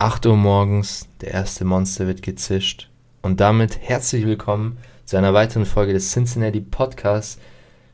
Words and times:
Acht 0.00 0.24
Uhr 0.24 0.34
morgens, 0.34 1.08
der 1.20 1.32
erste 1.32 1.66
Monster 1.66 2.06
wird 2.06 2.22
gezischt. 2.22 2.88
Und 3.20 3.38
damit 3.38 3.78
herzlich 3.82 4.24
willkommen 4.24 4.78
zu 5.04 5.18
einer 5.18 5.34
weiteren 5.34 5.66
Folge 5.66 5.92
des 5.92 6.10
Cincinnati 6.10 6.62
Podcasts. 6.62 7.38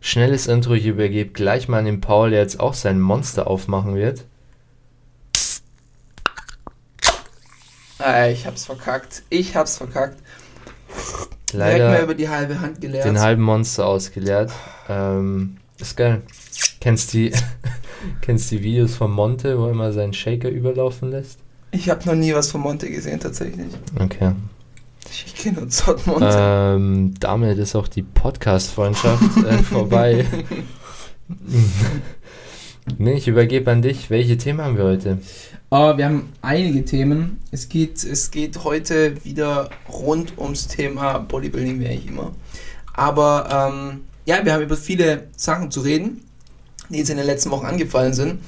Schnelles 0.00 0.46
Intro, 0.46 0.74
ich 0.74 0.86
übergebe 0.86 1.32
gleich 1.32 1.66
mal 1.66 1.80
an 1.80 1.84
den 1.84 2.00
Paul, 2.00 2.30
der 2.30 2.42
jetzt 2.42 2.60
auch 2.60 2.74
sein 2.74 3.00
Monster 3.00 3.48
aufmachen 3.48 3.96
wird. 3.96 4.24
Ich 8.30 8.46
hab's 8.46 8.66
verkackt. 8.66 9.24
Ich 9.28 9.56
hab's 9.56 9.76
verkackt. 9.76 10.22
Leider 11.52 11.88
Direkt 11.88 12.02
über 12.04 12.14
die 12.14 12.28
halbe 12.28 12.60
Hand 12.60 12.80
geleert. 12.80 13.04
den 13.04 13.18
halben 13.18 13.42
Monster 13.42 13.84
ausgeleert. 13.84 14.52
Ähm, 14.88 15.56
ist 15.80 15.96
geil. 15.96 16.22
Kennst 16.80 17.14
die, 17.14 17.32
kennst 18.20 18.52
die 18.52 18.62
Videos 18.62 18.94
von 18.94 19.10
Monte, 19.10 19.58
wo 19.58 19.64
er 19.64 19.72
immer 19.72 19.92
seinen 19.92 20.12
Shaker 20.12 20.50
überlaufen 20.50 21.10
lässt? 21.10 21.40
Ich 21.76 21.90
habe 21.90 22.04
noch 22.06 22.14
nie 22.14 22.34
was 22.34 22.50
von 22.50 22.60
Monte 22.60 22.90
gesehen, 22.90 23.20
tatsächlich. 23.20 23.66
Okay. 23.98 24.32
Ich 25.10 25.34
kenne 25.34 25.60
uns 25.60 25.76
Zott 25.76 26.06
Monte. 26.06 26.28
Ähm, 26.30 27.14
damit 27.20 27.58
ist 27.58 27.76
auch 27.76 27.88
die 27.88 28.02
Podcast-Freundschaft 28.02 29.36
äh, 29.44 29.58
vorbei. 29.62 30.24
nee, 32.98 33.14
ich 33.14 33.28
übergebe 33.28 33.70
an 33.70 33.82
dich. 33.82 34.10
Welche 34.10 34.36
Themen 34.36 34.60
haben 34.60 34.76
wir 34.76 34.84
heute? 34.84 35.18
Aber 35.70 35.98
wir 35.98 36.06
haben 36.06 36.32
einige 36.42 36.84
Themen. 36.84 37.40
Es 37.50 37.68
geht, 37.68 38.02
es 38.04 38.30
geht 38.30 38.64
heute 38.64 39.24
wieder 39.24 39.70
rund 39.88 40.38
ums 40.38 40.66
Thema 40.68 41.18
Bodybuilding, 41.18 41.80
wie 41.80 41.86
eigentlich 41.86 42.08
immer. 42.08 42.32
Aber 42.92 43.70
ähm, 43.72 44.00
ja, 44.24 44.44
wir 44.44 44.54
haben 44.54 44.62
über 44.62 44.76
viele 44.76 45.28
Sachen 45.36 45.70
zu 45.70 45.80
reden, 45.80 46.22
die 46.88 47.00
uns 47.00 47.10
in 47.10 47.16
den 47.16 47.26
letzten 47.26 47.50
Wochen 47.50 47.66
angefallen 47.66 48.14
sind. 48.14 48.40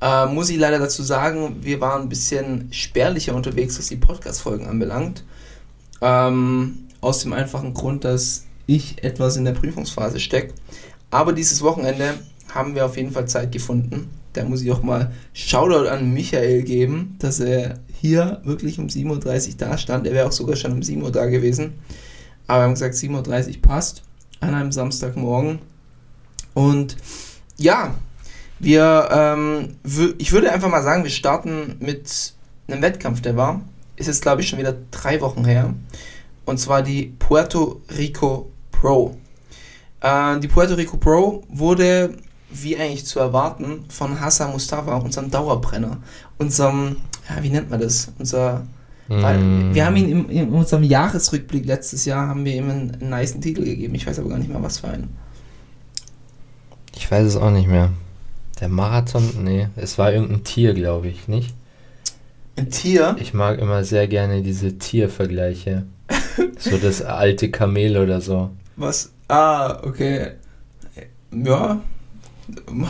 Äh, 0.00 0.26
muss 0.26 0.50
ich 0.50 0.58
leider 0.58 0.78
dazu 0.78 1.02
sagen, 1.02 1.56
wir 1.62 1.80
waren 1.80 2.02
ein 2.02 2.08
bisschen 2.08 2.68
spärlicher 2.70 3.34
unterwegs, 3.34 3.78
was 3.78 3.86
die 3.86 3.96
Podcast-Folgen 3.96 4.66
anbelangt. 4.66 5.24
Ähm, 6.00 6.86
aus 7.00 7.20
dem 7.20 7.32
einfachen 7.32 7.72
Grund, 7.72 8.04
dass 8.04 8.44
ich 8.66 9.02
etwas 9.02 9.36
in 9.36 9.44
der 9.44 9.52
Prüfungsphase 9.52 10.20
stecke. 10.20 10.54
Aber 11.10 11.32
dieses 11.32 11.62
Wochenende 11.62 12.14
haben 12.52 12.74
wir 12.74 12.84
auf 12.84 12.96
jeden 12.96 13.12
Fall 13.12 13.26
Zeit 13.26 13.52
gefunden. 13.52 14.10
Da 14.32 14.44
muss 14.44 14.62
ich 14.62 14.70
auch 14.70 14.82
mal 14.82 15.12
Shoutout 15.32 15.88
an 15.88 16.12
Michael 16.12 16.62
geben, 16.62 17.16
dass 17.18 17.40
er 17.40 17.78
hier 18.00 18.40
wirklich 18.44 18.78
um 18.78 18.88
7.30 18.88 19.48
Uhr 19.48 19.54
da 19.56 19.78
stand. 19.78 20.06
Er 20.06 20.12
wäre 20.12 20.26
auch 20.26 20.32
sogar 20.32 20.56
schon 20.56 20.72
um 20.72 20.82
7 20.82 21.02
Uhr 21.02 21.12
da 21.12 21.26
gewesen. 21.26 21.74
Aber 22.46 22.60
wir 22.60 22.64
haben 22.64 22.74
gesagt, 22.74 22.94
7.30 22.94 23.56
Uhr 23.56 23.62
passt 23.62 24.02
an 24.40 24.54
einem 24.54 24.72
Samstagmorgen. 24.72 25.60
Und 26.54 26.96
ja, 27.56 27.94
wir, 28.58 29.08
ähm, 29.12 29.76
ich 30.18 30.32
würde 30.32 30.52
einfach 30.52 30.68
mal 30.68 30.82
sagen, 30.82 31.04
wir 31.04 31.10
starten 31.10 31.76
mit 31.80 32.34
einem 32.68 32.82
Wettkampf, 32.82 33.20
der 33.20 33.36
war. 33.36 33.60
Ist 33.96 34.06
jetzt, 34.06 34.22
glaube 34.22 34.42
ich, 34.42 34.48
schon 34.48 34.58
wieder 34.58 34.76
drei 34.90 35.20
Wochen 35.20 35.44
her. 35.44 35.74
Und 36.44 36.58
zwar 36.58 36.82
die 36.82 37.14
Puerto 37.18 37.80
Rico 37.96 38.50
Pro. 38.70 39.16
Äh, 40.00 40.38
die 40.40 40.48
Puerto 40.48 40.74
Rico 40.74 40.96
Pro 40.96 41.42
wurde, 41.48 42.16
wie 42.50 42.76
eigentlich 42.76 43.06
zu 43.06 43.18
erwarten, 43.18 43.84
von 43.88 44.20
Hassan 44.20 44.52
Mustafa, 44.52 44.96
unserem 44.96 45.30
Dauerbrenner. 45.30 45.98
Unserem, 46.38 46.96
ja, 47.28 47.42
wie 47.42 47.50
nennt 47.50 47.70
man 47.70 47.80
das? 47.80 48.12
Unser, 48.18 48.66
weil 49.08 49.38
Mm. 49.38 49.74
wir 49.74 49.86
haben 49.86 49.96
ihn 49.96 50.08
im, 50.08 50.30
in 50.30 50.48
unserem 50.50 50.82
Jahresrückblick 50.82 51.64
letztes 51.64 52.04
Jahr, 52.04 52.28
haben 52.28 52.44
wir 52.44 52.54
ihm 52.54 52.70
einen, 52.70 52.96
einen 53.00 53.10
niceen 53.10 53.40
Titel 53.40 53.64
gegeben. 53.64 53.94
Ich 53.94 54.06
weiß 54.06 54.18
aber 54.18 54.30
gar 54.30 54.38
nicht 54.38 54.48
mehr, 54.48 54.62
was 54.62 54.78
für 54.78 54.88
einen. 54.88 55.16
Ich 56.94 57.10
weiß 57.10 57.26
es 57.26 57.36
auch 57.36 57.50
nicht 57.50 57.68
mehr. 57.68 57.90
Der 58.60 58.68
Marathon? 58.68 59.44
Nee, 59.44 59.68
es 59.76 59.98
war 59.98 60.12
irgendein 60.12 60.44
Tier, 60.44 60.72
glaube 60.72 61.08
ich, 61.08 61.28
nicht? 61.28 61.54
Ein 62.56 62.70
Tier? 62.70 63.16
Ich 63.20 63.34
mag 63.34 63.58
immer 63.58 63.84
sehr 63.84 64.08
gerne 64.08 64.42
diese 64.42 64.78
Tiervergleiche. 64.78 65.84
so 66.58 66.78
das 66.78 67.02
alte 67.02 67.50
Kamel 67.50 67.98
oder 67.98 68.20
so. 68.20 68.50
Was? 68.76 69.12
Ah, 69.28 69.80
okay. 69.82 70.32
Ja. 71.32 71.82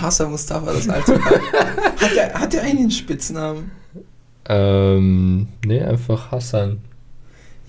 Hassan 0.01 0.31
Mustafa, 0.31 0.73
das 0.73 0.89
alte. 0.89 1.19
hat, 1.25 2.15
der, 2.15 2.35
hat 2.35 2.53
der 2.53 2.63
eigentlich 2.63 2.81
einen 2.81 2.91
Spitznamen? 2.91 3.71
Ähm, 4.49 5.49
nee, 5.65 5.83
einfach 5.83 6.31
Hassan. 6.31 6.79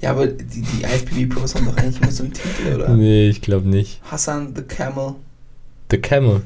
Ja, 0.01 0.11
aber 0.11 0.27
die, 0.27 0.61
die 0.61 0.83
IFBB 0.83 1.33
Pros 1.33 1.55
haben 1.55 1.65
doch 1.65 1.77
eigentlich 1.77 1.99
immer 1.99 2.11
so 2.11 2.23
einen 2.23 2.33
Titel, 2.33 2.75
oder? 2.75 2.89
Nee, 2.89 3.29
ich 3.29 3.41
glaube 3.41 3.67
nicht. 3.67 3.99
Hassan 4.11 4.53
the 4.55 4.61
Camel. 4.61 5.15
The 5.89 5.97
Camel. 5.97 6.43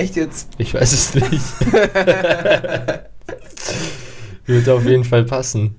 Echt 0.00 0.16
jetzt? 0.16 0.48
Ich 0.58 0.72
weiß 0.74 0.92
es 0.92 1.14
nicht. 1.14 1.30
Würde 4.46 4.74
auf 4.74 4.84
jeden 4.84 5.04
Fall 5.04 5.24
passen. 5.24 5.76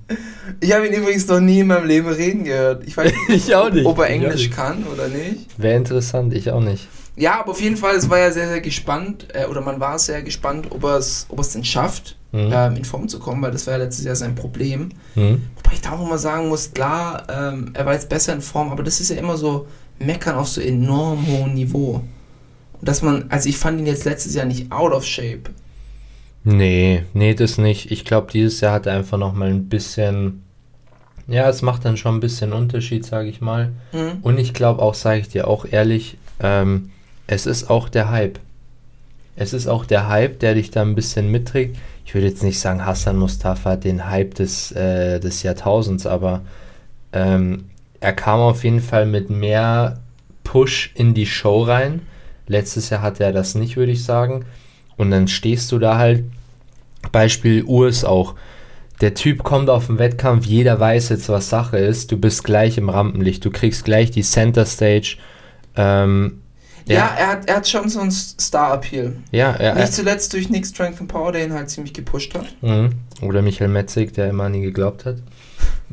Ich 0.60 0.72
habe 0.72 0.86
ihn 0.86 0.92
übrigens 0.94 1.26
noch 1.26 1.40
nie 1.40 1.60
in 1.60 1.66
meinem 1.66 1.86
Leben 1.86 2.08
reden 2.08 2.44
gehört. 2.44 2.84
Ich 2.86 2.96
weiß 2.96 3.12
nicht, 3.28 3.46
Ich 3.48 3.54
auch 3.54 3.70
nicht. 3.70 3.84
ob 3.84 3.98
er 3.98 4.06
Englisch 4.08 4.48
kann 4.50 4.84
oder 4.84 5.08
nicht. 5.08 5.48
Wäre 5.58 5.76
interessant, 5.76 6.32
ich 6.34 6.50
auch 6.50 6.60
nicht. 6.60 6.88
Ja, 7.16 7.40
aber 7.40 7.50
auf 7.50 7.60
jeden 7.60 7.76
Fall, 7.76 7.96
es 7.96 8.08
war 8.08 8.18
ja 8.18 8.30
sehr, 8.30 8.48
sehr 8.48 8.60
gespannt, 8.62 9.26
äh, 9.34 9.46
oder 9.46 9.60
man 9.60 9.80
war 9.80 9.98
sehr 9.98 10.22
gespannt, 10.22 10.68
ob 10.70 10.84
er 10.84 10.96
es 10.98 11.26
ob 11.28 11.42
denn 11.52 11.64
schafft, 11.64 12.16
Mhm. 12.32 12.50
ähm, 12.50 12.76
in 12.76 12.84
Form 12.86 13.08
zu 13.08 13.18
kommen, 13.18 13.42
weil 13.42 13.50
das 13.50 13.66
war 13.66 13.74
ja 13.74 13.80
letztes 13.84 14.06
Jahr 14.06 14.16
sein 14.16 14.34
Problem. 14.34 14.88
Hm? 15.14 15.42
Wobei 15.56 15.74
ich 15.74 15.82
da 15.82 15.90
auch 15.92 16.06
immer 16.06 16.16
sagen 16.16 16.48
muss, 16.48 16.72
klar, 16.72 17.26
ähm, 17.28 17.72
er 17.74 17.84
war 17.84 17.92
jetzt 17.92 18.08
besser 18.08 18.32
in 18.32 18.40
Form, 18.40 18.70
aber 18.70 18.82
das 18.82 19.00
ist 19.00 19.10
ja 19.10 19.16
immer 19.16 19.36
so 19.36 19.66
meckern 19.98 20.36
auf 20.36 20.48
so 20.48 20.62
enorm 20.62 21.26
hohem 21.26 21.52
Niveau. 21.52 22.00
Dass 22.82 23.00
man, 23.00 23.26
also 23.30 23.48
ich 23.48 23.56
fand 23.56 23.78
ihn 23.78 23.86
jetzt 23.86 24.04
letztes 24.04 24.34
Jahr 24.34 24.44
nicht 24.44 24.70
out 24.70 24.92
of 24.92 25.06
shape. 25.06 25.50
Nee, 26.44 27.04
nee, 27.14 27.34
das 27.34 27.58
nicht. 27.58 27.90
Ich 27.90 28.04
glaube, 28.04 28.32
dieses 28.32 28.60
Jahr 28.60 28.72
hat 28.72 28.86
er 28.86 28.94
einfach 28.94 29.18
noch 29.18 29.32
mal 29.32 29.48
ein 29.48 29.68
bisschen. 29.68 30.42
Ja, 31.28 31.48
es 31.48 31.62
macht 31.62 31.84
dann 31.84 31.96
schon 31.96 32.16
ein 32.16 32.20
bisschen 32.20 32.52
Unterschied, 32.52 33.06
sage 33.06 33.28
ich 33.28 33.40
mal. 33.40 33.72
Mhm. 33.92 34.18
Und 34.22 34.38
ich 34.38 34.52
glaube 34.52 34.82
auch, 34.82 34.94
sage 34.94 35.20
ich 35.20 35.28
dir 35.28 35.46
auch 35.46 35.64
ehrlich, 35.70 36.18
ähm, 36.40 36.90
es 37.28 37.46
ist 37.46 37.70
auch 37.70 37.88
der 37.88 38.10
Hype. 38.10 38.40
Es 39.36 39.52
ist 39.52 39.68
auch 39.68 39.86
der 39.86 40.08
Hype, 40.08 40.40
der 40.40 40.54
dich 40.54 40.72
da 40.72 40.82
ein 40.82 40.96
bisschen 40.96 41.30
mitträgt. 41.30 41.76
Ich 42.04 42.14
würde 42.14 42.26
jetzt 42.26 42.42
nicht 42.42 42.58
sagen, 42.58 42.84
Hassan 42.84 43.16
Mustafa 43.16 43.70
hat 43.70 43.84
den 43.84 44.10
Hype 44.10 44.34
des, 44.34 44.72
äh, 44.72 45.20
des 45.20 45.44
Jahrtausends, 45.44 46.06
aber 46.06 46.42
ähm, 47.12 47.66
er 48.00 48.12
kam 48.12 48.40
auf 48.40 48.64
jeden 48.64 48.80
Fall 48.80 49.06
mit 49.06 49.30
mehr 49.30 50.00
Push 50.42 50.90
in 50.94 51.14
die 51.14 51.26
Show 51.26 51.62
rein. 51.62 52.02
Letztes 52.46 52.90
Jahr 52.90 53.02
hatte 53.02 53.24
er 53.24 53.32
das 53.32 53.54
nicht, 53.54 53.76
würde 53.76 53.92
ich 53.92 54.04
sagen. 54.04 54.44
Und 54.96 55.10
dann 55.10 55.28
stehst 55.28 55.70
du 55.72 55.78
da 55.78 55.96
halt, 55.98 56.24
Beispiel 57.10 57.64
Urs 57.64 58.04
auch. 58.04 58.34
Der 59.00 59.14
Typ 59.14 59.42
kommt 59.42 59.68
auf 59.70 59.86
den 59.88 59.98
Wettkampf, 59.98 60.46
jeder 60.46 60.78
weiß 60.78 61.08
jetzt, 61.08 61.28
was 61.28 61.48
Sache 61.48 61.78
ist. 61.78 62.12
Du 62.12 62.16
bist 62.16 62.44
gleich 62.44 62.78
im 62.78 62.88
Rampenlicht, 62.88 63.44
du 63.44 63.50
kriegst 63.50 63.84
gleich 63.84 64.10
die 64.12 64.22
Center 64.22 64.64
Stage. 64.66 65.16
Ähm, 65.76 66.40
Ja, 66.86 67.10
er, 67.18 67.26
hat, 67.28 67.48
er 67.48 67.56
hat 67.56 67.68
schon 67.68 67.88
so 67.88 68.00
einen 68.00 68.12
Star-Appeal. 68.12 69.16
ja, 69.32 69.52
er, 69.52 69.74
Nicht 69.74 69.92
zuletzt 69.94 70.32
durch 70.34 70.50
Nick 70.50 70.66
Strength 70.66 71.00
and 71.00 71.08
Power, 71.10 71.32
der 71.32 71.44
ihn 71.44 71.52
halt 71.52 71.70
ziemlich 71.70 71.94
gepusht 71.94 72.34
hat. 72.34 72.46
Mhm. 72.60 72.90
Oder 73.22 73.42
Michael 73.42 73.70
Metzig, 73.70 74.12
der 74.14 74.28
immer 74.30 74.44
an 74.44 74.54
ihn 74.54 74.62
geglaubt 74.62 75.04
hat. 75.04 75.16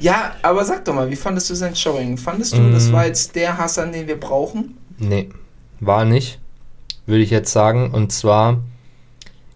Ja, 0.00 0.32
aber 0.42 0.64
sag 0.64 0.84
doch 0.84 0.94
mal, 0.94 1.10
wie 1.10 1.16
fandest 1.16 1.50
du 1.50 1.54
sein 1.54 1.74
Showing? 1.74 2.16
Fandest 2.16 2.56
du, 2.56 2.70
das 2.70 2.88
Mm. 2.88 2.92
war 2.92 3.06
jetzt 3.06 3.34
der 3.34 3.58
Hassan, 3.58 3.92
den 3.92 4.06
wir 4.06 4.18
brauchen? 4.18 4.76
Nee, 4.98 5.28
war 5.80 6.04
nicht, 6.04 6.38
würde 7.06 7.22
ich 7.22 7.30
jetzt 7.30 7.52
sagen. 7.52 7.90
Und 7.90 8.12
zwar 8.12 8.60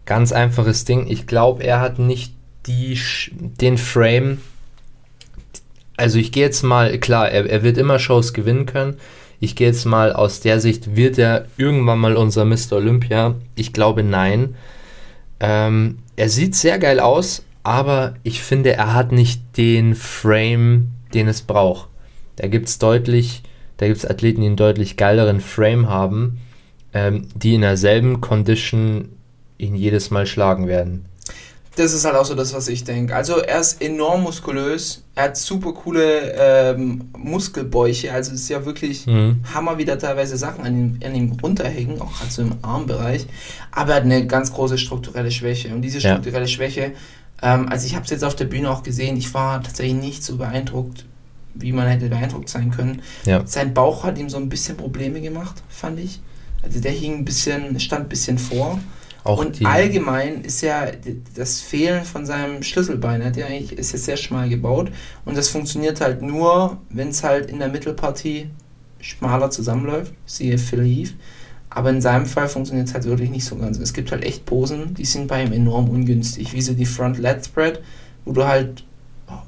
ganz 0.06 0.32
einfaches 0.32 0.84
Ding. 0.84 1.06
Ich 1.08 1.26
glaube, 1.26 1.64
er 1.64 1.80
hat 1.80 1.98
nicht 1.98 2.34
die, 2.66 2.98
den 3.32 3.78
Frame. 3.78 4.40
Also 5.96 6.18
ich 6.18 6.32
gehe 6.32 6.44
jetzt 6.44 6.62
mal, 6.62 6.98
klar, 6.98 7.30
er, 7.30 7.48
er 7.48 7.62
wird 7.62 7.78
immer 7.78 7.98
Shows 7.98 8.32
gewinnen 8.32 8.66
können. 8.66 8.96
Ich 9.40 9.56
gehe 9.56 9.66
jetzt 9.66 9.86
mal 9.86 10.12
aus 10.12 10.40
der 10.40 10.60
Sicht, 10.60 10.94
wird 10.94 11.18
er 11.18 11.46
irgendwann 11.56 11.98
mal 11.98 12.16
unser 12.16 12.44
Mr. 12.44 12.74
Olympia? 12.74 13.34
Ich 13.56 13.72
glaube 13.72 14.04
nein. 14.04 14.54
Ähm, 15.40 15.98
er 16.14 16.28
sieht 16.28 16.54
sehr 16.54 16.78
geil 16.78 17.00
aus, 17.00 17.44
aber 17.64 18.14
ich 18.22 18.40
finde, 18.42 18.74
er 18.74 18.94
hat 18.94 19.10
nicht 19.10 19.56
den 19.56 19.96
Frame, 19.96 20.92
den 21.12 21.26
es 21.26 21.42
braucht. 21.42 21.88
Da 22.36 22.46
gibt 22.46 22.68
es 22.68 22.78
deutlich, 22.78 23.42
da 23.78 23.86
gibt 23.86 23.98
es 23.98 24.06
Athleten, 24.06 24.40
die 24.40 24.46
einen 24.48 24.56
deutlich 24.56 24.96
geileren 24.96 25.40
Frame 25.40 25.88
haben. 25.88 26.38
ähm, 26.94 27.26
die 27.34 27.54
in 27.54 27.62
derselben 27.62 28.20
Condition 28.20 29.08
ihn 29.56 29.74
jedes 29.74 30.10
Mal 30.10 30.26
schlagen 30.26 30.66
werden. 30.66 31.06
Das 31.76 31.94
ist 31.94 32.04
halt 32.04 32.16
auch 32.16 32.26
so 32.26 32.34
das, 32.34 32.52
was 32.52 32.69
ich 32.69 32.84
denke. 32.84 33.16
Also 33.16 33.38
er 33.38 33.60
ist 33.60 33.80
enorm 33.80 34.24
muskulös, 34.24 35.02
er 35.14 35.24
hat 35.24 35.38
super 35.38 35.72
coole 35.72 36.34
ähm, 36.36 37.08
Muskelbäuche, 37.16 38.12
also 38.12 38.32
es 38.34 38.42
ist 38.42 38.48
ja 38.50 38.66
wirklich 38.66 39.06
Mhm. 39.06 39.42
Hammer, 39.54 39.78
wie 39.78 39.86
da 39.86 39.96
teilweise 39.96 40.36
Sachen 40.36 40.64
an 40.66 40.76
ihm, 40.78 41.00
an 41.02 41.14
ihm 41.14 41.32
runterhängen, 41.42 41.98
auch 42.02 42.12
gerade 42.19 42.30
so 42.30 42.42
im 42.42 42.56
Armbereich. 42.60 43.26
Aber 43.70 43.92
er 43.92 43.96
hat 43.96 44.02
eine 44.04 44.26
ganz 44.26 44.52
große 44.52 44.76
strukturelle 44.76 45.30
Schwäche. 45.30 45.74
Und 45.74 45.80
diese 45.80 45.98
Ja. 46.00 46.10
strukturelle 46.10 46.46
Schwäche, 46.46 46.92
ähm, 47.40 47.69
also 47.70 47.86
ich 47.86 47.94
habe 47.94 48.04
es 48.04 48.10
jetzt 48.10 48.24
auf 48.24 48.36
der 48.36 48.44
Bühne 48.44 48.70
auch 48.70 48.82
gesehen, 48.82 49.16
ich 49.16 49.32
war 49.32 49.62
tatsächlich 49.62 49.96
nicht 49.96 50.22
so 50.24 50.36
beeindruckt, 50.36 51.06
wie 51.54 51.72
man 51.72 51.87
hätte 51.87 52.08
beeindruckt 52.08 52.49
sein 52.49 52.70
können. 52.70 53.02
Ja. 53.25 53.46
Sein 53.46 53.75
Bauch 53.75 54.04
hat 54.04 54.19
ihm 54.19 54.28
so 54.28 54.37
ein 54.37 54.49
bisschen 54.49 54.76
Probleme 54.76 55.20
gemacht, 55.20 55.62
fand 55.69 56.00
ich. 56.00 56.20
Also 56.62 56.81
der 56.81 56.93
hing 56.93 57.19
ein 57.19 57.25
bisschen, 57.25 57.78
stand 57.81 58.06
ein 58.06 58.08
bisschen 58.08 58.38
vor. 58.38 58.78
Auch 59.25 59.38
und 59.38 59.60
die, 59.60 59.66
allgemein 59.66 60.43
ist 60.43 60.62
ja 60.62 60.87
das 61.37 61.60
Fehlen 61.60 62.04
von 62.04 62.26
seinem 62.26 62.62
Schlüsselbein, 62.62 63.20
er 63.20 63.28
hat 63.28 63.37
ja 63.37 63.46
eigentlich, 63.46 63.78
ist 63.78 63.93
ja 63.93 63.99
sehr 63.99 64.16
schmal 64.16 64.49
gebaut 64.49 64.90
und 65.25 65.37
das 65.37 65.49
funktioniert 65.49 66.00
halt 66.00 66.22
nur, 66.22 66.78
wenn 66.90 67.08
es 67.08 67.22
halt 67.22 67.49
in 67.49 67.60
der 67.60 67.69
Mittelpartie 67.69 68.50
schmaler 69.00 69.50
zusammenläuft, 69.50 70.12
siehe 70.26 70.58
Phil 70.58 70.84
Heath. 70.84 71.14
Aber 71.70 71.90
in 71.90 72.02
seinem 72.02 72.26
Fall 72.26 72.48
funktioniert 72.48 72.88
es 72.88 72.94
halt 72.94 73.05
wirklich 73.05 73.31
nicht 73.31 73.46
so 73.46 73.56
ganz. 73.56 73.78
Es 73.78 73.94
gibt 73.94 74.12
halt 74.12 74.25
echt 74.25 74.44
Posen, 74.44 74.93
die 74.94 75.06
sind 75.06 75.28
bei 75.28 75.43
ihm 75.43 75.52
enorm 75.52 75.88
ungünstig, 75.88 76.52
wie 76.52 76.60
so 76.60 76.75
die 76.75 76.84
Front 76.84 77.19
Lat 77.19 77.44
Spread, 77.46 77.81
wo 78.25 78.32
du 78.32 78.46
halt 78.46 78.84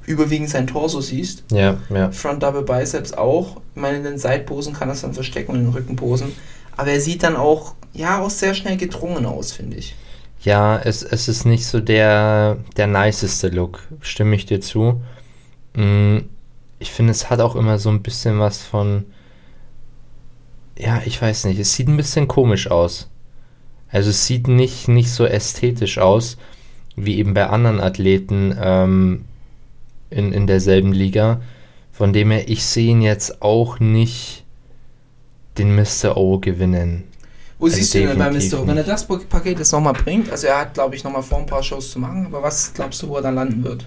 überwiegend 0.05 0.49
sein 0.49 0.67
Torso 0.67 1.01
siehst. 1.01 1.43
ja, 1.51 1.77
ja. 1.89 2.11
Front 2.11 2.43
Double 2.43 2.63
Biceps 2.63 3.13
auch. 3.13 3.57
Ich 3.75 3.81
meine, 3.81 3.97
in 3.97 4.03
den 4.03 4.17
Seitposen 4.17 4.73
kann 4.73 4.87
das 4.89 5.01
dann 5.01 5.13
verstecken 5.13 5.51
und 5.51 5.59
in 5.59 5.65
den 5.65 5.73
Rückenposen. 5.73 6.31
Aber 6.77 6.91
er 6.91 6.99
sieht 7.01 7.23
dann 7.23 7.35
auch, 7.35 7.75
ja, 7.93 8.21
auch 8.21 8.29
sehr 8.29 8.53
schnell 8.53 8.77
gedrungen 8.77 9.25
aus, 9.25 9.51
finde 9.53 9.77
ich. 9.77 9.95
Ja, 10.41 10.77
es, 10.77 11.01
es 11.01 11.27
ist 11.27 11.45
nicht 11.45 11.65
so 11.65 11.79
der, 11.79 12.57
der 12.77 12.87
niceste 12.87 13.47
Look, 13.49 13.87
stimme 14.01 14.35
ich 14.35 14.45
dir 14.45 14.61
zu. 14.61 15.01
Mm, 15.73 16.17
Ich 16.79 16.91
finde, 16.91 17.11
es 17.11 17.29
hat 17.29 17.39
auch 17.39 17.55
immer 17.55 17.79
so 17.79 17.89
ein 17.89 18.03
bisschen 18.03 18.39
was 18.39 18.61
von. 18.61 19.05
Ja, 20.77 21.01
ich 21.05 21.21
weiß 21.21 21.45
nicht, 21.45 21.59
es 21.59 21.73
sieht 21.73 21.87
ein 21.87 21.97
bisschen 21.97 22.27
komisch 22.27 22.69
aus. 22.69 23.09
Also 23.89 24.09
es 24.09 24.25
sieht 24.27 24.47
nicht, 24.49 24.87
nicht 24.89 25.09
so 25.09 25.25
ästhetisch 25.25 25.99
aus, 25.99 26.37
wie 26.97 27.17
eben 27.17 27.33
bei 27.33 27.47
anderen 27.47 27.79
Athleten 27.79 28.55
ähm, 28.61 29.25
in, 30.09 30.31
in 30.33 30.47
derselben 30.47 30.91
Liga. 30.93 31.41
Von 31.91 32.13
dem 32.13 32.31
her, 32.31 32.49
ich 32.49 32.65
sehe 32.65 32.91
ihn 32.91 33.01
jetzt 33.01 33.41
auch 33.41 33.79
nicht 33.79 34.43
den 35.57 35.75
Mr. 35.75 36.17
O 36.17 36.39
gewinnen. 36.39 37.03
Wo 37.57 37.65
Also 37.65 37.77
siehst 37.77 37.93
du 37.93 37.99
ihn 38.01 38.07
denn 38.09 38.17
bei 38.17 38.31
Mr. 38.31 38.61
O? 38.61 38.67
Wenn 38.67 38.77
er 38.77 38.83
das 38.83 39.07
Paket 39.07 39.59
jetzt 39.59 39.71
nochmal 39.71 39.93
bringt, 39.93 40.29
also 40.29 40.47
er 40.47 40.59
hat, 40.59 40.73
glaube 40.73 40.95
ich, 40.95 41.03
nochmal 41.03 41.23
vor, 41.23 41.39
ein 41.39 41.45
paar 41.45 41.63
Shows 41.63 41.91
zu 41.91 41.99
machen, 41.99 42.25
aber 42.25 42.43
was 42.43 42.73
glaubst 42.73 43.01
du, 43.01 43.07
wo 43.07 43.15
er 43.15 43.21
dann 43.21 43.35
landen 43.35 43.63
wird? 43.63 43.85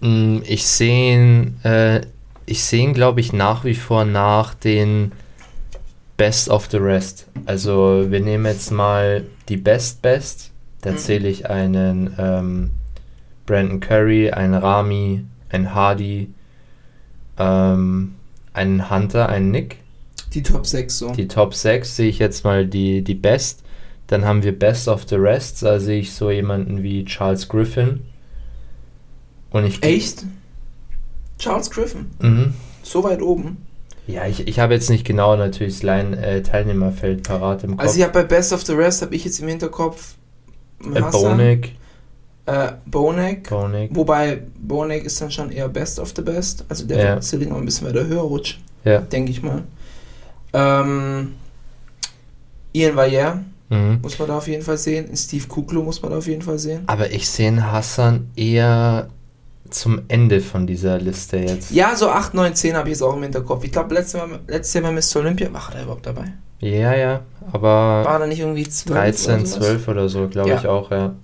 Mm, 0.00 0.38
Ich 0.44 0.64
sehe 0.66 1.14
ihn, 1.14 1.56
äh, 1.64 2.02
ich 2.46 2.62
sehe 2.62 2.84
ihn, 2.84 2.94
glaube 2.94 3.20
ich, 3.20 3.32
nach 3.32 3.64
wie 3.64 3.74
vor 3.74 4.04
nach 4.04 4.54
den 4.54 5.12
Best 6.16 6.48
of 6.50 6.68
the 6.70 6.76
Rest. 6.76 7.26
Also 7.46 8.06
wir 8.10 8.20
nehmen 8.20 8.46
jetzt 8.46 8.70
mal 8.70 9.24
die 9.48 9.56
Best 9.56 10.02
Best. 10.02 10.50
Da 10.82 10.92
Mhm. 10.92 10.98
zähle 10.98 11.28
ich 11.28 11.48
einen 11.50 12.14
ähm, 12.18 12.70
Brandon 13.46 13.80
Curry, 13.80 14.30
einen 14.30 14.54
Rami, 14.54 15.24
einen 15.50 15.74
Hardy, 15.74 16.32
ähm, 17.38 18.14
einen 18.52 18.90
Hunter, 18.90 19.28
einen 19.28 19.50
Nick. 19.50 19.78
Die 20.34 20.42
Top 20.42 20.66
6 20.66 20.98
so. 20.98 21.10
Die 21.12 21.28
Top 21.28 21.54
6 21.54 21.96
sehe 21.96 22.08
ich 22.08 22.18
jetzt 22.18 22.44
mal 22.44 22.66
die, 22.66 23.02
die 23.02 23.14
Best. 23.14 23.62
Dann 24.06 24.24
haben 24.24 24.42
wir 24.42 24.56
Best 24.58 24.88
of 24.88 25.06
the 25.08 25.16
Rest. 25.16 25.62
Da 25.62 25.78
sehe 25.80 26.00
ich 26.00 26.12
so 26.12 26.30
jemanden 26.30 26.82
wie 26.82 27.04
Charles 27.04 27.48
Griffin. 27.48 28.00
Und 29.50 29.64
ich 29.64 29.82
Echt? 29.82 30.24
Charles 31.38 31.70
Griffin, 31.70 32.06
Mhm. 32.20 32.54
so 32.82 33.02
weit 33.02 33.22
oben. 33.22 33.56
Ja, 34.06 34.26
ich, 34.26 34.46
ich 34.46 34.58
habe 34.58 34.74
jetzt 34.74 34.90
nicht 34.90 35.04
genau 35.06 35.36
natürlich 35.36 35.74
das 35.74 35.82
Line, 35.82 36.16
äh, 36.20 36.42
Teilnehmerfeld 36.42 37.22
parat 37.22 37.64
im 37.64 37.72
Kopf. 37.72 37.80
Also 37.80 37.96
ich 37.98 38.02
habe 38.02 38.12
bei 38.12 38.24
Best 38.24 38.52
of 38.52 38.64
the 38.64 38.72
Rest, 38.72 39.02
habe 39.02 39.14
ich 39.14 39.24
jetzt 39.24 39.40
im 39.40 39.48
Hinterkopf 39.48 40.16
äh, 40.94 41.00
Bonek, 41.00 41.72
äh, 42.50 42.72
Bonek, 42.86 43.48
Bonek. 43.48 43.90
wobei 43.94 44.42
Bonek 44.58 45.04
ist 45.04 45.20
dann 45.20 45.30
schon 45.30 45.50
eher 45.52 45.68
Best 45.68 45.98
of 46.00 46.12
the 46.16 46.22
Best, 46.22 46.64
also 46.68 46.86
der 46.86 46.98
Ja. 46.98 47.14
wird 47.14 47.24
sicherlich 47.24 47.48
noch 47.48 47.58
ein 47.58 47.64
bisschen 47.64 47.86
weiter 47.88 48.06
höher 48.06 48.22
rutschen, 48.22 48.62
Ja. 48.84 49.00
denke 49.00 49.30
ich 49.30 49.42
mal. 49.42 49.62
Ähm, 50.52 51.34
Ian 52.72 52.96
Valliere 52.96 53.40
Mhm. 53.68 53.98
muss 54.02 54.18
man 54.18 54.28
da 54.28 54.38
auf 54.38 54.48
jeden 54.48 54.62
Fall 54.62 54.78
sehen, 54.78 55.16
Steve 55.16 55.46
Kuklo 55.46 55.82
muss 55.82 56.02
man 56.02 56.10
da 56.10 56.18
auf 56.18 56.26
jeden 56.26 56.42
Fall 56.42 56.58
sehen. 56.58 56.82
Aber 56.88 57.10
ich 57.12 57.28
sehe 57.28 57.70
Hassan 57.70 58.28
eher 58.34 59.08
zum 59.68 60.00
Ende 60.08 60.40
von 60.40 60.66
dieser 60.66 60.98
Liste 60.98 61.36
jetzt. 61.36 61.70
Ja, 61.70 61.94
so 61.94 62.08
8, 62.10 62.34
9, 62.34 62.54
10 62.56 62.74
habe 62.74 62.88
ich 62.88 62.94
jetzt 62.94 63.02
auch 63.02 63.14
im 63.14 63.22
Hinterkopf. 63.22 63.62
Ich 63.62 63.70
glaube, 63.70 63.94
letztes, 63.94 64.20
Mal- 64.20 64.40
letztes 64.48 64.74
Jahr 64.74 64.82
bei 64.82 64.90
Mr. 64.90 65.20
Olympia, 65.20 65.52
war 65.52 65.70
er 65.72 65.82
überhaupt 65.84 66.04
dabei? 66.06 66.24
Ja, 66.58 66.94
ja, 66.94 67.20
aber 67.52 68.04
War 68.04 68.20
er 68.20 68.26
nicht 68.26 68.40
irgendwie 68.40 68.68
12 68.68 68.98
13, 68.98 69.34
oder 69.36 69.46
sowas? 69.46 69.66
12 69.66 69.88
oder 69.88 70.08
so, 70.08 70.26
glaube 70.28 70.48
Ja. 70.50 70.58
ich 70.58 70.66
auch, 70.66 70.90
ja. 70.90 71.14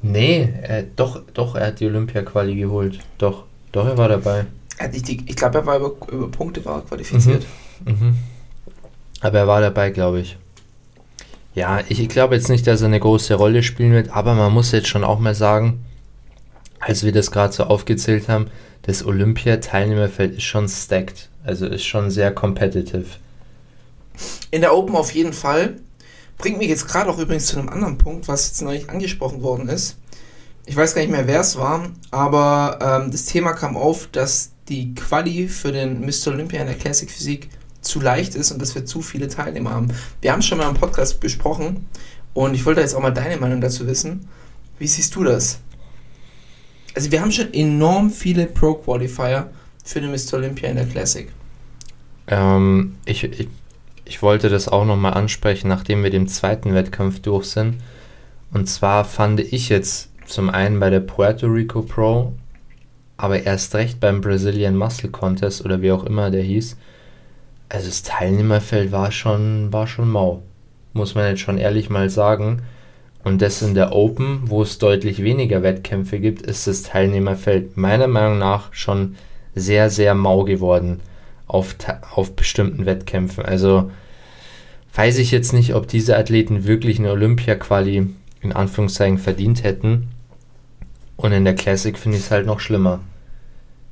Nee, 0.00 0.42
äh, 0.62 0.84
doch, 0.96 1.22
doch, 1.34 1.54
er 1.56 1.68
hat 1.68 1.80
die 1.80 1.86
Olympia-Quali 1.86 2.54
geholt. 2.54 3.00
Doch, 3.18 3.44
doch, 3.72 3.86
er 3.86 3.98
war 3.98 4.08
dabei. 4.08 4.46
Er 4.76 4.84
hat 4.84 4.92
nicht 4.92 5.08
die, 5.08 5.24
ich 5.26 5.36
glaube, 5.36 5.58
er 5.58 5.66
war 5.66 5.78
über, 5.78 5.92
über 6.10 6.28
Punkte 6.30 6.64
war 6.64 6.76
er 6.76 6.82
qualifiziert. 6.82 7.44
Mhm. 7.84 8.16
Aber 9.20 9.38
er 9.38 9.46
war 9.48 9.60
dabei, 9.60 9.90
glaube 9.90 10.20
ich. 10.20 10.36
Ja, 11.54 11.80
ich, 11.88 12.00
ich 12.00 12.08
glaube 12.08 12.36
jetzt 12.36 12.48
nicht, 12.48 12.66
dass 12.66 12.82
er 12.82 12.86
eine 12.86 13.00
große 13.00 13.34
Rolle 13.34 13.64
spielen 13.64 13.92
wird, 13.92 14.10
aber 14.10 14.34
man 14.34 14.52
muss 14.52 14.70
jetzt 14.70 14.86
schon 14.86 15.02
auch 15.02 15.18
mal 15.18 15.34
sagen, 15.34 15.84
als 16.78 17.04
wir 17.04 17.10
das 17.10 17.32
gerade 17.32 17.52
so 17.52 17.64
aufgezählt 17.64 18.28
haben, 18.28 18.46
das 18.82 19.04
Olympia-Teilnehmerfeld 19.04 20.36
ist 20.36 20.44
schon 20.44 20.68
stacked. 20.68 21.28
Also 21.44 21.66
ist 21.66 21.84
schon 21.84 22.10
sehr 22.10 22.32
competitive. 22.32 23.06
In 24.50 24.60
der 24.60 24.76
Open 24.76 24.94
auf 24.94 25.12
jeden 25.12 25.32
Fall. 25.32 25.76
Bringt 26.38 26.58
mich 26.58 26.68
jetzt 26.68 26.86
gerade 26.86 27.10
auch 27.10 27.18
übrigens 27.18 27.46
zu 27.46 27.58
einem 27.58 27.68
anderen 27.68 27.98
Punkt, 27.98 28.28
was 28.28 28.48
jetzt 28.48 28.62
neulich 28.62 28.88
angesprochen 28.88 29.42
worden 29.42 29.68
ist. 29.68 29.98
Ich 30.66 30.76
weiß 30.76 30.94
gar 30.94 31.00
nicht 31.02 31.10
mehr, 31.10 31.26
wer 31.26 31.40
es 31.40 31.56
war, 31.56 31.90
aber 32.10 32.78
ähm, 32.80 33.10
das 33.10 33.24
Thema 33.24 33.54
kam 33.54 33.76
auf, 33.76 34.06
dass 34.12 34.52
die 34.68 34.94
Quali 34.94 35.48
für 35.48 35.72
den 35.72 36.00
Mr. 36.02 36.28
Olympia 36.28 36.60
in 36.60 36.66
der 36.66 36.76
Classic 36.76 37.10
Physik 37.10 37.48
zu 37.80 38.00
leicht 38.00 38.34
ist 38.34 38.52
und 38.52 38.60
dass 38.60 38.74
wir 38.74 38.84
zu 38.84 39.02
viele 39.02 39.28
Teilnehmer 39.28 39.70
haben. 39.70 39.88
Wir 40.20 40.32
haben 40.32 40.40
es 40.40 40.46
schon 40.46 40.58
mal 40.58 40.68
im 40.68 40.74
Podcast 40.74 41.20
besprochen 41.20 41.86
und 42.34 42.54
ich 42.54 42.64
wollte 42.66 42.82
jetzt 42.82 42.94
auch 42.94 43.00
mal 43.00 43.10
deine 43.10 43.38
Meinung 43.38 43.60
dazu 43.60 43.86
wissen. 43.86 44.28
Wie 44.78 44.86
siehst 44.86 45.14
du 45.16 45.24
das? 45.24 45.58
Also 46.94 47.10
wir 47.10 47.20
haben 47.20 47.32
schon 47.32 47.52
enorm 47.52 48.10
viele 48.10 48.46
Pro-Qualifier 48.46 49.50
für 49.84 50.00
den 50.00 50.10
Mr. 50.10 50.34
Olympia 50.34 50.68
in 50.68 50.76
der 50.76 50.86
Classic. 50.86 51.28
Ähm, 52.26 52.96
ich, 53.06 53.24
ich, 53.24 53.48
ich 54.08 54.22
wollte 54.22 54.48
das 54.48 54.68
auch 54.68 54.86
nochmal 54.86 55.12
ansprechen, 55.12 55.68
nachdem 55.68 56.02
wir 56.02 56.08
dem 56.08 56.28
zweiten 56.28 56.72
Wettkampf 56.72 57.20
durch 57.20 57.44
sind. 57.44 57.76
Und 58.50 58.66
zwar 58.66 59.04
fand 59.04 59.38
ich 59.38 59.68
jetzt 59.68 60.10
zum 60.24 60.48
einen 60.48 60.80
bei 60.80 60.88
der 60.88 61.00
Puerto 61.00 61.46
Rico 61.46 61.82
Pro, 61.82 62.32
aber 63.18 63.42
erst 63.42 63.74
recht 63.74 64.00
beim 64.00 64.22
Brazilian 64.22 64.76
Muscle 64.76 65.10
Contest 65.10 65.62
oder 65.62 65.82
wie 65.82 65.92
auch 65.92 66.04
immer 66.04 66.30
der 66.30 66.42
hieß. 66.42 66.78
Also 67.68 67.88
das 67.88 68.02
Teilnehmerfeld 68.02 68.92
war 68.92 69.12
schon, 69.12 69.70
war 69.74 69.86
schon 69.86 70.10
mau. 70.10 70.42
Muss 70.94 71.14
man 71.14 71.26
jetzt 71.26 71.42
schon 71.42 71.58
ehrlich 71.58 71.90
mal 71.90 72.08
sagen. 72.08 72.62
Und 73.24 73.42
das 73.42 73.60
in 73.60 73.74
der 73.74 73.92
Open, 73.92 74.44
wo 74.46 74.62
es 74.62 74.78
deutlich 74.78 75.22
weniger 75.22 75.62
Wettkämpfe 75.62 76.18
gibt, 76.18 76.40
ist 76.40 76.66
das 76.66 76.82
Teilnehmerfeld 76.82 77.76
meiner 77.76 78.06
Meinung 78.06 78.38
nach 78.38 78.72
schon 78.72 79.16
sehr, 79.54 79.90
sehr 79.90 80.14
mau 80.14 80.44
geworden 80.44 81.00
auf, 81.48 81.74
auf 82.14 82.36
bestimmten 82.36 82.86
Wettkämpfen. 82.86 83.44
Also 83.44 83.90
weiß 84.94 85.18
ich 85.18 85.30
jetzt 85.30 85.52
nicht, 85.52 85.74
ob 85.74 85.88
diese 85.88 86.16
Athleten 86.16 86.64
wirklich 86.64 86.98
eine 86.98 87.10
Olympia-Quali 87.10 88.06
in 88.40 88.52
Anführungszeichen 88.52 89.18
verdient 89.18 89.64
hätten. 89.64 90.08
Und 91.16 91.32
in 91.32 91.44
der 91.44 91.54
Classic 91.54 91.98
finde 91.98 92.18
ich 92.18 92.24
es 92.24 92.30
halt 92.30 92.46
noch 92.46 92.60
schlimmer. 92.60 93.00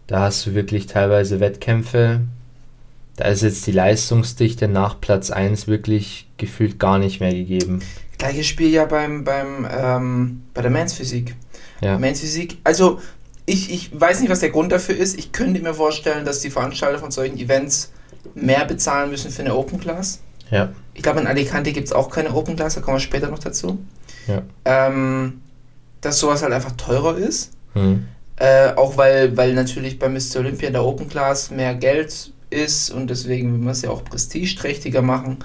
Da 0.07 0.21
hast 0.21 0.47
du 0.47 0.55
wirklich 0.55 0.87
teilweise 0.87 1.41
Wettkämpfe, 1.41 2.21
da 3.17 3.25
ist 3.25 3.43
jetzt 3.43 3.67
die 3.67 3.73
Leistungsdichte 3.73 4.69
nach 4.69 5.01
Platz 5.01 5.31
1 5.31 5.67
wirklich 5.67 6.29
gefühlt 6.37 6.79
gar 6.79 6.99
nicht 6.99 7.21
mehr 7.21 7.33
gegeben. 7.33 7.81
Gleiches 8.19 8.47
Spiel 8.47 8.71
ja 8.71 8.85
beim, 8.85 9.25
beim, 9.25 9.67
ähm, 9.71 10.43
bei 10.55 10.63
der 10.63 10.71
Men's 10.71 10.93
Physik. 10.93 11.35
Ja. 11.81 11.99
Men's 11.99 12.21
Physik, 12.21 12.59
also 12.63 13.01
ich, 13.47 13.73
ich 13.73 13.99
weiß 13.99 14.21
nicht, 14.21 14.29
was 14.29 14.41
der 14.41 14.51
Grund 14.51 14.73
dafür 14.73 14.97
ist. 14.97 15.19
Ich 15.19 15.33
könnte 15.33 15.61
mir 15.61 15.73
vorstellen, 15.73 16.25
dass 16.25 16.41
die 16.41 16.51
Veranstalter 16.51 16.99
von 16.99 17.13
solchen 17.13 17.39
Events 17.39 17.93
mehr 18.35 18.65
bezahlen 18.65 19.11
müssen 19.11 19.31
für 19.31 19.43
eine 19.43 19.55
Open 19.55 19.81
Class. 19.81 20.21
Ja. 20.51 20.73
Ich 20.95 21.03
glaube, 21.03 21.21
in 21.21 21.27
Alicante 21.27 21.73
gibt 21.73 21.87
es 21.87 21.93
auch 21.93 22.11
keine 22.11 22.35
Open 22.35 22.57
Class, 22.57 22.75
da 22.75 22.81
kommen 22.81 22.97
wir 22.97 23.01
später 23.01 23.29
noch 23.29 23.39
dazu. 23.39 23.79
Ja. 24.27 24.43
Ähm, 24.65 25.41
dass 26.01 26.19
sowas 26.19 26.43
halt 26.43 26.53
einfach 26.53 26.73
teurer 26.73 27.17
ist. 27.17 27.53
Hm. 27.75 28.07
Äh, 28.37 28.73
auch 28.75 28.97
weil, 28.97 29.37
weil 29.37 29.55
natürlich 29.55 29.99
bei 29.99 30.09
Mr. 30.09 30.41
Olympia 30.41 30.69
in 30.69 30.75
der 30.75 30.85
Open 30.85 31.09
Class 31.09 31.51
mehr 31.51 31.75
Geld 31.75 32.33
ist 32.51 32.91
und 32.91 33.09
deswegen 33.09 33.53
will 33.53 33.61
man 33.61 33.73
es 33.73 33.83
ja 33.83 33.91
auch 33.91 34.05
prestigeträchtiger 34.05 35.03
machen. 35.03 35.39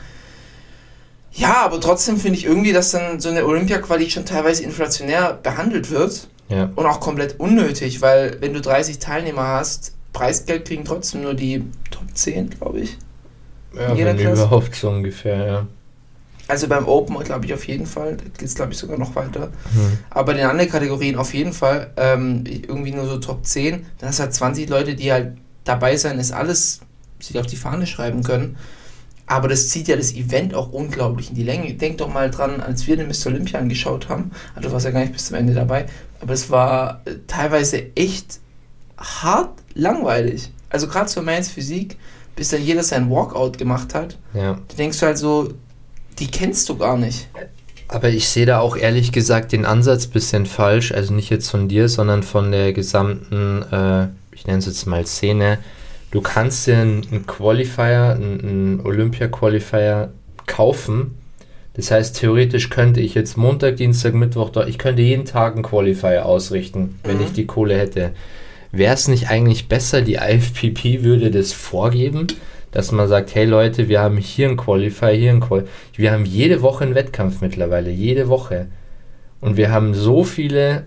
Ja, 1.34 1.64
aber 1.64 1.80
trotzdem 1.80 2.18
finde 2.18 2.38
ich 2.38 2.46
irgendwie, 2.46 2.74
dass 2.74 2.92
dann 2.92 3.20
so 3.20 3.30
eine 3.30 3.46
Olympia-Quali 3.46 4.10
schon 4.10 4.26
teilweise 4.26 4.64
inflationär 4.64 5.40
behandelt 5.42 5.90
wird 5.90 6.28
Ja. 6.52 6.70
und 6.76 6.86
auch 6.86 7.00
komplett 7.00 7.40
unnötig, 7.40 8.02
weil 8.02 8.38
wenn 8.42 8.54
du 8.54 8.62
30 8.62 9.00
Teilnehmer 9.00 9.48
hast, 9.48 9.94
Preisgeld 10.14 10.66
kriegen 10.66 10.86
trotzdem 10.86 11.22
nur 11.22 11.34
die 11.34 11.64
Top 11.90 12.04
10, 12.14 12.50
glaube 12.52 12.82
ich. 12.82 12.98
ja 13.74 13.94
jeder 13.94 14.18
wenn 14.18 14.18
Klasse? 14.18 14.44
überhaupt 14.44 14.76
so 14.76 14.90
ungefähr, 14.90 15.46
ja. 15.46 15.68
Also 16.48 16.68
beim 16.68 16.86
Open 16.86 17.18
glaube 17.24 17.46
ich 17.46 17.54
auf 17.54 17.66
jeden 17.66 17.86
Fall, 17.86 18.18
da 18.18 18.24
geht 18.26 18.42
es 18.42 18.56
glaube 18.56 18.74
ich 18.74 18.78
sogar 18.78 18.98
noch 18.98 19.16
weiter. 19.16 19.52
Hm. 19.74 19.98
Aber 20.10 20.34
in 20.34 20.40
den 20.40 20.48
anderen 20.48 20.70
Kategorien 20.70 21.16
auf 21.16 21.34
jeden 21.34 21.54
Fall 21.54 21.92
ähm, 21.96 22.44
irgendwie 22.46 22.92
nur 22.92 23.06
so 23.06 23.18
Top 23.20 23.46
10. 23.46 23.86
Dann 24.00 24.10
hast 24.10 24.20
du 24.20 24.24
halt 24.24 24.34
20 24.34 24.70
Leute, 24.70 24.96
die 24.96 25.14
halt 25.14 25.38
dabei 25.64 25.96
sein, 25.96 26.20
ist 26.20 26.34
alles 26.34 26.82
sich 27.20 27.40
auf 27.40 27.46
die 27.46 27.56
Fahne 27.56 27.88
schreiben 27.88 28.24
können. 28.24 28.58
Aber 29.32 29.48
das 29.48 29.70
zieht 29.70 29.88
ja 29.88 29.96
das 29.96 30.14
Event 30.14 30.54
auch 30.54 30.74
unglaublich 30.74 31.30
in 31.30 31.36
die 31.36 31.44
Länge. 31.44 31.74
Denk 31.74 32.00
doch 32.00 32.12
mal 32.14 32.30
dran, 32.30 32.60
als 32.60 32.86
wir 32.86 32.98
den 32.98 33.08
Mr. 33.08 33.28
Olympia 33.28 33.62
angeschaut 33.62 34.10
haben, 34.10 34.32
also 34.56 34.68
du 34.68 34.74
warst 34.74 34.84
ja 34.84 34.92
gar 34.92 35.00
nicht 35.00 35.14
bis 35.14 35.28
zum 35.28 35.38
Ende 35.38 35.54
dabei, 35.54 35.86
aber 36.20 36.34
es 36.34 36.50
war 36.50 37.02
äh, 37.06 37.12
teilweise 37.28 37.96
echt 37.96 38.42
hart 38.98 39.52
langweilig. 39.74 40.52
Also 40.70 40.90
gerade 40.90 41.06
zur 41.06 41.24
Mains 41.24 41.48
Physik, 41.48 41.96
bis 42.36 42.50
dann 42.50 42.62
jeder 42.62 42.84
sein 42.84 43.10
Walkout 43.10 43.58
gemacht 43.58 43.96
hat, 43.96 44.18
ja. 44.34 44.60
da 44.68 44.76
denkst 44.76 45.00
du 45.00 45.06
halt 45.06 45.18
so, 45.18 45.54
die 46.20 46.28
kennst 46.28 46.68
du 46.68 46.76
gar 46.76 46.98
nicht. 46.98 47.30
Aber 47.88 48.10
ich 48.10 48.28
sehe 48.28 48.46
da 48.46 48.60
auch 48.60 48.76
ehrlich 48.76 49.14
gesagt 49.14 49.54
den 49.54 49.66
Ansatz 49.66 50.08
bisschen 50.08 50.46
falsch. 50.46 50.92
Also 50.92 51.14
nicht 51.14 51.30
jetzt 51.30 51.50
von 51.50 51.70
dir, 51.70 51.88
sondern 51.88 52.24
von 52.24 52.52
der 52.52 52.74
gesamten, 52.74 53.64
äh, 53.72 54.08
ich 54.36 54.46
nenne 54.46 54.60
es 54.60 54.66
jetzt 54.66 54.86
mal 54.88 55.06
Szene. 55.06 55.58
Du 56.12 56.22
kannst 56.22 56.68
dir 56.68 56.78
einen, 56.78 57.26
Qualifier, 57.26 58.16
einen, 58.16 58.82
Olympia-Qualifier 58.84 60.12
kaufen. 60.46 61.18
Das 61.76 61.90
heißt, 61.90 62.18
theoretisch 62.20 62.70
könnte 62.70 63.00
ich 63.00 63.14
jetzt 63.16 63.38
Montag, 63.38 63.78
Dienstag, 63.78 64.14
Mittwoch, 64.14 64.50
da- 64.50 64.68
ich 64.68 64.78
könnte 64.78 65.02
jeden 65.02 65.24
Tag 65.26 65.54
einen 65.54 65.64
Qualifier 65.64 66.26
ausrichten, 66.26 67.00
wenn 67.04 67.18
Mhm. 67.18 67.24
ich 67.24 67.32
die 67.32 67.46
Kohle 67.46 67.78
hätte. 67.78 68.12
Wäre 68.74 68.94
es 68.94 69.08
nicht 69.08 69.30
eigentlich 69.30 69.70
besser, 69.70 70.02
die 70.02 70.16
IFPP 70.16 71.04
würde 71.04 71.32
das 71.32 71.54
vorgeben, 71.54 72.28
dass 72.72 72.92
man 72.92 73.08
sagt, 73.08 73.34
hey 73.36 73.46
Leute, 73.46 73.88
wir 73.90 74.02
haben 74.02 74.18
hier 74.18 74.48
einen 74.50 74.58
Qualifier, 74.58 75.10
hier 75.10 75.32
einen 75.32 75.40
Qualifier. 75.42 75.70
Wir 75.96 76.12
haben 76.12 76.26
jede 76.26 76.62
Woche 76.62 76.84
einen 76.86 76.96
Wettkampf 76.96 77.40
mittlerweile, 77.42 77.90
jede 77.90 78.28
Woche. 78.28 78.68
Und 79.40 79.56
wir 79.58 79.72
haben 79.72 79.94
so 79.94 80.24
viele, 80.26 80.84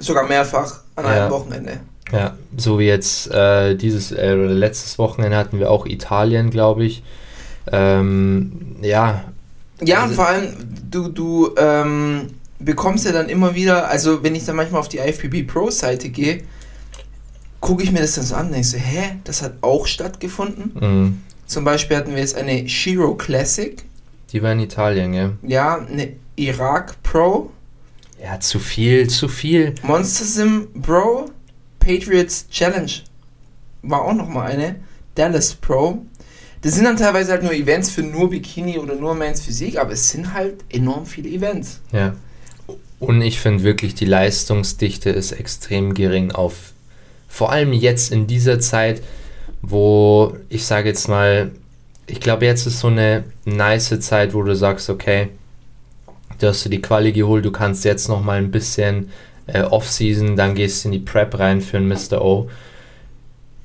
Sogar 0.00 0.28
mehrfach 0.28 0.80
an 0.94 1.04
Ja. 1.04 1.10
einem 1.24 1.30
Wochenende. 1.32 1.72
Ja, 2.12 2.36
so 2.56 2.78
wie 2.78 2.86
jetzt 2.86 3.30
äh, 3.30 3.74
dieses 3.76 4.12
äh, 4.12 4.34
oder 4.34 4.48
letztes 4.52 4.98
Wochenende 4.98 5.36
hatten 5.36 5.58
wir 5.58 5.70
auch 5.70 5.86
Italien, 5.86 6.50
glaube 6.50 6.84
ich. 6.84 7.02
Ähm, 7.70 8.76
ja, 8.82 9.24
Ja, 9.82 9.98
und 9.98 10.02
Also- 10.10 10.14
vor 10.14 10.26
allem, 10.28 10.54
du, 10.90 11.08
du 11.08 11.50
ähm, 11.56 12.28
bekommst 12.58 13.04
ja 13.06 13.12
dann 13.12 13.28
immer 13.28 13.54
wieder, 13.54 13.88
also 13.88 14.22
wenn 14.22 14.34
ich 14.34 14.44
dann 14.44 14.56
manchmal 14.56 14.80
auf 14.80 14.88
die 14.88 14.98
IFBB 14.98 15.46
Pro-Seite 15.46 16.08
gehe, 16.08 16.42
gucke 17.60 17.82
ich 17.82 17.92
mir 17.92 18.00
das 18.00 18.14
dann 18.14 18.24
so 18.24 18.34
an 18.34 18.46
und 18.46 18.52
denke 18.52 18.66
so, 18.66 18.76
hä, 18.78 19.16
das 19.24 19.42
hat 19.42 19.54
auch 19.60 19.86
stattgefunden. 19.86 20.72
mh, 20.80 21.12
Zum 21.46 21.64
Beispiel 21.64 21.96
hatten 21.96 22.12
wir 22.12 22.20
jetzt 22.20 22.36
eine 22.36 22.68
Shiro 22.68 23.14
Classic, 23.14 23.84
die 24.32 24.42
war 24.42 24.52
in 24.52 24.60
Italien, 24.60 25.14
ja. 25.14 25.32
ja, 25.42 25.78
eine 25.78 26.12
Irak 26.36 27.02
Pro, 27.02 27.50
Ja, 28.22 28.38
zu 28.40 28.58
viel, 28.58 29.08
zu 29.08 29.28
viel. 29.28 29.74
Monster 29.82 30.24
Sim 30.24 30.68
Bro, 30.74 31.30
Patriots 31.78 32.48
Challenge 32.50 32.90
war 33.82 34.02
auch 34.02 34.14
nochmal 34.14 34.52
eine, 34.52 34.76
Dallas 35.14 35.54
Pro. 35.54 36.02
Das 36.62 36.74
sind 36.74 36.84
dann 36.84 36.96
teilweise 36.96 37.32
halt 37.32 37.42
nur 37.42 37.52
Events 37.52 37.90
für 37.90 38.02
nur 38.02 38.30
Bikini 38.30 38.78
oder 38.78 38.96
nur 38.96 39.14
Men's 39.14 39.42
Physik, 39.42 39.78
aber 39.78 39.92
es 39.92 40.08
sind 40.08 40.34
halt 40.34 40.64
enorm 40.70 41.06
viele 41.06 41.28
Events. 41.28 41.80
Ja. 41.92 42.14
Und 42.98 43.22
ich 43.22 43.38
finde 43.38 43.62
wirklich, 43.62 43.94
die 43.94 44.06
Leistungsdichte 44.06 45.10
ist 45.10 45.32
extrem 45.32 45.94
gering 45.94 46.32
auf, 46.32 46.72
vor 47.28 47.52
allem 47.52 47.72
jetzt 47.72 48.10
in 48.10 48.26
dieser 48.26 48.58
Zeit, 48.58 49.02
wo 49.62 50.36
ich 50.48 50.66
sage 50.66 50.88
jetzt 50.88 51.08
mal, 51.08 51.52
ich 52.06 52.20
glaube, 52.20 52.46
jetzt 52.46 52.66
ist 52.66 52.80
so 52.80 52.88
eine 52.88 53.24
nice 53.44 54.00
Zeit, 54.00 54.34
wo 54.34 54.42
du 54.42 54.56
sagst, 54.56 54.90
okay, 54.90 55.28
du 56.40 56.48
hast 56.48 56.64
dir 56.64 56.70
die 56.70 56.82
Quali 56.82 57.12
geholt, 57.12 57.44
du 57.44 57.52
kannst 57.52 57.84
jetzt 57.84 58.08
noch 58.08 58.22
mal 58.22 58.38
ein 58.38 58.50
bisschen 58.50 59.10
äh, 59.48 59.62
Off-Season, 59.62 60.36
dann 60.36 60.54
gehst 60.54 60.84
du 60.84 60.88
in 60.88 60.92
die 60.92 60.98
Prep 61.00 61.38
rein 61.38 61.60
für 61.60 61.76
einen 61.76 61.88
Mr. 61.88 62.22
O. 62.22 62.48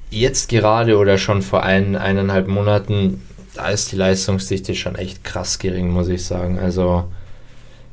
Jetzt 0.09 0.49
gerade 0.49 0.97
oder 0.97 1.17
schon 1.17 1.41
vor 1.41 1.63
ein, 1.63 1.95
eineinhalb 1.95 2.47
Monaten, 2.47 3.21
da 3.55 3.69
ist 3.69 3.91
die 3.91 3.95
Leistungsdichte 3.95 4.75
schon 4.75 4.95
echt 4.95 5.23
krass 5.23 5.59
gering, 5.59 5.89
muss 5.89 6.07
ich 6.07 6.25
sagen. 6.25 6.59
Also, 6.59 7.05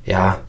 ja, 0.04 0.40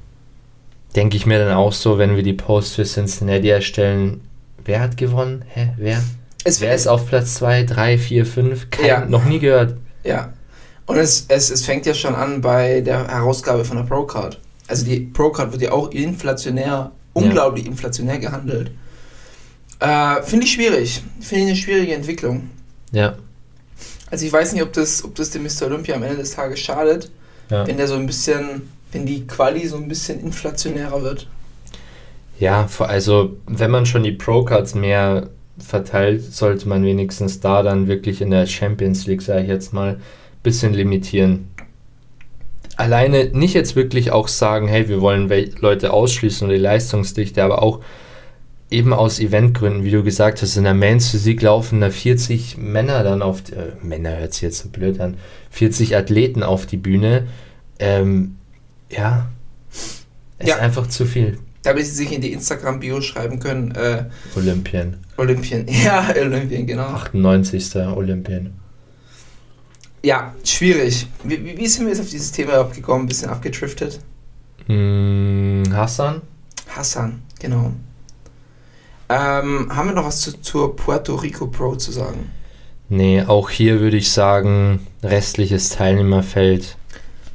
denke 0.96 1.18
ich 1.18 1.26
mir 1.26 1.40
dann 1.40 1.56
auch 1.56 1.74
so, 1.74 1.98
wenn 1.98 2.16
wir 2.16 2.24
die 2.24 2.34
Post 2.34 2.76
für 2.76 2.84
Cincinnati 2.84 3.50
erstellen, 3.50 4.22
wer 4.64 4.82
hat 4.82 4.98
gewonnen? 4.98 5.44
Hä, 5.48 5.70
wer? 5.78 6.02
Es 6.44 6.60
Wer 6.60 6.74
ist 6.74 6.88
auf 6.88 7.08
Platz 7.08 7.36
2, 7.36 7.64
3, 7.64 7.98
4, 7.98 8.26
5? 8.26 8.70
Kein, 8.72 8.86
Ja. 8.86 9.06
Noch 9.06 9.26
nie 9.26 9.40
gehört. 9.40 9.76
Ja. 10.04 10.34
Und 10.88 10.98
es, 10.98 11.26
es, 11.28 11.52
es 11.52 11.66
fängt 11.66 11.86
ja 11.86 11.94
schon 11.94 12.16
an 12.16 12.42
bei 12.42 12.82
der 12.82 13.08
Herausgabe 13.08 13.64
von 13.64 13.78
der 13.78 13.84
Pro-Card. 13.84 14.40
Also 14.68 14.86
die 14.86 15.02
Pro-Card 15.02 15.52
wird 15.52 15.62
ja 15.62 15.72
auch 15.72 15.92
inflationär, 15.92 16.92
unglaublich 17.14 17.66
inflationär 17.66 18.20
gehandelt. 18.20 18.72
Äh, 19.80 20.22
Finde 20.24 20.46
ich 20.46 20.52
schwierig. 20.54 21.02
Finde 21.20 21.44
ich 21.46 21.50
eine 21.52 21.56
schwierige 21.58 21.94
Entwicklung. 21.96 22.50
Ja. 22.92 23.16
Also 24.10 24.26
ich 24.26 24.32
weiß 24.34 24.54
nicht, 24.54 24.62
ob 24.62 24.74
das, 24.74 25.04
ob 25.04 25.16
das 25.16 25.30
dem 25.32 25.44
Mr. 25.44 25.68
Olympia 25.68 25.96
am 25.96 26.04
Ende 26.04 26.18
des 26.18 26.32
Tages 26.32 26.60
schadet, 26.60 27.10
Ja. 27.50 27.66
wenn 27.66 27.78
der 27.78 27.88
so 27.88 27.96
ein 27.96 28.06
bisschen, 28.06 28.70
wenn 28.92 29.06
die 29.06 29.26
Quali 29.26 29.68
so 29.68 29.78
ein 29.78 29.88
bisschen 29.88 30.20
inflationärer 30.20 31.02
wird. 31.02 31.28
Ja, 32.40 32.68
also 32.80 33.38
wenn 33.48 33.72
man 33.72 33.86
schon 33.86 34.04
die 34.04 34.12
Pro-Cards 34.12 34.76
mehr 34.76 35.30
verteilt, 35.60 36.34
sollte 36.34 36.68
man 36.68 36.84
wenigstens 36.84 37.40
da 37.40 37.62
dann 37.64 37.88
wirklich 37.88 38.20
in 38.22 38.32
der 38.32 38.48
Champions 38.48 39.06
League, 39.06 39.22
sage 39.22 39.44
ich 39.44 39.48
jetzt 39.48 39.74
mal, 39.74 40.00
bisschen 40.44 40.74
limitieren. 40.74 41.48
Alleine 42.78 43.26
nicht 43.34 43.54
jetzt 43.54 43.76
wirklich 43.76 44.12
auch 44.12 44.28
sagen, 44.28 44.68
hey, 44.68 44.88
wir 44.90 45.02
wollen 45.02 45.30
Leute 45.60 45.94
ausschließen 45.94 46.48
oder 46.48 46.56
die 46.56 46.62
Leistungsdichte, 46.62 47.44
aber 47.44 47.62
auch 47.62 47.82
eben 48.70 48.94
aus 48.94 49.20
Eventgründen, 49.20 49.84
wie 49.84 49.92
du 49.92 50.02
gesagt 50.04 50.42
hast, 50.42 50.56
in 50.56 50.64
der 50.64 50.74
Men's 50.74 51.10
Physik 51.10 51.42
laufen 51.42 51.82
da 51.82 51.90
40 51.90 52.58
Männer 52.58 53.04
dann 53.04 53.22
auf, 53.22 53.42
die- 53.42 53.54
äh, 53.54 53.74
Männer 53.84 54.18
hört 54.18 54.34
sich 54.34 54.44
jetzt 54.44 54.60
so 54.60 54.70
blöd 54.70 55.00
an, 55.02 55.18
40 55.50 55.96
Athleten 55.98 56.42
auf 56.42 56.66
die 56.66 56.78
Bühne. 56.78 57.28
Ähm, 57.80 58.38
ja, 58.90 59.28
es 60.40 60.48
Ja. 60.48 60.56
ist 60.56 60.62
einfach 60.62 60.88
zu 60.88 61.06
viel. 61.06 61.38
Damit 61.64 61.86
sie 61.86 61.92
sich 61.94 62.12
in 62.14 62.22
die 62.22 62.32
Instagram-Bio 62.34 63.02
schreiben 63.02 63.40
können, 63.40 63.72
äh, 63.72 64.06
Olympien. 64.36 64.98
Olympien. 65.18 65.68
Ja, 65.84 66.08
Olympien, 66.20 66.66
genau. 66.66 66.86
98. 66.88 67.76
Olympien. 67.76 68.54
Ja, 70.04 70.34
schwierig. 70.44 71.08
Wie, 71.24 71.44
wie- 71.46 71.58
wie 71.58 71.68
sind 71.68 71.86
wir 71.86 71.92
jetzt 71.94 72.02
auf 72.02 72.10
dieses 72.10 72.32
Thema 72.32 72.54
überhaupt 72.54 72.76
gekommen? 72.76 73.06
Ein 73.06 73.08
bisschen 73.08 73.30
abgetriftet. 73.30 74.00
Hm, 74.68 75.64
Hassan? 75.72 76.22
Hassan, 76.76 77.22
genau. 77.40 77.72
Ähm, 79.10 79.68
haben 79.76 79.90
wir 79.90 79.94
noch 79.96 80.06
was 80.06 80.22
zu, 80.22 80.42
zur 80.42 80.76
Puerto 80.76 81.16
Rico 81.16 81.48
Pro 81.48 81.76
zu 81.76 81.92
sagen? 81.92 82.32
Nee, 82.90 83.22
auch 83.24 83.50
hier 83.50 83.80
würde 83.80 83.98
ich 83.98 84.12
sagen, 84.12 84.86
restliches 85.04 85.70
Teilnehmerfeld. 85.70 86.78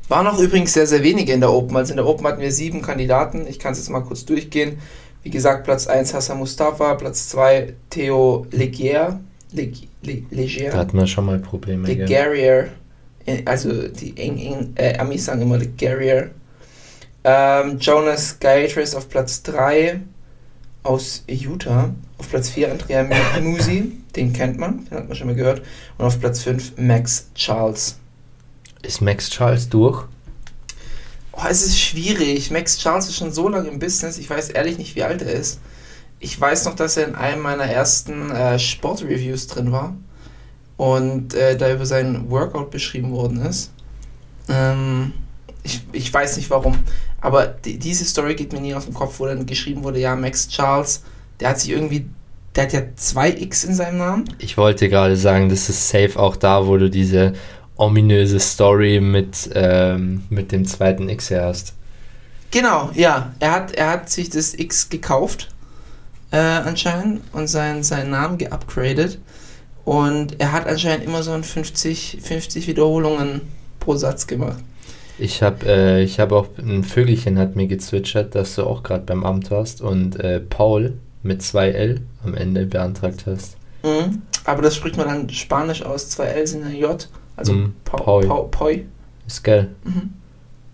Waren 0.08 0.26
auch 0.26 0.38
übrigens 0.38 0.72
sehr, 0.72 0.86
sehr 0.86 1.02
wenige 1.02 1.32
in 1.32 1.40
der 1.40 1.52
Open. 1.52 1.76
Also 1.76 1.92
in 1.92 1.96
der 1.96 2.06
Open 2.06 2.26
hatten 2.26 2.40
wir 2.40 2.52
sieben 2.52 2.80
Kandidaten. 2.82 3.46
Ich 3.46 3.58
kann 3.58 3.72
es 3.72 3.78
jetzt 3.78 3.90
mal 3.90 4.00
kurz 4.00 4.24
durchgehen. 4.24 4.78
Wie 5.22 5.30
gesagt, 5.30 5.64
Platz 5.64 5.86
1 5.86 6.14
Hassan 6.14 6.38
Mustafa, 6.38 6.94
Platz 6.94 7.28
2 7.30 7.74
Theo 7.90 8.46
Legier. 8.52 9.20
Leg, 9.56 9.88
Le, 10.02 10.22
Legier. 10.30 10.70
Da 10.70 10.78
hatten 10.78 10.96
wir 10.98 11.06
schon 11.06 11.26
mal 11.26 11.38
Probleme. 11.38 11.88
Äh, 13.26 13.42
Also 13.44 13.88
die 13.88 14.16
Eng, 14.16 14.38
Eng, 14.38 14.72
äh, 14.76 14.96
Amis 14.98 15.24
sagen 15.24 15.42
immer 15.42 15.58
Legarier. 15.58 16.30
Ähm, 17.24 17.78
Jonas 17.80 18.38
Gaetris 18.38 18.94
auf 18.94 19.08
Platz 19.08 19.42
3 19.42 20.00
aus 20.84 21.24
Utah. 21.26 21.92
Auf 22.18 22.30
Platz 22.30 22.48
4 22.50 22.70
Andrea 22.70 23.02
Mu- 23.02 23.40
Musi, 23.42 23.92
den 24.16 24.32
kennt 24.32 24.58
man, 24.58 24.84
den 24.86 24.98
hat 24.98 25.08
man 25.08 25.16
schon 25.16 25.26
mal 25.26 25.34
gehört. 25.36 25.62
Und 25.98 26.04
auf 26.04 26.20
Platz 26.20 26.42
5 26.42 26.74
Max 26.78 27.26
Charles. 27.34 27.98
Ist 28.82 29.00
Max 29.00 29.28
Charles 29.30 29.68
durch? 29.68 30.04
Oh, 31.32 31.42
es 31.50 31.66
ist 31.66 31.78
schwierig. 31.80 32.50
Max 32.50 32.78
Charles 32.78 33.08
ist 33.08 33.16
schon 33.16 33.32
so 33.32 33.48
lange 33.48 33.68
im 33.68 33.78
Business. 33.80 34.16
Ich 34.18 34.30
weiß 34.30 34.50
ehrlich 34.50 34.78
nicht, 34.78 34.94
wie 34.94 35.02
alt 35.02 35.20
er 35.22 35.32
ist. 35.32 35.58
Ich 36.18 36.40
weiß 36.40 36.64
noch, 36.64 36.74
dass 36.74 36.96
er 36.96 37.08
in 37.08 37.14
einem 37.14 37.42
meiner 37.42 37.64
ersten 37.64 38.30
äh, 38.30 38.58
Sportreviews 38.58 39.46
drin 39.48 39.72
war 39.72 39.94
und 40.76 41.34
äh, 41.34 41.56
da 41.56 41.72
über 41.72 41.86
seinen 41.86 42.30
Workout 42.30 42.70
beschrieben 42.70 43.12
worden 43.12 43.44
ist. 43.44 43.72
Ähm, 44.48 45.12
ich, 45.62 45.82
ich 45.92 46.12
weiß 46.12 46.36
nicht 46.36 46.48
warum, 46.50 46.78
aber 47.20 47.46
die, 47.46 47.78
diese 47.78 48.04
Story 48.04 48.34
geht 48.34 48.52
mir 48.52 48.60
nie 48.60 48.74
aus 48.74 48.84
dem 48.84 48.94
Kopf, 48.94 49.18
wo 49.18 49.26
dann 49.26 49.46
geschrieben 49.46 49.82
wurde, 49.82 49.98
ja, 49.98 50.14
Max 50.14 50.48
Charles, 50.48 51.02
der 51.40 51.50
hat 51.50 51.60
sich 51.60 51.70
irgendwie, 51.70 52.06
der 52.54 52.64
hat 52.64 52.72
ja 52.72 52.82
zwei 52.94 53.30
X 53.30 53.64
in 53.64 53.74
seinem 53.74 53.98
Namen. 53.98 54.24
Ich 54.38 54.56
wollte 54.56 54.88
gerade 54.88 55.16
sagen, 55.16 55.48
das 55.48 55.68
ist 55.68 55.88
safe 55.88 56.18
auch 56.18 56.36
da, 56.36 56.66
wo 56.66 56.76
du 56.76 56.88
diese 56.88 57.34
ominöse 57.76 58.40
Story 58.40 59.00
mit, 59.00 59.50
ähm, 59.54 60.24
mit 60.30 60.52
dem 60.52 60.64
zweiten 60.64 61.08
X 61.08 61.30
hast. 61.30 61.74
Genau, 62.50 62.90
ja. 62.94 63.34
Er 63.38 63.52
hat, 63.52 63.72
er 63.72 63.90
hat 63.90 64.08
sich 64.08 64.30
das 64.30 64.54
X 64.54 64.88
gekauft, 64.88 65.48
äh, 66.30 66.36
anscheinend, 66.38 67.22
und 67.32 67.48
seinen, 67.48 67.82
seinen 67.82 68.10
Namen 68.10 68.38
geupgradet. 68.38 69.18
Und 69.84 70.40
er 70.40 70.52
hat 70.52 70.66
anscheinend 70.66 71.04
immer 71.04 71.22
so 71.22 71.32
ein 71.32 71.44
50, 71.44 72.18
50 72.22 72.66
Wiederholungen 72.66 73.42
pro 73.78 73.94
Satz 73.96 74.26
gemacht. 74.26 74.58
Ich 75.18 75.42
habe 75.42 75.64
äh, 75.66 76.02
ich 76.02 76.20
hab 76.20 76.32
auch, 76.32 76.48
ein 76.58 76.84
Vögelchen 76.84 77.38
hat 77.38 77.56
mir 77.56 77.68
gezwitschert, 77.68 78.34
dass 78.34 78.56
du 78.56 78.64
auch 78.64 78.82
gerade 78.82 79.04
beim 79.04 79.24
Amt 79.24 79.50
warst 79.50 79.80
und 79.80 80.18
äh, 80.20 80.40
Paul 80.40 80.94
mit 81.22 81.40
2L 81.40 82.00
am 82.24 82.34
Ende 82.34 82.66
beantragt 82.66 83.24
hast. 83.26 83.56
Mhm. 83.82 84.22
Aber 84.44 84.62
das 84.62 84.76
spricht 84.76 84.96
man 84.96 85.06
dann 85.06 85.28
Spanisch 85.30 85.82
aus. 85.82 86.10
Zwei 86.10 86.26
L 86.26 86.46
sind 86.46 86.64
ein 86.64 86.76
J. 86.76 87.08
Also 87.36 87.52
Mhm, 87.52 87.74
Pau, 87.84 87.96
Paul. 87.96 88.26
Pau, 88.26 88.42
Poi. 88.50 88.84
Ist 89.26 89.42
geil. 89.44 89.68
Mhm. 89.84 90.12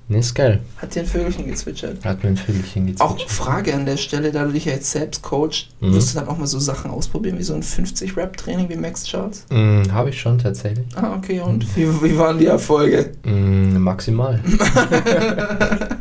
Nee, 0.08 0.18
ist 0.18 0.34
geil. 0.34 0.60
Hat 0.76 0.94
dir 0.94 1.00
ein 1.00 1.06
Vögelchen 1.06 1.46
gezwitschert. 1.46 2.04
Hat 2.04 2.22
mir 2.22 2.30
ein 2.30 2.36
Vögelchen 2.36 2.94
Auch 2.98 3.12
gezwitschert. 3.16 3.30
Frage 3.30 3.74
an 3.74 3.86
der 3.86 3.96
Stelle, 3.96 4.30
da 4.32 4.44
du 4.44 4.52
dich 4.52 4.66
ja 4.66 4.72
jetzt 4.72 4.90
selbst 4.90 5.22
coachst, 5.22 5.68
Mhm. 5.80 5.94
wirst 5.94 6.14
du 6.14 6.18
dann 6.18 6.28
auch 6.28 6.36
mal 6.36 6.46
so 6.46 6.58
Sachen 6.58 6.90
ausprobieren, 6.90 7.38
wie 7.38 7.42
so 7.44 7.54
ein 7.54 7.62
50-Rap-Training 7.62 8.68
wie 8.68 8.76
Max 8.76 9.04
Charles? 9.04 9.46
Mm, 9.50 9.82
habe 9.92 10.10
ich 10.10 10.20
schon 10.20 10.38
tatsächlich. 10.38 10.84
Ah, 10.96 11.14
okay, 11.16 11.40
und 11.40 11.64
wie, 11.76 11.86
wie 12.02 12.18
waren 12.18 12.38
die 12.38 12.46
Erfolge? 12.46 13.12
Mm, 13.24 13.78
maximal. 13.78 14.40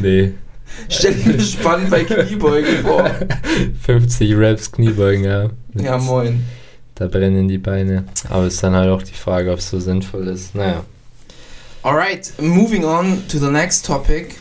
nee. 0.00 0.32
Stell 0.88 1.14
dir 1.14 1.40
spannend 1.40 1.90
bei 1.90 2.04
Kniebeugen 2.04 2.82
vor. 2.82 3.10
50 3.82 4.32
Raps 4.36 4.72
Kniebeugen, 4.72 5.24
ja. 5.24 5.50
Ja, 5.74 5.98
moin. 5.98 6.44
Da 6.94 7.06
brennen 7.06 7.48
die 7.48 7.58
Beine. 7.58 8.04
Aber 8.28 8.46
ist 8.46 8.62
dann 8.62 8.74
halt 8.74 8.88
auch 8.90 9.02
die 9.02 9.14
Frage, 9.14 9.52
ob 9.52 9.58
es 9.58 9.70
so 9.70 9.80
sinnvoll 9.80 10.28
ist. 10.28 10.54
Naja. 10.54 10.84
Alright, 11.82 12.30
moving 12.38 12.84
on 12.84 13.26
to 13.28 13.38
the 13.38 13.50
next 13.50 13.86
topic. 13.86 14.36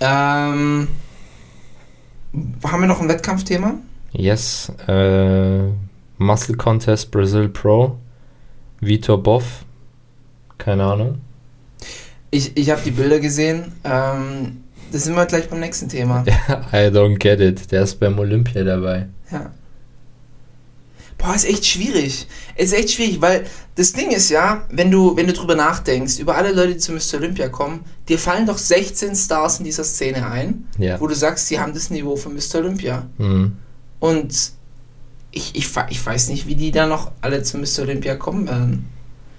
Ähm, 0.00 0.88
haben 2.64 2.80
wir 2.80 2.88
noch 2.88 3.00
ein 3.00 3.08
Wettkampfthema? 3.08 3.74
Yes. 4.12 4.72
Äh, 4.88 5.68
Muscle 6.18 6.56
Contest 6.56 7.12
Brazil 7.12 7.48
Pro. 7.48 7.98
Vitor 8.80 9.22
Boff. 9.22 9.64
Keine 10.58 10.82
Ahnung. 10.82 11.20
Ich, 12.32 12.56
ich 12.56 12.70
habe 12.70 12.82
die 12.84 12.90
Bilder 12.90 13.20
gesehen. 13.20 13.72
Ähm, 13.84 14.64
das 14.90 15.04
sind 15.04 15.14
wir 15.14 15.24
gleich 15.26 15.48
beim 15.48 15.60
nächsten 15.60 15.88
Thema. 15.88 16.24
I 16.72 16.88
don't 16.88 17.18
get 17.18 17.38
it. 17.38 17.70
Der 17.70 17.82
ist 17.82 18.00
beim 18.00 18.18
Olympia 18.18 18.64
dabei. 18.64 19.06
Ja. 19.30 19.52
Boah, 21.22 21.34
ist 21.36 21.44
echt 21.44 21.64
schwierig. 21.64 22.26
Ist 22.56 22.72
echt 22.72 22.90
schwierig, 22.90 23.20
weil 23.20 23.44
das 23.76 23.92
Ding 23.92 24.10
ist 24.10 24.28
ja, 24.28 24.64
wenn 24.70 24.90
du, 24.90 25.16
wenn 25.16 25.26
du 25.28 25.32
drüber 25.32 25.54
nachdenkst, 25.54 26.18
über 26.18 26.36
alle 26.36 26.52
Leute, 26.52 26.72
die 26.74 26.78
zu 26.78 26.92
Mr. 26.92 27.18
Olympia 27.18 27.48
kommen, 27.48 27.80
dir 28.08 28.18
fallen 28.18 28.44
doch 28.46 28.58
16 28.58 29.14
Stars 29.14 29.58
in 29.60 29.64
dieser 29.64 29.84
Szene 29.84 30.26
ein, 30.26 30.66
Ja. 30.78 31.00
wo 31.00 31.06
du 31.06 31.14
sagst, 31.14 31.46
sie 31.46 31.60
haben 31.60 31.72
das 31.74 31.90
Niveau 31.90 32.16
von 32.16 32.34
Mr. 32.34 32.56
Olympia. 32.56 33.06
Mhm. 33.18 33.56
Und 34.00 34.52
ich, 35.30 35.54
ich, 35.54 35.68
ich 35.90 36.04
weiß 36.06 36.28
nicht, 36.28 36.46
wie 36.48 36.56
die 36.56 36.72
da 36.72 36.86
noch 36.86 37.12
alle 37.20 37.42
zu 37.44 37.56
Mr. 37.56 37.82
Olympia 37.82 38.16
kommen 38.16 38.46
werden. 38.48 38.86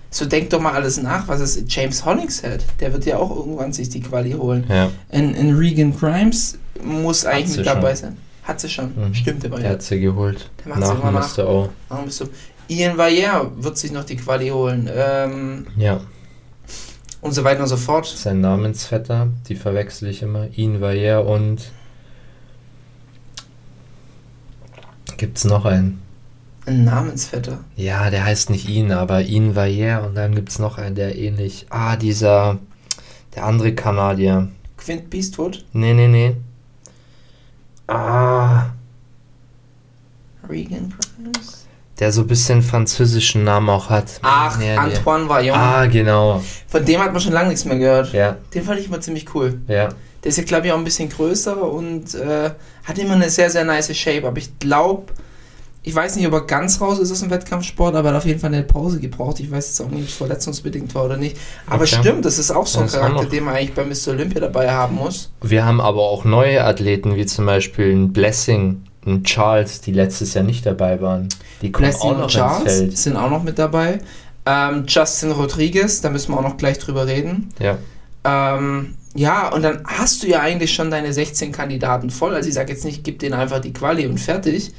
So 0.10 0.26
denk 0.26 0.52
doch 0.52 0.62
mal 0.62 0.74
alles 0.74 1.02
nach, 1.02 1.28
was 1.28 1.42
es 1.42 1.64
James 1.68 2.06
Hollingshead, 2.06 2.64
der 2.80 2.94
wird 2.94 3.06
ja 3.06 3.18
auch 3.18 3.36
irgendwann 3.36 3.74
sich 3.74 3.90
die 3.90 4.00
Quali 4.00 4.32
holen. 4.32 4.64
Ja. 4.70 4.90
In, 5.12 5.34
in 5.36 5.58
Regan 5.58 5.96
Grimes 5.96 6.58
muss 6.84 7.26
eigentlich 7.26 7.58
mit 7.58 7.66
dabei 7.66 7.96
sein. 7.96 8.18
Hat 8.44 8.60
sie 8.60 8.70
schon. 8.70 8.94
Mhm. 8.96 9.14
Stimmt 9.14 9.44
Der 9.44 9.60
ja. 9.60 9.70
hat 9.70 9.82
sie 9.82 10.00
geholt. 10.00 10.50
Der 10.64 10.70
macht 10.76 10.86
sie 10.86 10.94
Nach 10.94 11.02
immer 11.02 11.12
nach. 11.12 11.38
Mr. 11.38 11.48
O. 11.50 11.70
Warum 11.90 12.06
bist 12.06 12.22
du? 12.22 12.26
Ian 12.68 12.98
Valliere 12.98 13.52
wird 13.58 13.78
sich 13.78 13.92
noch 13.92 14.04
die 14.04 14.16
Quali 14.18 14.50
holen. 14.50 14.90
Ähm, 14.94 15.68
Ja. 15.78 16.02
und 17.22 17.34
so 17.34 17.44
weiter 17.44 17.62
und 17.62 17.68
so 17.68 17.78
fort. 17.78 18.06
Sein 18.06 18.42
Namensvetter, 18.42 19.28
die 19.48 19.56
verwechsel 19.56 20.10
ich 20.10 20.22
immer. 20.22 20.48
Ian 20.58 20.82
Valliere 20.82 21.24
und. 21.24 21.72
Gibt's 25.18 25.46
noch 25.46 25.66
einen? 25.66 26.02
Ein 26.66 26.86
Namensvetter. 26.86 27.60
Ja, 27.76 28.10
der 28.10 28.24
heißt 28.26 28.50
nicht 28.50 28.68
Ian, 28.70 28.92
aber 28.92 29.22
Ian 29.22 29.56
Valliere 29.56 30.02
und 30.04 30.16
dann 30.16 30.34
gibt's 30.36 30.60
noch 30.60 30.78
einen, 30.78 30.96
der 30.96 31.18
ähnlich. 31.18 31.66
Ah, 31.70 31.96
dieser. 31.96 32.60
Der 33.36 33.46
andere 33.46 33.74
Kanadier. 33.76 34.50
Quint 34.78 35.10
Beastwood. 35.10 35.66
Nee, 35.74 35.94
nee, 35.94 36.08
nee. 36.08 36.36
Ah, 37.88 38.68
Regan 40.50 40.94
Grimes. 41.16 41.66
der 42.00 42.12
so 42.12 42.22
ein 42.22 42.28
bisschen 42.28 42.62
französischen 42.62 43.44
Namen 43.44 43.70
auch 43.70 43.90
hat. 43.90 44.20
Ach, 44.24 44.58
der- 44.58 44.80
Antoine 44.80 45.30
Vaillant. 45.30 45.58
Ah, 45.58 45.86
genau. 45.86 46.42
Von 46.68 46.86
dem 46.86 47.02
hat 47.02 47.12
man 47.14 47.22
schon 47.22 47.34
lange 47.34 47.50
nichts 47.50 47.66
mehr 47.66 47.78
gehört. 47.78 48.12
Ja, 48.14 48.38
Den 48.54 48.64
fand 48.64 48.80
ich 48.80 48.88
immer 48.88 49.00
ziemlich 49.02 49.34
cool. 49.36 49.62
ja. 49.68 49.90
Der 50.24 50.30
ist 50.30 50.38
ja, 50.38 50.46
glaube 50.46 50.68
ich, 50.68 50.72
auch 50.72 50.78
ein 50.78 50.86
bisschen 50.86 51.10
größer 51.10 51.62
und 51.70 52.16
äh, 52.16 52.52
hat 52.86 52.98
immer 52.98 53.16
eine 53.16 53.30
sehr, 53.30 53.50
sehr 53.50 53.66
nice 53.66 53.94
Shape. 53.94 54.26
Aber 54.26 54.38
ich 54.38 54.58
glaube, 54.58 55.12
ich 55.84 55.94
weiß 55.94 56.16
nicht, 56.16 56.26
ob 56.28 56.34
er 56.34 56.42
ganz 56.42 56.80
raus 56.80 56.98
ist 57.00 57.12
aus 57.12 57.20
dem 57.20 57.30
Wettkampfsport, 57.30 57.94
aber 57.96 58.10
er 58.10 58.14
hat 58.16 58.22
auf 58.22 58.26
jeden 58.26 58.40
Fall 58.40 58.54
eine 58.54 58.64
Pause 58.64 59.00
gebraucht. 59.00 59.40
Ich 59.42 59.52
weiß 59.52 59.68
jetzt 59.68 59.82
auch 59.82 59.90
nicht, 59.90 60.04
ob 60.04 60.08
es 60.10 60.14
verletzungsbedingt 60.16 60.96
war 60.96 61.06
oder 61.06 61.18
nicht. 61.18 61.38
Aber 61.68 61.84
Okay. 61.84 61.98
stimmt, 62.00 62.26
das 62.26 62.40
ist 62.40 62.52
auch 62.52 62.66
so 62.68 62.80
ein 62.80 62.86
Das 62.86 62.94
Charakter, 62.94 63.26
den 63.26 63.44
man 63.44 63.56
eigentlich 63.56 63.74
bei 63.74 63.84
Mr. 63.84 64.14
Olympia 64.14 64.40
dabei 64.42 64.72
haben 64.72 64.96
muss. 64.96 65.32
Wir 65.42 65.66
haben 65.66 65.82
aber 65.82 66.02
auch 66.02 66.24
neue 66.26 66.64
Athleten, 66.64 67.16
wie 67.16 67.26
zum 67.26 67.46
Beispiel 67.46 67.94
ein 67.94 68.14
Blessing, 68.14 68.84
ein 69.06 69.24
Charles, 69.26 69.82
die 69.82 69.92
letztes 69.92 70.34
Jahr 70.34 70.46
nicht 70.46 70.66
dabei 70.66 71.02
waren. 71.02 71.28
Die 71.62 71.72
kommen 71.72 71.90
Blessing 71.90 72.10
auch 72.12 72.16
noch 72.18 72.24
und 72.24 72.32
Charles 72.32 73.04
sind 73.04 73.18
auch 73.18 73.30
noch 73.30 73.44
mit 73.44 73.60
dabei. 73.60 74.00
Ähm, 74.46 74.86
Justin 74.88 75.32
Rodriguez, 75.32 76.02
da 76.02 76.10
müssen 76.10 76.32
wir 76.34 76.38
auch 76.38 76.44
noch 76.44 76.58
gleich 76.58 76.78
drüber 76.80 77.08
reden. 77.08 77.50
Ja, 77.60 77.78
Ähm, 78.26 78.96
ja, 79.16 79.50
und 79.54 79.62
dann 79.64 79.84
hast 79.86 80.24
du 80.24 80.28
ja 80.28 80.40
eigentlich 80.40 80.74
schon 80.74 80.90
deine 80.90 81.12
16 81.14 81.52
Kandidaten 81.52 82.10
voll. 82.10 82.34
Also 82.34 82.48
ich 82.50 82.56
sage 82.56 82.72
jetzt 82.72 82.86
nicht, 82.86 83.04
gib 83.04 83.20
denen 83.20 83.34
einfach 83.36 83.60
die 83.60 83.74
Quali 83.74 84.08
und 84.08 84.18
fertig. 84.20 84.74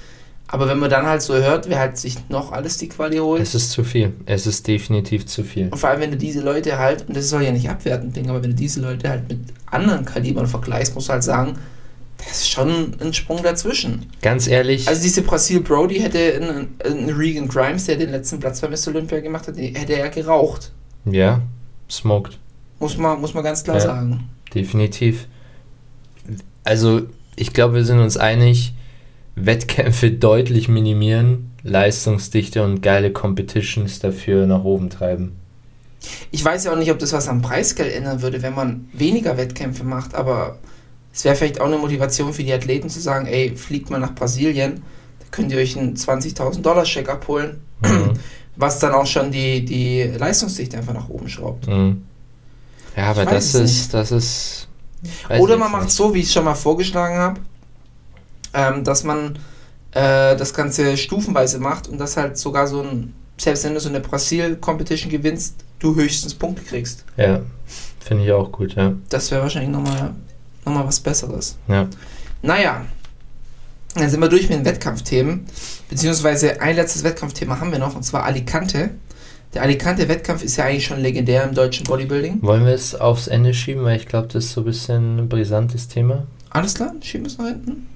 Aber 0.48 0.68
wenn 0.68 0.78
man 0.78 0.90
dann 0.90 1.07
halt 1.07 1.22
so 1.22 1.35
hört, 1.35 1.68
wer 1.68 1.78
halt 1.78 1.96
sich 1.98 2.16
noch 2.28 2.52
alles 2.52 2.76
die 2.78 2.88
Quali 2.88 3.16
holt. 3.18 3.40
es 3.40 3.54
ist 3.54 3.70
zu 3.70 3.83
viel. 3.83 4.12
Es 4.26 4.46
ist 4.46 4.66
definitiv 4.68 5.26
zu 5.26 5.42
viel. 5.42 5.68
Und 5.70 5.78
vor 5.78 5.88
allem, 5.88 6.00
wenn 6.00 6.11
du 6.11 6.16
diese 6.16 6.42
Leute 6.42 6.78
halt, 6.78 7.09
und 7.09 7.16
das 7.16 7.28
soll 7.30 7.42
ja 7.42 7.50
nicht 7.52 7.68
abwertend 7.68 8.12
klingen, 8.12 8.30
aber 8.30 8.42
wenn 8.42 8.50
du 8.50 8.57
diese 8.57 8.80
Leute 8.80 9.09
halt 9.09 9.28
mit 9.28 9.38
anderen 9.66 10.04
Kalibern 10.04 10.46
vergleichst, 10.46 10.94
musst 10.94 11.09
du 11.09 11.12
halt 11.14 11.24
sagen, 11.24 11.54
das 12.18 12.42
ist 12.42 12.50
schon 12.50 12.94
ein 13.00 13.12
Sprung 13.12 13.42
dazwischen. 13.42 14.07
Ganz 14.22 14.46
ehrlich, 14.46 14.87
Also 14.87 15.02
diese 15.02 15.22
Brasil 15.22 15.61
Brody 15.61 15.98
hätte 16.00 16.35
einen, 16.37 16.68
einen 16.85 17.11
Regan 17.11 17.48
Grimes, 17.48 17.87
der 17.87 17.96
den 17.96 18.11
letzten 18.11 18.38
Platz 18.38 18.61
bei 18.61 18.68
Mr. 18.68 18.88
Olympia 18.88 19.20
gemacht 19.20 19.48
hat, 19.48 19.57
hätte 19.57 19.94
er 19.96 20.09
geraucht. 20.11 20.70
ja, 21.07 21.40
smoked. 21.90 22.38
Muss 22.78 22.96
man, 22.98 23.20
muss 23.20 23.35
man 23.35 23.42
ganz 23.44 23.64
klar 23.64 23.76
Ja. 23.76 23.83
sagen. 23.83 24.28
Definitiv. 24.54 25.26
Also, 26.64 27.02
ich 27.37 27.52
glaube, 27.52 27.74
wir 27.74 27.85
sind 27.85 27.98
uns 27.98 28.16
einig, 28.16 28.72
Wettkämpfe 29.37 30.11
deutlich 30.11 30.68
minimieren, 30.68 31.51
Leistungsdichte 31.62 32.62
und 32.62 32.83
geile 32.83 33.12
Competitions 33.12 33.99
dafür 33.99 34.47
nach 34.47 34.64
oben 34.64 34.90
treiben. 34.90 35.37
Ich 36.31 36.44
weiß 36.44 36.64
ja 36.64 36.73
auch 36.73 36.77
nicht, 36.79 36.90
ob 36.90 36.99
das 36.99 37.12
was 37.12 37.29
am 37.29 37.40
Preisgeld 37.42 37.94
ändern 37.94 38.20
würde, 38.23 38.42
wenn 38.42 38.55
man 38.55 38.88
weniger 38.92 39.37
Wettkämpfe 39.37 39.85
macht, 39.85 40.14
aber 40.14 40.59
es 41.12 41.25
wäre 41.25 41.35
vielleicht 41.35 41.61
auch 41.61 41.66
eine 41.66 41.79
Motivation 41.79 42.33
für 42.35 42.42
die 42.42 42.53
Athleten 42.53 42.88
zu 42.90 43.01
sagen, 43.01 43.27
ey, 43.27 43.57
fliegt 43.57 43.88
mal 43.90 44.01
nach 44.01 44.14
Brasilien, 44.14 44.83
da 45.20 45.27
könnt 45.31 45.51
ihr 45.53 45.59
euch 45.59 45.79
einen 45.79 45.97
20.000 45.97 46.61
Dollar 46.61 46.85
Scheck 46.85 47.09
abholen, 47.09 47.61
Mhm. 47.83 48.12
was 48.57 48.79
dann 48.79 48.92
auch 48.92 49.07
schon 49.07 49.33
die, 49.33 49.64
die 49.64 50.03
Leistungsdichte 50.03 50.77
einfach 50.77 50.94
nach 50.94 51.09
oben 51.09 51.29
schraubt. 51.29 51.66
Mhm. 51.66 52.03
Ja, 52.97 53.11
aber 53.11 53.25
das 53.25 53.55
ist, 53.55 53.92
das 53.92 54.12
ist. 54.12 54.68
Oder 55.38 55.57
man 55.57 55.73
macht 55.73 55.90
so, 55.90 56.14
wie 56.14 56.20
ich 56.20 56.27
es 56.27 56.33
schon 56.33 56.44
mal 56.44 56.55
vorgeschlagen 56.55 57.16
habe, 57.16 57.40
ähm, 58.54 58.84
dass 58.84 59.04
man 59.04 59.38
äh, 59.92 60.36
das 60.36 60.54
Ganze 60.54 60.96
stufenweise 60.96 61.58
macht 61.58 61.88
und 61.88 61.98
das 61.98 62.16
halt 62.16 62.38
sogar 62.38 62.66
so 62.66 62.82
ein, 62.82 63.14
selbst 63.36 63.64
wenn 63.64 63.74
du 63.74 63.80
so 63.80 63.88
eine 63.88 64.00
Brasil-Competition 64.00 65.10
gewinnst, 65.10 65.56
du 65.78 65.94
höchstens 65.94 66.34
Punkte 66.34 66.62
kriegst. 66.62 67.04
Ja, 67.16 67.40
finde 68.00 68.24
ich 68.24 68.32
auch 68.32 68.50
gut, 68.50 68.74
ja. 68.74 68.94
Das 69.08 69.30
wäre 69.30 69.42
wahrscheinlich 69.42 69.70
nochmal 69.70 70.14
noch 70.64 70.72
mal 70.72 70.86
was 70.86 71.00
Besseres. 71.00 71.56
Ja. 71.68 71.88
Naja, 72.42 72.84
dann 73.94 74.10
sind 74.10 74.20
wir 74.20 74.28
durch 74.28 74.48
mit 74.48 74.58
den 74.58 74.64
Wettkampfthemen. 74.64 75.46
Beziehungsweise 75.88 76.60
ein 76.60 76.76
letztes 76.76 77.04
Wettkampfthema 77.04 77.60
haben 77.60 77.70
wir 77.70 77.78
noch, 77.78 77.94
und 77.94 78.02
zwar 78.02 78.24
Alicante. 78.24 78.90
Der 79.54 79.62
Alicante-Wettkampf 79.62 80.42
ist 80.42 80.56
ja 80.56 80.64
eigentlich 80.64 80.84
schon 80.84 81.00
legendär 81.00 81.44
im 81.44 81.54
deutschen 81.54 81.84
Bodybuilding. 81.84 82.42
Wollen 82.42 82.66
wir 82.66 82.72
es 82.72 82.96
aufs 82.96 83.28
Ende 83.28 83.54
schieben, 83.54 83.84
weil 83.84 83.96
ich 83.96 84.08
glaube, 84.08 84.26
das 84.26 84.46
ist 84.46 84.52
so 84.52 84.62
ein 84.62 84.64
bisschen 84.64 85.18
ein 85.18 85.28
brisantes 85.28 85.86
Thema, 85.86 86.26
Alles 86.50 86.74
klar, 86.74 86.92
schieben 87.00 87.26
wir 87.26 87.32
es 87.32 87.38
nach 87.38 87.46
hinten. 87.46 87.86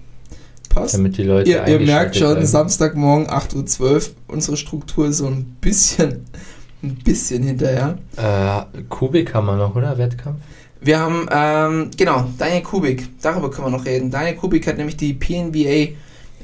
Passt. 0.80 0.94
damit 0.94 1.16
die 1.16 1.22
Leute 1.24 1.50
Ihr, 1.50 1.66
ihr 1.66 1.80
merkt 1.80 2.16
schon, 2.16 2.32
bleiben. 2.32 2.46
Samstagmorgen 2.46 3.26
8.12 3.28 3.80
Uhr, 3.80 4.00
unsere 4.28 4.56
Struktur 4.56 5.08
ist 5.08 5.18
so 5.18 5.26
ein 5.26 5.56
bisschen, 5.60 6.24
ein 6.82 6.94
bisschen 7.04 7.42
hinterher. 7.42 7.98
Äh, 8.16 8.82
Kubik 8.88 9.34
haben 9.34 9.46
wir 9.46 9.56
noch, 9.56 9.74
oder? 9.76 9.96
Wettkampf? 9.98 10.38
Wir 10.80 11.00
haben, 11.00 11.26
ähm, 11.30 11.90
genau, 11.96 12.26
Daniel 12.38 12.62
Kubik, 12.62 13.08
darüber 13.20 13.50
können 13.50 13.66
wir 13.66 13.76
noch 13.78 13.84
reden. 13.84 14.10
Daniel 14.10 14.36
Kubik 14.36 14.66
hat 14.66 14.76
nämlich 14.78 14.96
die 14.96 15.12
PNBA 15.12 15.94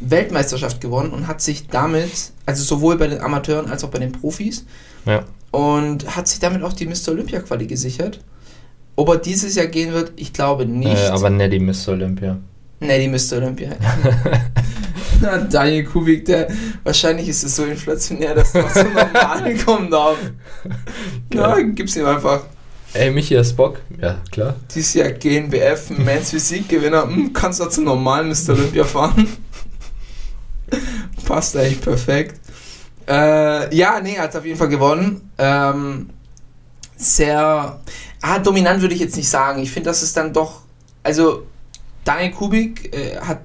Weltmeisterschaft 0.01 0.81
gewonnen 0.81 1.13
und 1.13 1.29
hat 1.29 1.41
sich 1.41 1.69
damit, 1.69 2.33
also 2.47 2.65
sowohl 2.65 2.97
bei 2.97 3.07
den 3.07 3.21
Amateuren 3.21 3.71
als 3.71 3.85
auch 3.85 3.91
bei 3.91 4.01
den 4.01 4.11
Profis, 4.11 4.65
Ja. 5.07 5.23
und 5.53 6.17
hat 6.17 6.27
sich 6.27 6.41
damit 6.41 6.63
auch 6.65 6.73
die 6.73 6.87
Mr. 6.87 7.11
Olympia 7.13 7.41
Quali 7.41 7.67
gesichert. 7.67 8.21
Ob 8.97 9.09
er 9.09 9.17
dieses 9.19 9.55
Jahr 9.55 9.67
gehen 9.67 9.93
wird, 9.93 10.13
ich 10.17 10.33
glaube 10.33 10.67
nicht. 10.67 10.97
Äh, 11.05 11.09
aber 11.09 11.31
Neddy 11.31 11.61
Mr. 11.61 11.91
Olympia. 11.91 12.39
Ne, 12.81 12.99
die 12.99 13.09
Mr. 13.09 13.39
Olympia. 13.39 13.71
Na, 15.21 15.39
Daniel 15.39 15.85
Kubik, 15.85 16.25
der 16.25 16.49
wahrscheinlich 16.83 17.29
ist 17.29 17.45
es 17.45 17.57
so 17.57 17.65
inflationär, 17.65 18.35
dass 18.35 18.55
er 18.55 18.69
so 18.69 18.83
normal 18.83 19.55
kommen 19.65 19.91
darf. 19.91 20.19
Ja, 21.33 21.61
gib's 21.61 21.97
ihm 21.97 22.07
einfach. 22.07 22.43
Ey, 22.93 23.11
Michi, 23.11 23.35
hast 23.35 23.55
Bock? 23.55 23.81
Ja, 24.01 24.21
klar. 24.31 24.55
Dieses 24.73 24.95
Jahr 24.95 25.11
GNBF, 25.11 25.91
Men's 25.91 26.31
Physik-Gewinner, 26.31 27.03
hm, 27.05 27.33
kannst 27.33 27.61
du 27.61 27.67
zum 27.67 27.85
normalen 27.85 28.29
Mr. 28.29 28.51
Olympia 28.51 28.85
fahren? 28.85 29.29
Passt 31.27 31.57
eigentlich 31.57 31.81
perfekt. 31.81 32.41
Äh, 33.09 33.75
ja, 33.75 34.01
nee, 34.01 34.15
er 34.15 34.23
hat 34.23 34.37
auf 34.37 34.45
jeden 34.45 34.59
Fall 34.59 34.69
gewonnen. 34.69 35.31
Ähm, 35.39 36.11
sehr, 36.97 37.81
ah, 38.23 38.39
dominant 38.39 38.81
würde 38.81 38.95
ich 38.95 39.01
jetzt 39.01 39.17
nicht 39.17 39.29
sagen. 39.29 39.61
Ich 39.61 39.71
finde, 39.71 39.91
das 39.91 40.03
ist 40.03 40.17
dann 40.17 40.33
doch, 40.33 40.61
also 41.03 41.47
Daniel 42.05 42.31
Kubik 42.33 42.95
äh, 42.95 43.17
hat 43.19 43.41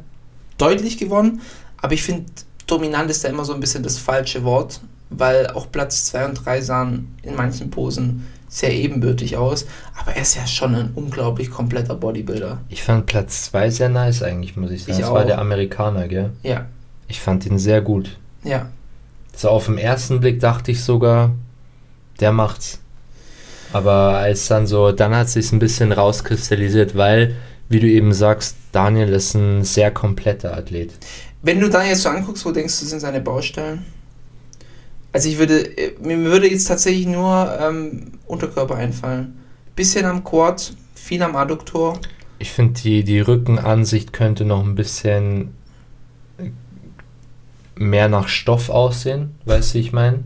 deutlich 0.57 0.97
gewonnen, 0.97 1.41
aber 1.77 1.93
ich 1.93 2.03
finde, 2.03 2.25
dominant 2.67 3.09
ist 3.09 3.23
da 3.23 3.29
immer 3.29 3.45
so 3.45 3.53
ein 3.53 3.59
bisschen 3.59 3.83
das 3.83 3.97
falsche 3.97 4.43
Wort, 4.43 4.81
weil 5.09 5.47
auch 5.47 5.71
Platz 5.71 6.05
2 6.05 6.25
und 6.25 6.45
3 6.45 6.61
sahen 6.61 7.15
in 7.23 7.35
manchen 7.35 7.71
Posen 7.71 8.27
sehr 8.49 8.73
ebenbürtig 8.73 9.37
aus, 9.37 9.65
aber 9.99 10.15
er 10.15 10.21
ist 10.23 10.35
ja 10.35 10.45
schon 10.47 10.73
ein 10.75 10.91
unglaublich 10.95 11.51
kompletter 11.51 11.95
Bodybuilder. 11.95 12.59
Ich 12.69 12.83
fand 12.83 13.05
Platz 13.05 13.43
2 13.43 13.69
sehr 13.69 13.89
nice 13.89 14.23
eigentlich, 14.23 14.55
muss 14.57 14.71
ich 14.71 14.81
sagen. 14.81 14.93
Ich 14.93 14.99
das 14.99 15.11
war 15.11 15.21
auch. 15.21 15.25
der 15.27 15.39
Amerikaner, 15.39 16.07
gell? 16.07 16.31
Ja, 16.43 16.65
Ich 17.07 17.19
fand 17.19 17.45
ihn 17.45 17.59
sehr 17.59 17.81
gut. 17.81 18.17
ja. 18.43 18.69
So 19.35 19.49
auf 19.49 19.67
den 19.67 19.77
ersten 19.77 20.19
Blick 20.19 20.41
dachte 20.41 20.71
ich 20.71 20.83
sogar, 20.83 21.31
der 22.19 22.33
macht's. 22.33 22.79
Aber 23.71 24.17
als 24.17 24.47
dann 24.47 24.67
so, 24.67 24.91
dann 24.91 25.15
hat 25.15 25.29
sich's 25.29 25.53
ein 25.53 25.59
bisschen 25.59 25.93
rauskristallisiert, 25.93 26.97
weil, 26.97 27.35
wie 27.69 27.79
du 27.79 27.87
eben 27.87 28.13
sagst, 28.13 28.55
Daniel 28.71 29.09
ist 29.09 29.35
ein 29.35 29.63
sehr 29.63 29.91
kompletter 29.91 30.55
Athlet. 30.57 30.91
Wenn 31.41 31.59
du 31.59 31.69
Daniel 31.69 31.91
jetzt 31.91 32.01
so 32.03 32.09
anguckst, 32.09 32.45
wo 32.45 32.51
denkst 32.51 32.79
du, 32.79 32.85
sind 32.85 32.99
seine 32.99 33.21
Baustellen? 33.21 33.85
Also 35.13 35.29
ich 35.29 35.37
würde, 35.39 35.59
äh, 35.77 35.93
mir 36.01 36.17
würde 36.19 36.49
jetzt 36.49 36.67
tatsächlich 36.67 37.07
nur 37.07 37.57
ähm, 37.59 38.11
Unterkörper 38.27 38.75
einfallen. 38.75 39.39
Bisschen 39.75 40.05
am 40.05 40.23
Quad, 40.23 40.73
viel 40.93 41.23
am 41.23 41.35
Adduktor. 41.35 41.99
Ich 42.37 42.51
finde, 42.51 42.79
die, 42.81 43.03
die 43.03 43.19
Rückenansicht 43.19 44.13
könnte 44.13 44.45
noch 44.45 44.63
ein 44.63 44.75
bisschen 44.75 45.53
mehr 47.75 48.09
nach 48.09 48.27
Stoff 48.27 48.69
aussehen, 48.69 49.35
weißt 49.45 49.73
du, 49.73 49.79
ich 49.79 49.93
meine? 49.93 50.23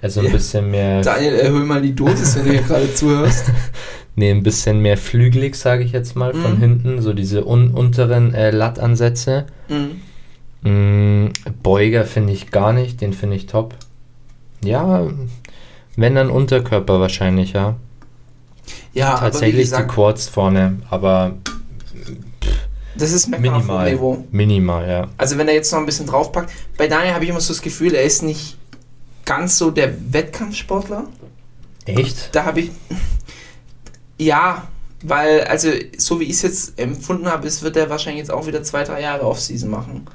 Also 0.00 0.20
ein 0.20 0.26
Ja. 0.26 0.32
bisschen 0.32 0.70
mehr, 0.70 1.02
Daniel, 1.02 1.34
erhöhe 1.34 1.64
mal 1.64 1.82
die 1.82 1.94
Dosis, 1.94 2.36
wenn 2.36 2.44
du 2.44 2.52
hier 2.52 2.62
gerade 2.62 2.94
zuhörst. 2.94 3.44
nee, 4.18 4.30
ein 4.30 4.42
bisschen 4.42 4.80
mehr 4.80 4.96
flügelig, 4.98 5.54
sage 5.56 5.84
ich 5.84 5.92
jetzt 5.92 6.16
mal, 6.16 6.34
von 6.34 6.56
Mhm. 6.56 6.58
hinten, 6.60 7.02
so 7.02 7.12
diese 7.12 7.46
un 7.46 7.70
unteren 7.70 8.34
äh, 8.34 8.50
Lattansätze. 8.50 9.46
Mhm. 9.68 10.00
Mm, 10.68 11.30
Beuger 11.62 12.04
finde 12.04 12.32
ich 12.32 12.50
gar 12.50 12.72
nicht, 12.72 13.00
den 13.00 13.12
finde 13.12 13.36
ich 13.36 13.46
top. 13.46 13.74
Ja, 14.62 15.06
wenn 15.96 16.14
dann 16.16 16.30
Unterkörper 16.30 16.98
wahrscheinlich, 17.00 17.52
ja. 17.52 17.76
Ja, 18.92 19.16
Tatsächlich 19.16 19.54
die 19.54 19.70
gesagt, 19.70 19.92
Quads 19.92 20.28
vorne, 20.28 20.78
aber 20.90 21.34
das 22.96 23.12
ist 23.12 23.28
minimal. 23.28 23.92
Niveau. 23.92 24.24
Minimal, 24.32 24.88
ja. 24.88 25.08
Also 25.16 25.38
wenn 25.38 25.46
er 25.46 25.54
jetzt 25.54 25.70
noch 25.72 25.78
ein 25.78 25.86
bisschen 25.86 26.06
draufpackt. 26.06 26.50
Bei 26.76 26.88
Daniel 26.88 27.14
habe 27.14 27.24
ich 27.24 27.30
immer 27.30 27.40
so 27.40 27.52
das 27.52 27.62
Gefühl, 27.62 27.94
er 27.94 28.02
ist 28.02 28.22
nicht 28.24 28.56
ganz 29.24 29.56
so 29.56 29.70
der 29.70 29.94
Wettkampfsportler. 30.12 31.04
Echt? 31.86 32.34
Da 32.34 32.44
habe 32.44 32.60
ich. 32.60 32.70
Ja, 34.18 34.66
weil, 35.04 35.42
also, 35.44 35.68
so 35.96 36.18
wie 36.20 36.24
ich 36.24 36.30
es 36.32 36.42
jetzt 36.42 36.78
empfunden 36.78 37.26
habe, 37.28 37.44
wird 37.62 37.76
er 37.76 37.88
wahrscheinlich 37.88 38.20
jetzt 38.20 38.30
auch 38.32 38.46
wieder 38.46 38.62
zwei, 38.62 38.84
drei 38.84 39.00
Jahre 39.00 39.24
Off-Season 39.26 39.70
machen. 39.70 40.06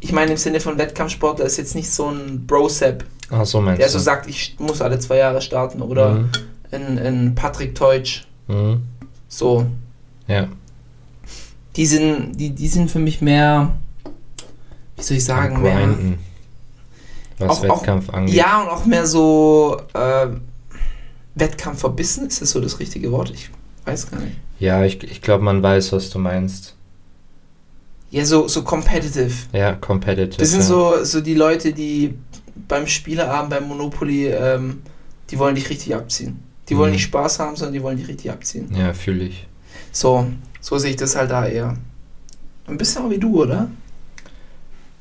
Ich 0.00 0.12
meine, 0.12 0.30
im 0.30 0.36
Sinne 0.36 0.60
von 0.60 0.78
Wettkampfsportler 0.78 1.44
ist 1.44 1.56
jetzt 1.56 1.74
nicht 1.74 1.90
so 1.90 2.06
ein 2.08 2.46
Bro-Sap, 2.46 3.04
Ach 3.30 3.44
so 3.44 3.60
meinst 3.60 3.80
der 3.80 3.88
du. 3.88 3.92
so 3.94 3.98
sagt, 3.98 4.28
ich 4.28 4.56
muss 4.60 4.80
alle 4.80 4.98
zwei 5.00 5.16
Jahre 5.16 5.42
starten. 5.42 5.82
Oder 5.82 6.10
Mhm. 6.14 6.30
ein, 6.70 6.98
ein 6.98 7.34
Patrick 7.34 7.74
Teutsch. 7.74 8.26
Mhm. 8.46 8.82
So. 9.28 9.66
Ja. 10.28 10.46
Die 11.74 11.86
sind, 11.86 12.36
die, 12.36 12.50
die 12.50 12.68
sind 12.68 12.90
für 12.90 12.98
mich 13.00 13.20
mehr. 13.20 13.72
Wie 14.96 15.02
soll 15.02 15.16
ich 15.16 15.24
sagen? 15.24 15.62
Mehr. 15.62 15.88
Was 17.38 17.50
Auch- 17.50 17.68
auch- 17.70 17.78
Wettkampf 17.80 18.10
angeht. 18.10 18.34
Ja, 18.34 18.62
und 18.62 18.68
auch 18.68 18.84
mehr 18.84 19.06
so 19.06 19.80
äh, 19.94 20.26
Wettkampf 21.40 21.80
verbissen, 21.80 22.26
ist 22.26 22.42
das 22.42 22.50
so 22.50 22.60
das 22.60 22.78
richtige 22.80 23.10
Wort? 23.12 23.30
Ich 23.30 23.50
weiß 23.84 24.10
gar 24.10 24.20
nicht. 24.20 24.36
Ja, 24.58 24.84
ich, 24.84 25.02
ich 25.04 25.22
glaube, 25.22 25.44
man 25.44 25.62
weiß, 25.62 25.92
was 25.92 26.10
du 26.10 26.18
meinst. 26.18 26.74
Ja, 28.10 28.24
so, 28.24 28.48
so 28.48 28.62
competitive. 28.62 29.32
Ja, 29.52 29.74
competitive. 29.74 30.38
Das 30.38 30.50
sind 30.50 30.60
ja. 30.60 30.66
so, 30.66 31.04
so 31.04 31.20
die 31.20 31.34
Leute, 31.34 31.72
die 31.72 32.14
beim 32.66 32.86
Spieleabend, 32.86 33.50
beim 33.50 33.68
Monopoly, 33.68 34.28
ähm, 34.28 34.82
die 35.30 35.38
wollen 35.38 35.54
dich 35.54 35.68
richtig 35.70 35.94
abziehen. 35.94 36.40
Die 36.68 36.76
wollen 36.76 36.90
Mhm. 36.90 36.94
nicht 36.96 37.04
Spaß 37.04 37.38
haben, 37.38 37.56
sondern 37.56 37.74
die 37.74 37.82
wollen 37.82 37.98
dich 37.98 38.08
richtig 38.08 38.30
abziehen. 38.30 38.68
Ja, 38.74 38.92
fühle 38.94 39.24
ich. 39.24 39.46
So, 39.92 40.26
so 40.60 40.78
sehe 40.78 40.90
ich 40.90 40.96
das 40.96 41.16
halt 41.16 41.30
da 41.30 41.46
eher. 41.46 41.76
Ein 42.66 42.78
bisschen 42.78 43.04
auch 43.04 43.10
wie 43.10 43.18
du, 43.18 43.42
oder? 43.42 43.70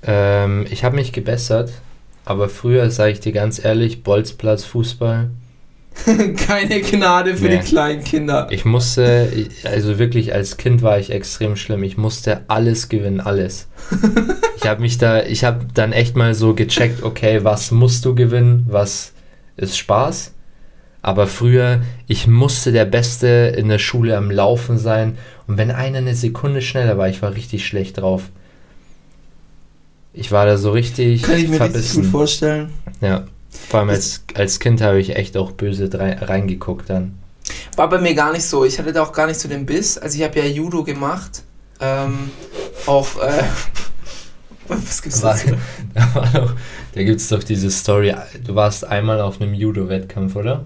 Ähm, 0.04 0.66
ich 0.70 0.84
habe 0.84 0.96
mich 0.96 1.12
gebessert, 1.12 1.72
aber 2.26 2.50
früher, 2.50 2.90
sage 2.92 3.12
ich 3.14 3.20
dir 3.20 3.32
ganz 3.32 3.64
ehrlich, 3.64 4.04
Bolzplatz, 4.04 4.64
Fußball. 4.66 5.30
Keine 6.38 6.82
Gnade 6.82 7.36
für 7.36 7.46
Nee. 7.46 7.58
die 7.58 7.64
kleinen 7.68 8.04
Kinder. 8.04 8.48
Ich 8.52 8.66
musste, 8.66 9.30
also 9.64 10.00
wirklich 10.00 10.34
als 10.34 10.58
Kind 10.58 10.82
war 10.82 11.00
ich 11.00 11.12
extrem 11.12 11.56
schlimm. 11.56 11.84
Ich 11.84 11.98
musste 11.98 12.42
alles 12.48 12.88
gewinnen, 12.90 13.20
alles. 13.20 13.68
Ich 14.58 14.68
habe 14.68 14.82
mich 14.82 14.98
da, 14.98 15.24
ich 15.24 15.44
habe 15.44 15.66
dann 15.74 15.92
echt 15.94 16.16
mal 16.16 16.34
so 16.34 16.54
gecheckt, 16.54 17.04
okay, 17.04 17.44
was 17.44 17.72
musst 17.72 18.06
du 18.06 18.16
gewinnen, 18.16 18.66
was 18.70 19.14
ist 19.58 19.78
Spaß. 19.78 20.34
Aber 21.02 21.28
früher, 21.28 21.82
ich 22.08 22.28
musste 22.28 22.72
der 22.72 22.86
Beste 22.86 23.54
in 23.58 23.70
der 23.70 23.80
Schule 23.80 24.18
am 24.18 24.30
Laufen 24.32 24.78
sein. 24.78 25.18
Und 25.48 25.58
wenn 25.58 25.72
einer 25.72 26.00
eine 26.00 26.16
Sekunde 26.16 26.62
schneller 26.62 26.98
war, 26.98 27.08
ich 27.10 27.22
war 27.22 27.34
richtig 27.34 27.66
schlecht 27.66 27.98
drauf. 28.00 28.24
Ich 30.14 30.32
war 30.32 30.46
da 30.46 30.58
so 30.58 30.72
richtig 30.72 31.22
Kann 31.24 31.36
ich 31.38 31.44
mir 31.48 31.52
richtig 31.62 31.72
verbissen. 31.72 32.02
gut 32.04 32.12
vorstellen. 32.12 32.70
Ja. 33.02 33.26
Vor 33.50 33.82
allem 33.82 33.90
als, 33.90 34.24
als 34.36 34.60
Kind 34.60 34.82
habe 34.82 35.00
ich 35.00 35.16
echt 35.16 35.38
auch 35.38 35.52
böse 35.52 35.90
reingeguckt 35.94 36.90
dann. 36.90 37.18
War 37.76 37.90
bei 37.90 38.00
mir 38.00 38.14
gar 38.14 38.32
nicht 38.34 38.46
so. 38.46 38.66
Ich 38.66 38.80
hatte 38.80 38.92
da 38.92 39.04
auch 39.04 39.14
gar 39.14 39.28
nicht 39.28 39.40
so 39.40 39.48
den 39.48 39.66
Biss. 39.66 39.98
Also 39.98 40.18
ich 40.18 40.24
habe 40.24 40.40
ja 40.40 40.46
Judo 40.46 40.84
gemacht. 40.84 41.44
Ähm, 41.80 42.32
auch, 42.86 43.08
äh, 43.22 43.44
was 44.68 45.02
gibt's 45.02 45.22
War-? 45.22 45.38
Da, 45.94 46.16
war 46.16 46.28
doch, 46.34 46.54
da 46.94 47.04
gibt 47.04 47.22
es 47.22 47.30
doch 47.30 47.44
diese 47.44 47.72
Story. 47.72 48.16
Du 48.44 48.56
warst 48.56 48.86
einmal 48.86 49.22
auf 49.22 49.42
einem 49.42 49.54
Judo-Wettkampf, 49.54 50.36
oder? 50.36 50.66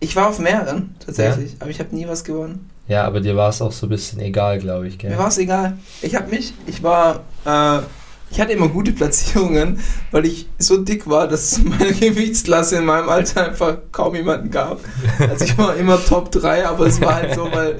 Ich 0.00 0.16
war 0.16 0.28
auf 0.28 0.38
mehreren, 0.38 0.94
tatsächlich. 1.04 1.56
Aber 1.60 1.70
ich 1.70 1.78
habe 1.78 1.94
nie 1.94 2.08
was 2.08 2.24
gewonnen. 2.24 2.70
Ja, 2.88 3.04
aber 3.04 3.20
dir 3.20 3.36
war 3.36 3.50
es 3.50 3.62
auch 3.62 3.70
so 3.70 3.86
ein 3.86 3.90
bisschen 3.90 4.18
egal, 4.20 4.58
glaube 4.58 4.88
ich, 4.88 4.98
gell? 4.98 5.10
Mir 5.10 5.18
war 5.18 5.28
es 5.28 5.38
egal. 5.38 5.78
Ich 6.02 6.16
habe 6.16 6.28
mich, 6.28 6.54
ich 6.66 6.82
war, 6.82 7.20
äh, 7.44 7.80
ich 8.30 8.40
hatte 8.40 8.52
immer 8.52 8.68
gute 8.68 8.92
Platzierungen, 8.92 9.80
weil 10.12 10.24
ich 10.24 10.46
so 10.58 10.76
dick 10.76 11.08
war, 11.08 11.26
dass 11.26 11.52
es 11.52 11.64
meine 11.64 11.92
Gewichtsklasse 11.92 12.76
in 12.76 12.84
meinem 12.84 13.08
Alter 13.08 13.48
einfach 13.48 13.76
kaum 13.90 14.14
jemanden 14.14 14.50
gab. 14.50 14.80
Also 15.18 15.44
ich 15.44 15.58
war 15.58 15.76
immer 15.76 16.02
Top 16.04 16.30
3, 16.30 16.66
aber 16.66 16.86
es 16.86 17.00
war 17.00 17.14
halt 17.16 17.34
so, 17.34 17.50
weil 17.52 17.76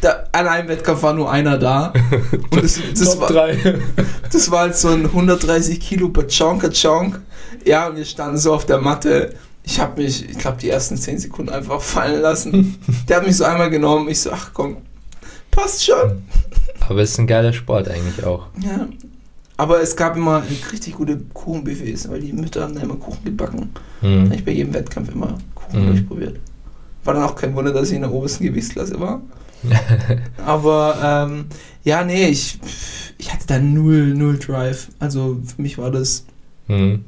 da, 0.00 0.24
an 0.32 0.46
einem 0.46 0.68
Wettkampf 0.68 1.02
war 1.02 1.14
nur 1.14 1.30
einer 1.30 1.58
da. 1.58 1.92
Und 2.50 2.62
das, 2.62 2.78
das, 2.98 3.18
war, 3.18 3.28
drei. 3.28 3.56
das 4.32 4.50
war 4.50 4.60
halt 4.60 4.76
so 4.76 4.88
ein 4.88 5.06
130 5.06 5.80
Kilo 5.80 6.10
Pachonka 6.10 6.68
Chonk. 6.68 7.20
Ja, 7.64 7.88
und 7.88 7.96
wir 7.96 8.04
standen 8.04 8.36
so 8.36 8.52
auf 8.52 8.66
der 8.66 8.78
Matte. 8.78 9.34
Ich 9.64 9.80
habe 9.80 10.02
mich, 10.02 10.28
ich 10.28 10.38
glaube, 10.38 10.58
die 10.58 10.70
ersten 10.70 10.96
10 10.96 11.18
Sekunden 11.18 11.52
einfach 11.52 11.80
fallen 11.80 12.22
lassen. 12.22 12.78
Der 13.08 13.18
hat 13.18 13.26
mich 13.26 13.36
so 13.36 13.44
einmal 13.44 13.70
genommen. 13.70 14.08
Ich 14.08 14.20
so, 14.20 14.30
ach 14.32 14.50
komm, 14.54 14.78
passt 15.50 15.84
schon. 15.84 16.22
Aber 16.88 17.00
es 17.00 17.12
ist 17.12 17.18
ein 17.18 17.26
geiler 17.26 17.52
Sport 17.52 17.88
eigentlich 17.88 18.24
auch. 18.24 18.46
Ja. 18.62 18.88
Aber 19.58 19.82
es 19.82 19.94
gab 19.96 20.16
immer 20.16 20.42
richtig 20.72 20.94
gute 20.94 21.18
Kuchenbuffets, 21.34 22.08
weil 22.08 22.20
die 22.20 22.32
Mütter 22.32 22.62
haben 22.62 22.74
da 22.74 22.80
immer 22.80 22.94
Kuchen 22.96 23.24
gebacken. 23.24 23.70
Da 24.00 24.06
Mhm. 24.08 24.24
habe 24.26 24.34
ich 24.36 24.44
bei 24.44 24.52
jedem 24.52 24.72
Wettkampf 24.72 25.10
immer 25.12 25.36
Kuchen 25.54 25.82
Mhm. 25.82 25.86
durchprobiert. 25.88 26.36
War 27.04 27.14
dann 27.14 27.24
auch 27.24 27.34
kein 27.36 27.54
Wunder, 27.54 27.72
dass 27.72 27.88
ich 27.90 27.96
in 27.96 28.02
der 28.02 28.12
obersten 28.12 28.44
Gewichtsklasse 28.44 28.98
war. 29.00 29.20
Aber 30.46 30.96
ähm, 31.28 31.46
ja, 31.84 32.04
nee, 32.04 32.28
ich, 32.28 32.58
ich 33.18 33.32
hatte 33.32 33.46
da 33.48 33.58
null, 33.58 34.14
null 34.14 34.38
Drive. 34.38 34.88
Also 35.00 35.40
für 35.44 35.60
mich 35.60 35.76
war 35.78 35.90
das 35.90 36.24
Mhm. 36.68 37.04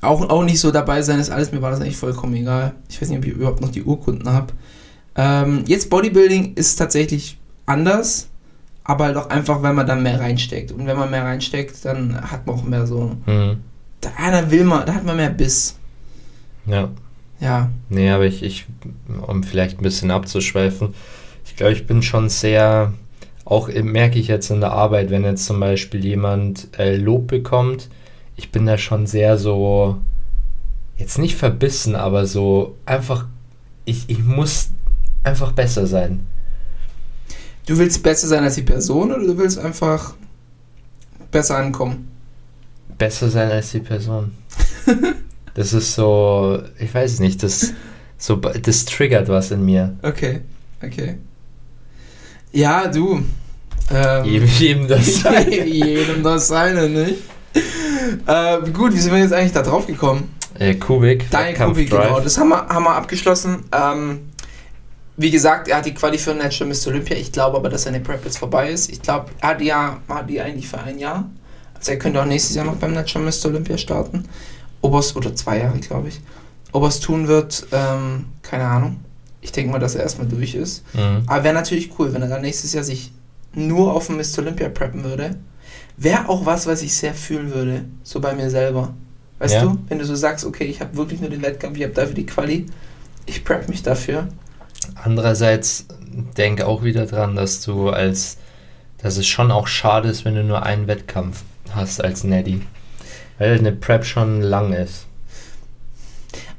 auch, 0.00 0.28
auch 0.30 0.42
nicht 0.44 0.58
so 0.58 0.70
dabei 0.72 1.02
sein, 1.02 1.20
ist 1.20 1.30
alles, 1.30 1.52
mir 1.52 1.62
war 1.62 1.70
das 1.70 1.80
eigentlich 1.80 1.96
vollkommen 1.96 2.34
egal. 2.34 2.72
Ich 2.88 3.00
weiß 3.00 3.08
nicht, 3.10 3.18
ob 3.18 3.24
ich 3.24 3.32
überhaupt 3.34 3.60
noch 3.60 3.70
die 3.70 3.82
Urkunden 3.84 4.28
habe. 4.28 4.48
Ähm, 5.14 5.62
jetzt 5.66 5.90
Bodybuilding 5.90 6.54
ist 6.54 6.76
tatsächlich 6.76 7.38
anders, 7.66 8.28
aber 8.84 9.06
halt 9.06 9.16
auch 9.16 9.30
einfach, 9.30 9.62
weil 9.62 9.72
man 9.72 9.86
dann 9.86 10.02
mehr 10.02 10.20
reinsteckt. 10.20 10.72
Und 10.72 10.86
wenn 10.86 10.96
man 10.96 11.10
mehr 11.10 11.24
reinsteckt, 11.24 11.84
dann 11.84 12.20
hat 12.30 12.46
man 12.46 12.56
auch 12.56 12.64
mehr 12.64 12.86
so. 12.86 13.16
Mhm. 13.26 13.58
Da, 14.00 14.10
da 14.18 14.50
will 14.50 14.64
man, 14.64 14.84
da 14.86 14.94
hat 14.94 15.04
man 15.04 15.16
mehr 15.16 15.30
Biss. 15.30 15.78
Ja. 16.66 16.88
Ja. 17.40 17.70
Nee, 17.88 18.10
aber 18.10 18.24
ich, 18.26 18.42
ich, 18.42 18.66
um 19.26 19.42
vielleicht 19.42 19.78
ein 19.78 19.82
bisschen 19.82 20.10
abzuschweifen, 20.10 20.94
ich 21.44 21.56
glaube, 21.56 21.72
ich 21.72 21.86
bin 21.86 22.02
schon 22.02 22.28
sehr, 22.28 22.92
auch 23.44 23.68
merke 23.68 24.18
ich 24.18 24.28
jetzt 24.28 24.50
in 24.50 24.60
der 24.60 24.72
Arbeit, 24.72 25.10
wenn 25.10 25.24
jetzt 25.24 25.44
zum 25.44 25.58
Beispiel 25.58 26.04
jemand 26.04 26.68
äh, 26.78 26.96
Lob 26.96 27.26
bekommt, 27.26 27.88
ich 28.36 28.50
bin 28.50 28.64
da 28.64 28.78
schon 28.78 29.06
sehr 29.06 29.38
so, 29.38 29.98
jetzt 30.96 31.18
nicht 31.18 31.36
verbissen, 31.36 31.96
aber 31.96 32.26
so 32.26 32.76
einfach, 32.86 33.26
ich, 33.84 34.08
ich 34.08 34.20
muss 34.20 34.70
einfach 35.24 35.52
besser 35.52 35.86
sein. 35.86 36.26
Du 37.66 37.78
willst 37.78 38.02
besser 38.02 38.26
sein 38.26 38.42
als 38.42 38.56
die 38.56 38.62
Person 38.62 39.12
oder 39.12 39.24
du 39.24 39.38
willst 39.38 39.58
einfach 39.58 40.14
besser 41.30 41.58
ankommen? 41.58 42.08
Besser 42.98 43.28
sein 43.30 43.50
als 43.50 43.70
die 43.72 43.80
Person. 43.80 44.32
Das 45.54 45.74
ist 45.74 45.94
so, 45.94 46.62
ich 46.78 46.94
weiß 46.94 47.20
nicht, 47.20 47.42
das, 47.42 47.74
so, 48.16 48.36
das 48.36 48.86
triggert 48.86 49.28
was 49.28 49.50
in 49.50 49.62
mir. 49.62 49.98
Okay, 50.02 50.40
okay. 50.82 51.18
Ja, 52.52 52.86
du. 52.86 53.22
Ähm, 53.90 54.24
Jedem, 54.24 54.48
jedem 54.48 54.88
das 54.88 55.14
sein. 55.20 55.52
jedem 55.52 56.22
das 56.22 56.48
seine, 56.48 56.88
nicht? 56.88 57.18
Äh, 58.26 58.70
gut, 58.70 58.94
wie 58.94 58.98
sind 58.98 59.12
wir 59.12 59.20
jetzt 59.20 59.34
eigentlich 59.34 59.52
da 59.52 59.60
drauf 59.60 59.86
gekommen? 59.86 60.34
Äh, 60.58 60.76
Kubik, 60.76 61.30
Wettkampf 61.30 61.74
Kubik, 61.74 61.90
genau. 61.90 62.20
Das 62.20 62.38
haben 62.38 62.48
wir, 62.48 62.66
haben 62.68 62.84
wir 62.84 62.94
abgeschlossen. 62.94 63.64
Ähm, 63.72 64.20
wie 65.16 65.30
gesagt, 65.30 65.68
er 65.68 65.78
hat 65.78 65.86
die 65.86 65.94
Quali 65.94 66.18
für 66.18 66.34
Natural 66.34 66.72
Mr. 66.72 66.88
Olympia. 66.88 67.16
Ich 67.16 67.32
glaube 67.32 67.56
aber, 67.56 67.68
dass 67.68 67.82
seine 67.82 68.00
Prep 68.00 68.24
jetzt 68.24 68.38
vorbei 68.38 68.70
ist. 68.70 68.90
Ich 68.90 69.02
glaube, 69.02 69.30
er 69.40 69.48
hat 69.50 69.60
die, 69.60 69.66
ja, 69.66 69.98
hat 70.08 70.28
die 70.30 70.40
eigentlich 70.40 70.68
für 70.68 70.78
ein 70.80 70.98
Jahr. 70.98 71.28
Also 71.74 71.92
er 71.92 71.98
könnte 71.98 72.20
auch 72.20 72.26
nächstes 72.26 72.54
Jahr 72.56 72.64
noch 72.64 72.76
beim 72.76 72.92
Natural 72.94 73.26
Mr. 73.26 73.46
Olympia 73.46 73.76
starten. 73.76 74.24
Ob 74.80 74.94
er 74.94 75.00
es, 75.00 75.14
oder 75.14 75.34
zwei 75.34 75.58
Jahre, 75.58 75.78
glaube 75.80 76.08
ich. 76.08 76.20
Ob 76.72 76.82
er 76.82 76.88
es 76.88 77.00
tun 77.00 77.28
wird, 77.28 77.66
ähm, 77.72 78.26
keine 78.42 78.64
Ahnung. 78.64 79.00
Ich 79.40 79.52
denke 79.52 79.72
mal, 79.72 79.78
dass 79.78 79.94
er 79.94 80.02
erstmal 80.02 80.28
durch 80.28 80.54
ist. 80.54 80.84
Mhm. 80.94 81.24
Aber 81.26 81.44
wäre 81.44 81.54
natürlich 81.54 81.90
cool, 81.98 82.12
wenn 82.14 82.22
er 82.22 82.28
dann 82.28 82.40
nächstes 82.42 82.72
Jahr 82.72 82.84
sich 82.84 83.12
nur 83.54 83.92
auf 83.94 84.06
den 84.06 84.16
Mr. 84.16 84.38
Olympia 84.38 84.68
preppen 84.70 85.04
würde. 85.04 85.36
Wäre 85.96 86.28
auch 86.28 86.46
was, 86.46 86.66
was 86.66 86.82
ich 86.82 86.94
sehr 86.96 87.12
fühlen 87.14 87.52
würde. 87.52 87.84
So 88.02 88.18
bei 88.20 88.34
mir 88.34 88.48
selber. 88.48 88.94
Weißt 89.40 89.54
Ja. 89.54 89.62
du? 89.64 89.78
Wenn 89.88 89.98
du 89.98 90.04
so 90.06 90.14
sagst, 90.14 90.44
okay, 90.44 90.64
ich 90.64 90.80
habe 90.80 90.96
wirklich 90.96 91.20
nur 91.20 91.28
den 91.28 91.42
Wettkampf, 91.42 91.76
ich 91.76 91.82
habe 91.82 91.92
dafür 91.92 92.14
die 92.14 92.26
Quali. 92.26 92.66
Ich 93.26 93.44
prep 93.44 93.68
mich 93.68 93.82
dafür. 93.82 94.28
Andererseits 95.02 95.86
denk 96.36 96.62
auch 96.62 96.82
wieder 96.82 97.06
dran, 97.06 97.36
dass 97.36 97.60
du 97.60 97.90
als, 97.90 98.38
dass 98.98 99.16
es 99.16 99.26
schon 99.26 99.50
auch 99.50 99.66
schade 99.66 100.08
ist, 100.08 100.24
wenn 100.24 100.34
du 100.34 100.44
nur 100.44 100.64
einen 100.64 100.86
Wettkampf 100.86 101.42
hast 101.70 102.02
als 102.02 102.24
Neddy. 102.24 102.62
Weil 103.38 103.58
eine 103.58 103.72
Prep 103.72 104.04
schon 104.04 104.42
lang 104.42 104.72
ist. 104.72 105.06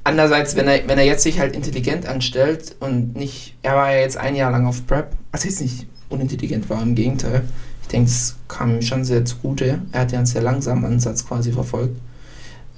Andererseits, 0.05 0.55
wenn 0.55 0.67
er, 0.67 0.88
wenn 0.88 0.97
er 0.97 1.05
jetzt 1.05 1.23
sich 1.23 1.39
halt 1.39 1.55
intelligent 1.55 2.05
anstellt 2.05 2.75
und 2.81 3.15
nicht, 3.15 3.55
er 3.62 3.75
war 3.75 3.93
ja 3.93 4.01
jetzt 4.01 4.17
ein 4.17 4.36
Jahr 4.36 4.51
lang 4.51 4.67
auf 4.67 4.86
Prep, 4.86 5.15
also 5.31 5.47
jetzt 5.47 5.62
nicht 5.62 5.88
unintelligent 6.09 6.69
war, 6.69 6.81
im 6.81 6.93
Gegenteil. 6.93 7.43
Ich 7.81 7.88
denke, 7.88 8.09
es 8.09 8.36
kam 8.47 8.75
ihm 8.75 8.81
schon 8.81 9.05
sehr 9.05 9.23
zugute. 9.23 9.81
Er 9.91 10.01
hat 10.01 10.12
ja 10.12 10.17
einen 10.17 10.25
sehr 10.25 10.41
langsamen 10.41 10.83
Ansatz 10.86 11.25
quasi 11.25 11.53
verfolgt, 11.53 11.99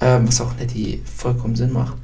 ähm, 0.02 0.28
was 0.28 0.40
auch 0.40 0.56
nicht 0.56 0.76
die 0.76 1.02
vollkommen 1.04 1.56
Sinn 1.56 1.74
macht. 1.74 1.98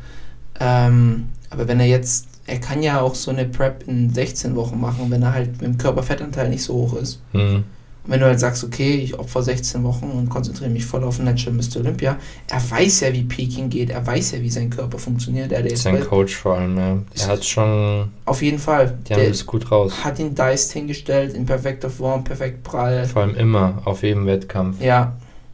Ähm, 0.60 1.30
aber 1.52 1.68
wenn 1.68 1.80
er 1.80 1.88
jetzt, 1.88 2.28
er 2.52 2.60
kann 2.60 2.84
ja 2.84 3.00
auch 3.00 3.16
so 3.16 3.32
eine 3.32 3.46
Prep 3.46 3.88
in 3.88 4.14
16 4.14 4.56
Wochen 4.56 4.80
machen, 4.80 5.06
wenn 5.10 5.24
er 5.24 5.34
halt 5.34 5.54
mit 5.54 5.62
dem 5.62 5.78
Körperfettanteil 5.78 6.50
nicht 6.50 6.64
so 6.64 6.74
hoch 6.74 6.96
ist. 6.98 7.22
Hm. 7.32 7.64
Und 8.04 8.12
wenn 8.12 8.20
du 8.20 8.26
halt 8.26 8.40
sagst, 8.40 8.64
okay, 8.64 8.96
ich 8.96 9.18
opfer 9.18 9.44
16 9.44 9.84
Wochen 9.84 10.06
und 10.10 10.28
konzentriere 10.28 10.70
mich 10.72 10.84
voll 10.84 11.04
auf 11.04 11.20
Natural 11.20 11.54
Mr. 11.56 11.78
Olympia, 11.82 12.18
er 12.50 12.72
weiß 12.72 13.02
ja, 13.02 13.14
wie 13.14 13.24
Peking 13.24 13.70
geht, 13.70 13.92
er 13.92 14.06
weiß 14.06 14.32
ja, 14.32 14.42
wie 14.42 14.50
sein 14.50 14.70
Körper 14.72 14.98
funktioniert. 14.98 15.52
Er 15.52 15.64
jetzt 15.64 15.84
Sein 15.84 15.94
Welt- 15.96 16.10
Coach 16.10 16.36
vor 16.36 16.58
allem, 16.58 16.78
ja. 16.78 16.98
Er 17.20 17.28
hat 17.28 17.46
schon, 17.46 18.10
auf 18.26 18.42
jeden 18.42 18.58
Fall. 18.60 18.98
die 19.08 19.14
haben 19.14 19.20
Der 19.22 19.30
das 19.30 19.46
gut 19.46 19.72
raus. 19.72 20.04
hat 20.04 20.18
ihn 20.20 20.34
diced 20.36 20.72
hingestellt, 20.74 21.34
in 21.36 21.46
perfekter 21.46 21.90
Form, 21.92 22.24
perfekt 22.24 22.64
prall. 22.64 23.06
Vor 23.06 23.22
allem 23.22 23.36
immer, 23.36 23.82
auf 23.86 24.02
jedem 24.04 24.26
Wettkampf. 24.26 24.82
Ja, 24.82 25.14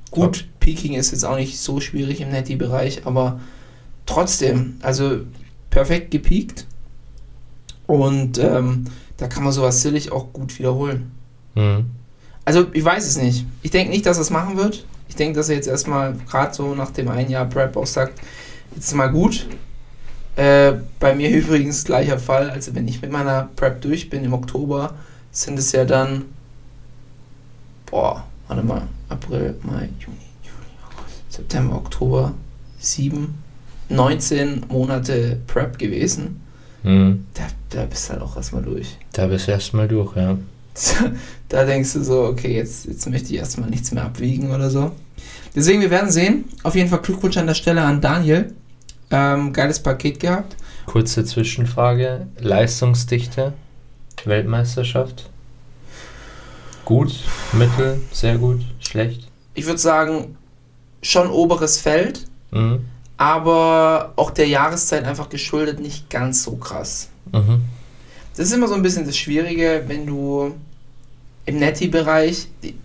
gut, 0.10 0.48
Peking 0.62 0.94
ist 0.94 1.12
jetzt 1.12 1.26
auch 1.26 1.36
nicht 1.36 1.60
so 1.60 1.80
schwierig 1.82 2.22
im 2.22 2.30
Netty-Bereich, 2.30 3.02
aber 3.06 3.40
trotzdem, 4.06 4.76
also 4.82 5.18
perfekt 5.70 6.12
gepiekt. 6.12 6.66
Und 7.88 8.38
ähm, 8.38 8.86
da 9.16 9.28
kann 9.28 9.44
man 9.44 9.52
sowas 9.52 9.82
sicherlich 9.82 10.12
auch 10.12 10.32
gut 10.34 10.58
wiederholen. 10.60 11.12
Hm. 11.56 11.86
Also, 12.46 12.68
ich 12.74 12.86
weiß 12.86 13.06
es 13.06 13.18
nicht. 13.18 13.46
Ich 13.62 13.72
denke 13.72 13.92
nicht, 13.92 14.06
dass 14.06 14.18
er 14.18 14.22
es 14.22 14.30
machen 14.30 14.58
wird. 14.58 14.86
Ich 15.10 15.16
denke, 15.16 15.38
dass 15.38 15.50
er 15.50 15.56
jetzt 15.56 15.68
erstmal 15.68 16.16
gerade 16.30 16.54
so 16.54 16.76
nach 16.76 16.92
dem 16.92 17.08
ein 17.10 17.30
Jahr 17.30 17.46
Prep 17.46 17.76
auch 17.76 17.88
sagt, 17.88 18.20
jetzt 18.76 18.88
ist 18.88 18.94
mal 18.94 19.08
gut. 19.08 19.48
Äh, 20.36 20.74
bei 21.00 21.16
mir 21.16 21.30
übrigens 21.32 21.84
gleicher 21.84 22.20
Fall. 22.20 22.50
Also, 22.50 22.76
wenn 22.76 22.88
ich 22.88 23.02
mit 23.02 23.12
meiner 23.12 23.50
Prep 23.56 23.82
durch 23.82 24.10
bin 24.10 24.24
im 24.24 24.34
Oktober, 24.34 24.94
sind 25.32 25.58
es 25.58 25.72
ja 25.72 25.86
dann, 25.86 26.26
boah, 27.86 28.24
warte 28.48 28.64
mal, 28.64 28.84
April, 29.10 29.56
Mai, 29.64 29.90
Juni, 30.00 30.18
Juli, 30.44 30.74
August, 30.86 31.24
September, 31.30 31.76
Oktober, 31.76 32.34
sieben, 32.80 33.36
19 33.90 34.66
Monate 34.70 35.40
Prep 35.48 35.80
gewesen. 35.80 36.42
Hm. 36.88 37.26
Da, 37.34 37.44
da 37.70 37.86
bist 37.86 38.08
du 38.08 38.14
halt 38.14 38.22
auch 38.22 38.38
erstmal 38.38 38.64
durch. 38.64 38.98
Da 39.12 39.28
bist 39.28 39.48
du 39.48 39.52
erstmal 39.52 39.90
durch, 39.90 40.16
ja. 40.16 40.38
Da 41.50 41.66
denkst 41.66 41.94
du 41.94 42.04
so, 42.04 42.24
okay, 42.24 42.56
jetzt, 42.56 42.86
jetzt 42.86 43.10
möchte 43.10 43.34
ich 43.34 43.40
erstmal 43.40 43.70
nichts 43.70 43.92
mehr 43.92 44.06
abwiegen 44.06 44.54
oder 44.54 44.70
so. 44.70 44.92
Deswegen, 45.56 45.82
wir 45.82 45.90
werden 45.90 46.12
sehen. 46.12 46.46
Auf 46.64 46.76
jeden 46.76 46.90
Fall 46.90 47.00
Glückwunsch 47.00 47.36
an 47.38 47.48
der 47.48 47.56
Stelle 47.56 47.82
an 47.82 48.00
Daniel. 48.00 48.54
Ähm, 49.12 49.52
geiles 49.52 49.82
Paket 49.82 50.20
gehabt. 50.20 50.56
Kurze 50.86 51.26
Zwischenfrage. 51.26 52.28
Leistungsdichte, 52.40 53.54
Weltmeisterschaft. 54.24 55.30
Gut, 56.86 57.14
mittel, 57.52 58.00
sehr 58.14 58.38
gut, 58.38 58.62
schlecht. 58.80 59.28
Ich 59.56 59.66
würde 59.66 59.80
sagen, 59.80 60.38
schon 61.02 61.30
oberes 61.30 61.82
Feld, 61.82 62.26
Mhm. 62.52 62.86
Aber 63.18 64.14
auch 64.16 64.32
der 64.32 64.48
Jahreszeit 64.48 65.06
einfach 65.06 65.30
geschuldet 65.30 65.80
nicht 65.80 66.10
ganz 66.10 66.44
so 66.44 66.56
krass. 66.56 67.10
Mhm. 67.34 67.62
Das 68.36 68.48
ist 68.48 68.54
immer 68.54 68.68
so 68.68 68.76
ein 68.76 68.84
bisschen 68.84 69.06
das 69.06 69.18
Schwierige, 69.18 69.84
wenn 69.88 70.06
du 70.06 70.54
im 71.46 71.58
Netty-Bereich, 71.58 72.48
die, 72.62 72.76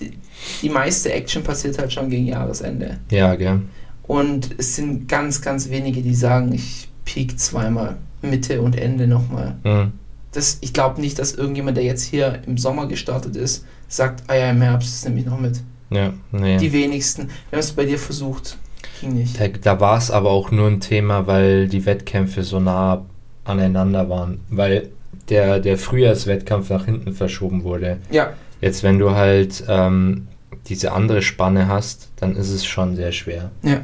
die, 0.00 0.18
die 0.62 0.68
meiste 0.68 1.12
Action 1.12 1.44
passiert 1.44 1.78
halt 1.78 1.92
schon 1.92 2.10
gegen 2.10 2.26
Jahresende. 2.26 2.98
Ja, 3.10 3.34
gell. 3.36 3.62
Und 4.02 4.54
es 4.58 4.74
sind 4.76 5.08
ganz, 5.08 5.40
ganz 5.40 5.70
wenige, 5.70 6.02
die 6.02 6.14
sagen, 6.14 6.52
ich 6.52 6.88
peak 7.04 7.38
zweimal, 7.38 7.96
Mitte 8.22 8.62
und 8.62 8.76
Ende 8.76 9.06
nochmal. 9.06 9.56
Mhm. 9.62 9.92
Das, 10.32 10.58
ich 10.60 10.72
glaube 10.72 11.00
nicht, 11.00 11.18
dass 11.18 11.34
irgendjemand, 11.34 11.76
der 11.76 11.84
jetzt 11.84 12.02
hier 12.02 12.42
im 12.46 12.58
Sommer 12.58 12.86
gestartet 12.86 13.36
ist, 13.36 13.64
sagt, 13.88 14.24
ah 14.26 14.34
ja, 14.34 14.50
im 14.50 14.60
Herbst, 14.60 15.04
nehme 15.04 15.20
ich 15.20 15.26
noch 15.26 15.38
mit. 15.38 15.60
Ja, 15.90 16.12
nee. 16.32 16.58
Die 16.58 16.72
wenigsten. 16.72 17.28
Wir 17.28 17.58
haben 17.58 17.60
es 17.60 17.72
bei 17.72 17.84
dir 17.84 17.98
versucht. 17.98 18.58
Ging 19.00 19.14
nicht. 19.14 19.38
Da, 19.40 19.48
da 19.48 19.80
war 19.80 19.98
es 19.98 20.10
aber 20.10 20.30
auch 20.30 20.50
nur 20.50 20.68
ein 20.68 20.80
Thema, 20.80 21.26
weil 21.26 21.68
die 21.68 21.84
Wettkämpfe 21.86 22.42
so 22.42 22.60
nah 22.60 23.04
aneinander 23.44 24.08
waren. 24.08 24.40
Weil 24.50 24.90
der, 25.28 25.60
der 25.60 25.76
Frühjahrswettkampf 25.78 26.70
nach 26.70 26.84
hinten 26.84 27.12
verschoben 27.12 27.64
wurde. 27.64 27.98
Ja, 28.10 28.32
Jetzt, 28.60 28.82
wenn 28.82 28.98
du 28.98 29.10
halt 29.10 29.64
ähm, 29.68 30.28
diese 30.66 30.92
andere 30.92 31.20
Spanne 31.20 31.68
hast, 31.68 32.08
dann 32.16 32.36
ist 32.36 32.48
es 32.50 32.64
schon 32.64 32.96
sehr 32.96 33.12
schwer. 33.12 33.50
ja. 33.62 33.82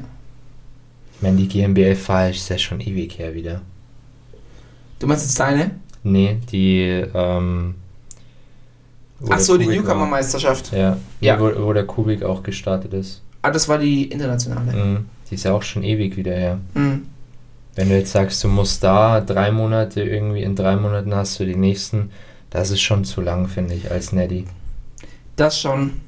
Ich 1.14 1.22
meine, 1.24 1.36
die 1.36 1.46
GmbF-Wahl 1.46 2.30
ist 2.30 2.48
ja 2.48 2.58
schon 2.58 2.80
ewig 2.80 3.16
her 3.16 3.32
wieder. 3.32 3.60
Du 4.98 5.06
meinst 5.06 5.24
jetzt 5.24 5.38
deine? 5.38 5.70
Nee, 6.02 6.38
die. 6.50 7.04
Ähm, 7.14 7.76
Ach 9.28 9.38
so, 9.38 9.56
die. 9.56 9.66
Newcomer-Meisterschaft. 9.68 10.72
Ja, 10.72 10.96
Ja. 11.20 11.38
Wo, 11.38 11.66
wo 11.66 11.72
der 11.72 11.84
Kubik 11.86 12.24
auch 12.24 12.42
gestartet 12.42 12.92
ist. 12.92 13.22
Ah, 13.42 13.50
das 13.50 13.68
war 13.68 13.78
die 13.78 14.04
internationale. 14.04 14.72
Mhm. 14.72 15.06
Die 15.30 15.34
ist 15.34 15.44
ja 15.44 15.52
auch 15.52 15.62
schon 15.62 15.82
ewig 15.82 16.16
wieder 16.16 16.34
her. 16.34 16.58
Mhm. 16.74 17.06
Wenn 17.74 17.88
du 17.88 17.96
jetzt 17.96 18.12
sagst, 18.12 18.42
du 18.44 18.48
musst 18.48 18.84
da 18.84 19.20
drei 19.20 19.50
Monate 19.50 20.02
irgendwie, 20.02 20.42
in 20.42 20.54
drei 20.54 20.76
Monaten 20.76 21.14
hast 21.14 21.40
du 21.40 21.44
die 21.44 21.56
nächsten, 21.56 22.10
das 22.50 22.70
ist 22.70 22.82
schon 22.82 23.04
zu 23.04 23.20
lang, 23.20 23.48
finde 23.48 23.74
ich, 23.74 23.90
als 23.90 24.12
Neddy. 24.12 24.44
Das 25.36 25.58
schon. 25.58 26.00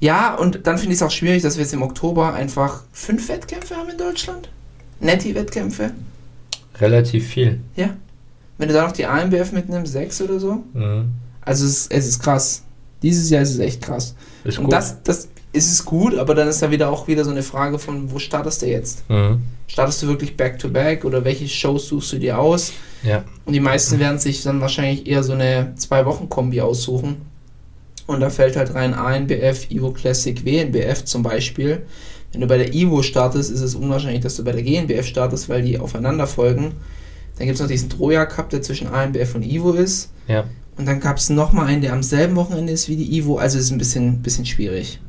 Ja, 0.00 0.34
und 0.34 0.66
dann 0.66 0.76
finde 0.76 0.92
ich 0.92 0.98
es 1.00 1.02
auch 1.02 1.10
schwierig, 1.12 1.42
dass 1.42 1.56
wir 1.56 1.62
jetzt 1.62 1.72
im 1.72 1.82
Oktober 1.82 2.34
einfach 2.34 2.82
fünf 2.92 3.28
Wettkämpfe 3.28 3.76
haben 3.76 3.88
in 3.88 3.96
Deutschland. 3.96 4.48
Netty-Wettkämpfe. 5.00 5.92
Relativ 6.80 7.28
viel. 7.28 7.60
Ja. 7.76 7.90
Wenn 8.58 8.68
du 8.68 8.74
da 8.74 8.82
noch 8.84 8.92
die 8.92 9.06
AMBF 9.06 9.52
mitnimmst, 9.52 9.92
sechs 9.92 10.20
oder 10.20 10.40
so. 10.40 10.64
Mhm. 10.72 11.12
Also 11.40 11.64
es, 11.66 11.86
es 11.88 12.06
ist 12.06 12.20
krass. 12.20 12.62
Dieses 13.02 13.30
Jahr 13.30 13.42
ist 13.42 13.50
es 13.52 13.58
echt 13.58 13.82
krass. 13.82 14.14
Ist 14.44 14.58
Und 14.58 14.64
gut. 14.64 14.72
das, 14.72 15.02
das 15.02 15.28
ist 15.54 15.70
es 15.70 15.84
gut, 15.84 16.18
aber 16.18 16.34
dann 16.34 16.48
ist 16.48 16.60
da 16.62 16.70
wieder 16.70 16.90
auch 16.90 17.06
wieder 17.06 17.24
so 17.24 17.30
eine 17.30 17.42
Frage 17.42 17.78
von, 17.78 18.10
wo 18.10 18.18
startest 18.18 18.62
du 18.62 18.66
jetzt? 18.66 19.08
Mhm. 19.08 19.42
Startest 19.68 20.02
du 20.02 20.08
wirklich 20.08 20.36
back-to-back 20.36 21.04
oder 21.04 21.24
welche 21.24 21.48
Shows 21.48 21.88
suchst 21.88 22.12
du 22.12 22.18
dir 22.18 22.38
aus? 22.38 22.72
Ja. 23.02 23.24
Und 23.44 23.52
die 23.52 23.60
meisten 23.60 23.98
werden 23.98 24.18
sich 24.18 24.42
dann 24.42 24.60
wahrscheinlich 24.60 25.06
eher 25.06 25.22
so 25.22 25.32
eine 25.32 25.74
Zwei-Wochen-Kombi 25.76 26.60
aussuchen. 26.60 27.22
Und 28.06 28.20
da 28.20 28.30
fällt 28.30 28.56
halt 28.56 28.74
rein 28.74 28.94
ANBF, 28.94 29.70
Evo 29.70 29.92
Classic, 29.92 30.44
WNBF 30.44 31.04
zum 31.04 31.22
Beispiel. 31.22 31.82
Wenn 32.32 32.40
du 32.40 32.46
bei 32.46 32.58
der 32.58 32.74
Ivo 32.74 33.02
startest, 33.02 33.50
ist 33.50 33.60
es 33.60 33.76
unwahrscheinlich, 33.76 34.22
dass 34.22 34.36
du 34.36 34.44
bei 34.44 34.52
der 34.52 34.62
GNBF 34.62 35.06
startest, 35.06 35.48
weil 35.48 35.62
die 35.62 35.78
aufeinander 35.78 36.26
folgen. 36.26 36.72
Dann 37.38 37.46
gibt 37.46 37.54
es 37.54 37.60
noch 37.60 37.68
diesen 37.68 37.90
Troja 37.90 38.26
Cup, 38.26 38.50
der 38.50 38.60
zwischen 38.60 38.88
ANBF 38.88 39.36
und 39.36 39.44
Ivo 39.44 39.72
ist. 39.72 40.10
Ja. 40.26 40.44
Und 40.76 40.86
dann 40.86 41.00
gab 41.00 41.18
es 41.18 41.30
nochmal 41.30 41.66
einen, 41.66 41.82
der 41.82 41.92
am 41.92 42.02
selben 42.02 42.34
Wochenende 42.36 42.72
ist 42.72 42.88
wie 42.88 42.96
die 42.96 43.16
Ivo. 43.16 43.38
Also 43.38 43.58
es 43.58 43.66
ist 43.66 43.70
ein 43.70 43.78
bisschen, 43.78 44.22
bisschen 44.22 44.44
schwierig, 44.44 45.00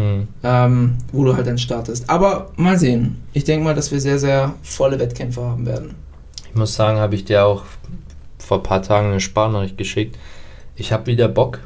Hm. 0.00 0.28
ähm, 0.42 0.96
wo 1.12 1.24
du 1.24 1.36
halt 1.36 1.46
dann 1.46 1.58
startest. 1.58 2.08
Aber 2.08 2.50
mal 2.56 2.78
sehen. 2.78 3.22
Ich 3.32 3.44
denke 3.44 3.64
mal, 3.64 3.74
dass 3.74 3.92
wir 3.92 4.00
sehr, 4.00 4.18
sehr 4.18 4.54
volle 4.62 4.98
Wettkämpfe 4.98 5.42
haben 5.42 5.66
werden. 5.66 5.94
Ich 6.48 6.54
muss 6.54 6.74
sagen, 6.74 6.98
habe 6.98 7.14
ich 7.14 7.24
dir 7.24 7.44
auch 7.44 7.64
vor 8.38 8.58
ein 8.58 8.62
paar 8.62 8.82
Tagen 8.82 9.08
eine 9.08 9.20
Sparnachricht 9.20 9.76
geschickt. 9.76 10.18
Ich 10.76 10.92
habe 10.92 11.06
wieder 11.06 11.28
Bock. 11.28 11.60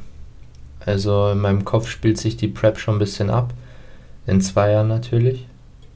Also 0.80 1.30
in 1.30 1.38
meinem 1.38 1.64
Kopf 1.64 1.88
spielt 1.88 2.18
sich 2.18 2.36
die 2.36 2.48
Prep 2.48 2.78
schon 2.78 2.96
ein 2.96 2.98
bisschen 2.98 3.30
ab. 3.30 3.54
In 4.26 4.40
zwei 4.40 4.72
Jahren 4.72 4.88
natürlich. 4.88 5.46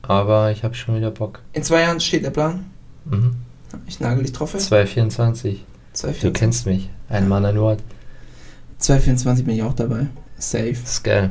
Aber 0.02 0.52
ich 0.52 0.62
habe 0.62 0.74
schon 0.74 0.96
wieder 0.96 1.10
Bock. 1.10 1.40
In 1.52 1.64
zwei 1.64 1.82
Jahren 1.82 2.00
steht 2.00 2.24
der 2.24 2.30
Plan. 2.30 2.66
Mhm. 3.04 3.36
Ich 3.86 4.00
nagel 4.00 4.22
dich 4.22 4.32
drauf. 4.32 4.50
fest. 4.52 4.68
224. 4.68 5.58
Du 5.58 5.98
224 5.98 6.32
kennst 6.32 6.66
mich. 6.66 6.88
Ein 7.08 7.28
Mann, 7.28 7.44
ein 7.44 7.58
Wort. 7.58 7.82
224 8.78 9.44
bin 9.44 9.56
ich 9.56 9.62
auch 9.62 9.74
dabei. 9.74 10.06
Safe. 10.38 10.70
Ist 10.70 11.02
geil. 11.02 11.30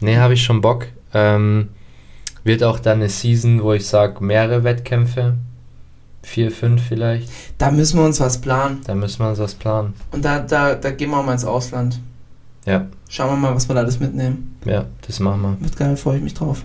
Nee, 0.00 0.16
habe 0.16 0.34
ich 0.34 0.42
schon 0.42 0.60
Bock. 0.60 0.86
Ähm, 1.14 1.68
wird 2.44 2.62
auch 2.62 2.78
dann 2.78 2.98
eine 2.98 3.08
Season, 3.08 3.62
wo 3.62 3.72
ich 3.72 3.86
sage, 3.86 4.22
mehrere 4.22 4.64
Wettkämpfe. 4.64 5.34
Vier, 6.22 6.50
fünf 6.50 6.82
vielleicht. 6.82 7.28
Da 7.58 7.70
müssen 7.70 7.98
wir 7.98 8.04
uns 8.04 8.20
was 8.20 8.40
planen. 8.40 8.80
Da 8.84 8.94
müssen 8.94 9.20
wir 9.20 9.30
uns 9.30 9.38
was 9.38 9.54
planen. 9.54 9.94
Und 10.12 10.24
da, 10.24 10.40
da, 10.40 10.74
da 10.74 10.90
gehen 10.90 11.10
wir 11.10 11.22
mal 11.22 11.32
ins 11.32 11.44
Ausland. 11.44 12.00
Ja, 12.66 12.86
Schauen 13.08 13.30
wir 13.30 13.36
mal, 13.36 13.54
was 13.54 13.68
wir 13.68 13.74
da 13.74 13.80
alles 13.80 13.98
mitnehmen. 13.98 14.56
ja, 14.66 14.84
das 15.06 15.18
machen 15.20 15.40
wir. 15.40 15.56
Wird 15.60 15.76
geil, 15.76 15.96
freue 15.96 16.18
ich 16.18 16.22
mich 16.22 16.34
drauf. 16.34 16.64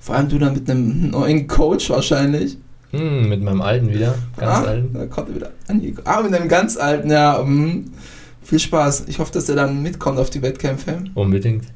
Vor 0.00 0.16
allem 0.16 0.28
du 0.28 0.38
dann 0.38 0.54
mit 0.54 0.68
einem 0.68 1.10
neuen 1.10 1.46
Coach 1.46 1.90
wahrscheinlich. 1.90 2.58
Hm, 2.90 3.28
mit 3.28 3.40
meinem 3.40 3.62
alten 3.62 3.88
wieder. 3.88 4.16
Ganz 4.36 4.66
ah, 4.66 4.68
alten. 4.68 4.94
Da 4.94 5.06
kommt 5.06 5.28
er 5.28 5.34
wieder 5.36 5.50
angekommen. 5.68 6.06
Ah, 6.06 6.22
mit 6.22 6.34
einem 6.34 6.48
ganz 6.48 6.76
alten, 6.76 7.10
ja. 7.10 7.40
mm. 7.40 7.84
Viel 8.42 8.58
Spaß. 8.58 9.04
Ich 9.06 9.20
hoffe, 9.20 9.32
dass 9.32 9.48
er 9.48 9.54
dann 9.54 9.80
mitkommt 9.80 10.18
auf 10.18 10.30
die 10.30 10.42
Wettkämpfe 10.42 11.04
Unbedingt. 11.14 11.66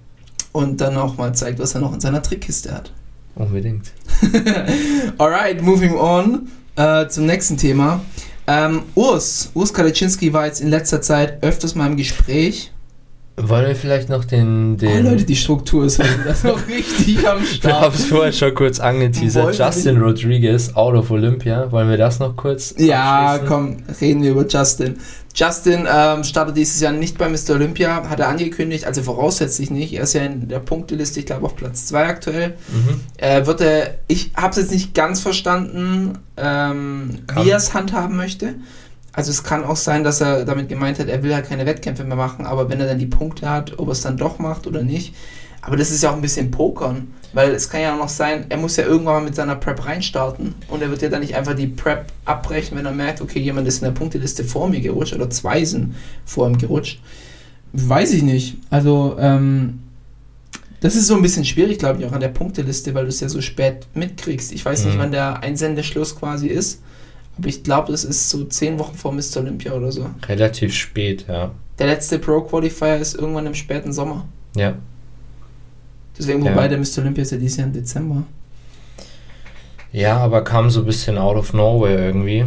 Und 0.55 0.81
dann 0.81 0.97
auch 0.97 1.19
mal 1.19 1.35
zeigt, 1.35 1.59
was 1.59 1.75
er 1.75 1.81
noch 1.81 1.93
in 1.93 2.01
seiner 2.01 2.23
Trickkiste 2.23 2.73
hat. 2.73 2.93
Unbedingt. 3.35 3.91
Alright, 5.19 5.61
moving 5.61 5.97
on 5.97 6.49
äh, 6.77 7.09
zum 7.09 7.27
nächsten 7.27 7.57
Thema. 7.57 8.01
Ähm, 8.47 8.83
Urs, 8.95 9.51
Urs 9.55 9.75
Kaliczynski 9.75 10.33
war 10.33 10.47
jetzt 10.47 10.61
in 10.61 10.69
letzter 10.69 11.03
Zeit 11.03 11.43
öfters 11.43 11.75
mal 11.75 11.89
im 11.89 11.97
Gespräch. 11.97 12.71
Wollen 13.37 13.67
wir 13.67 13.75
vielleicht 13.75 14.11
noch 14.11 14.25
den. 14.25 14.75
Oh, 14.75 14.77
den 14.77 15.05
Leute, 15.05 15.25
die 15.25 15.35
Struktur 15.35 15.85
ist 15.87 15.99
heute 15.99 16.23
das 16.25 16.45
noch 16.45 16.69
richtig 16.69 17.27
am 17.29 17.43
ich 17.43 17.65
habe 17.65 17.93
Start. 17.93 17.95
es 17.95 18.05
vorher 18.05 18.33
schon 18.33 18.55
kurz 18.55 18.79
angeteasert. 18.79 19.59
Wir 19.59 19.67
Justin 19.67 20.01
Rodriguez, 20.01 20.75
out 20.77 20.95
of 20.95 21.11
Olympia. 21.11 21.71
Wollen 21.73 21.91
wir 21.91 21.97
das 21.97 22.21
noch 22.21 22.37
kurz? 22.37 22.75
Ja, 22.79 23.41
komm, 23.45 23.79
reden 24.01 24.23
wir 24.23 24.31
über 24.31 24.47
Justin. 24.47 24.99
Justin 25.35 25.89
ähm, 25.93 26.23
startet 26.23 26.57
dieses 26.57 26.81
Jahr 26.81 26.93
nicht 26.93 27.19
bei 27.19 27.29
Mr. 27.29 27.55
Olympia, 27.55 28.09
hat 28.09 28.21
er 28.21 28.29
angekündigt, 28.29 28.85
also 28.85 29.03
voraussetzlich 29.03 29.69
nicht. 29.69 29.93
Er 29.95 30.05
ist 30.05 30.13
ja 30.13 30.23
in 30.23 30.47
der 30.47 30.61
Punkteliste, 30.61 31.19
ich 31.19 31.27
glaube, 31.27 31.47
auf 31.47 31.57
Platz 31.57 31.87
2 31.87 32.07
aktuell. 32.07 32.55
Mhm. 32.69 33.01
Äh, 33.17 33.45
wird 33.45 33.61
er, 33.61 33.95
ich 34.07 34.31
habe 34.37 34.51
es 34.51 34.59
jetzt 34.59 34.71
nicht 34.71 34.95
ganz 34.95 35.21
verstanden, 35.21 36.19
ähm, 36.37 37.19
wie 37.35 37.51
er 37.51 37.57
es 37.57 37.75
handhaben 37.75 38.15
möchte. 38.15 38.55
Also 39.17 39.31
es 39.31 39.45
kann 39.45 39.65
auch 39.65 39.77
sein, 39.77 40.03
dass 40.03 40.21
er 40.21 40.45
damit 40.45 40.69
gemeint 40.69 40.99
hat, 40.99 41.09
er 41.09 41.23
will 41.23 41.35
halt 41.35 41.49
keine 41.49 41.67
Wettkämpfe 41.67 42.03
mehr 42.05 42.17
machen, 42.17 42.47
aber 42.47 42.69
wenn 42.69 42.81
er 42.81 42.87
dann 42.87 42.99
die 42.99 43.07
Punkte 43.07 43.49
hat, 43.49 43.79
ob 43.79 43.89
er 43.89 43.93
es 43.93 44.01
dann 44.01 44.17
doch 44.17 44.39
macht 44.39 44.67
oder 44.67 44.83
nicht. 44.83 45.15
Aber 45.63 45.77
das 45.77 45.91
ist 45.91 46.03
ja 46.03 46.11
auch 46.11 46.15
ein 46.17 46.21
bisschen 46.21 46.51
Pokern, 46.51 47.09
weil 47.33 47.53
es 47.53 47.71
kann 47.71 47.81
ja 47.81 47.95
auch 47.95 47.99
noch 47.99 48.09
sein, 48.11 48.45
er 48.51 48.59
muss 48.59 48.77
ja 48.77 48.85
irgendwann 48.85 49.15
mal 49.15 49.23
mit 49.25 49.35
seiner 49.35 49.55
Prep 49.57 49.87
reinstarten 49.87 50.55
und 50.69 50.83
er 50.83 50.91
wird 50.91 51.01
ja 51.01 51.09
dann 51.09 51.21
nicht 51.21 51.37
einfach 51.37 51.55
die 51.55 51.69
Prep 51.69 52.07
abbrechen, 52.27 52.77
wenn 52.77 52.85
er 52.85 52.93
merkt, 52.93 53.23
okay, 53.23 53.39
jemand 53.41 53.67
ist 53.67 53.79
in 53.79 53.85
der 53.85 53.93
Punkteliste 53.93 54.45
vor 54.45 54.69
mir 54.69 54.81
gerutscht 54.81 55.15
oder 55.15 55.31
zwei 55.31 55.65
sind 55.65 55.95
vor 56.27 56.47
ihm 56.49 56.59
gerutscht. 56.59 57.01
Weiß 57.73 58.13
ich 58.13 58.23
nicht. 58.23 58.59
Also, 58.69 59.17
ähm, 59.19 59.81
das 60.81 60.97
ist 60.97 61.07
so 61.07 61.15
ein 61.15 61.23
bisschen 61.23 61.47
schwierig, 61.47 61.79
glaube 61.79 62.01
ich, 62.01 62.07
auch 62.07 62.13
an 62.13 62.21
der 62.21 62.29
Punkteliste, 62.29 62.95
weil 62.95 63.05
du 63.05 63.09
es 63.09 63.21
ja 63.21 63.29
so 63.31 63.41
spät 63.41 63.87
mitkriegst. 63.95 64.53
Ich 64.53 64.65
weiß 64.65 64.85
nicht, 64.85 64.97
Mhm. 64.97 64.99
wann 64.99 65.13
der 65.13 65.43
Einsendeschluss 65.43 66.15
quasi 66.15 66.49
ist, 66.49 66.83
aber 67.39 67.49
ich 67.49 67.63
glaube, 67.63 67.91
das 67.93 68.05
ist 68.05 68.31
so 68.31 68.45
zehn 68.45 68.79
Wochen 68.79 68.95
vor 68.95 69.13
Mr. 69.13 69.39
Olympia 69.39 69.73
oder 69.73 69.91
so. 69.93 70.09
Relativ 70.29 70.73
spät, 70.75 71.27
ja. 71.29 71.51
Der 71.79 71.87
letzte 71.89 72.19
Pro-Qualifier 72.19 72.97
ist 72.99 73.15
irgendwann 73.17 73.47
im 73.47 73.55
späten 73.55 73.93
Sommer. 73.93 74.25
Ja. 74.55 74.75
Deswegen, 76.17 76.45
Ja. 76.45 76.53
wobei 76.53 76.69
der 76.69 76.79
Mr. 76.79 76.99
Olympia 76.99 77.23
ist 77.23 77.33
ja 77.33 77.39
dieses 77.39 77.57
Jahr 77.57 77.67
im 77.67 77.73
Dezember. 77.73 78.23
Ja, 79.93 80.19
aber 80.19 80.43
kam 80.45 80.71
so 80.71 80.81
ein 80.81 80.87
bisschen 80.87 81.19
out 81.19 81.37
of 81.37 81.53
nowhere 81.53 82.05
irgendwie. 82.05 82.47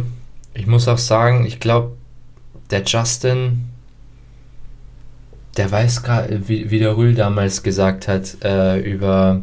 Ich 0.54 0.66
muss 0.66 0.88
auch 0.88 0.98
sagen, 0.98 1.44
ich 1.46 1.60
glaube, 1.60 1.92
der 2.70 2.82
Justin, 2.84 3.64
der 5.56 5.70
weiß 5.70 6.02
gerade, 6.02 6.48
wie, 6.48 6.70
wie 6.70 6.78
der 6.78 6.96
Rühl 6.96 7.14
damals 7.14 7.62
gesagt 7.62 8.08
hat, 8.08 8.36
äh, 8.44 8.78
über, 8.80 9.42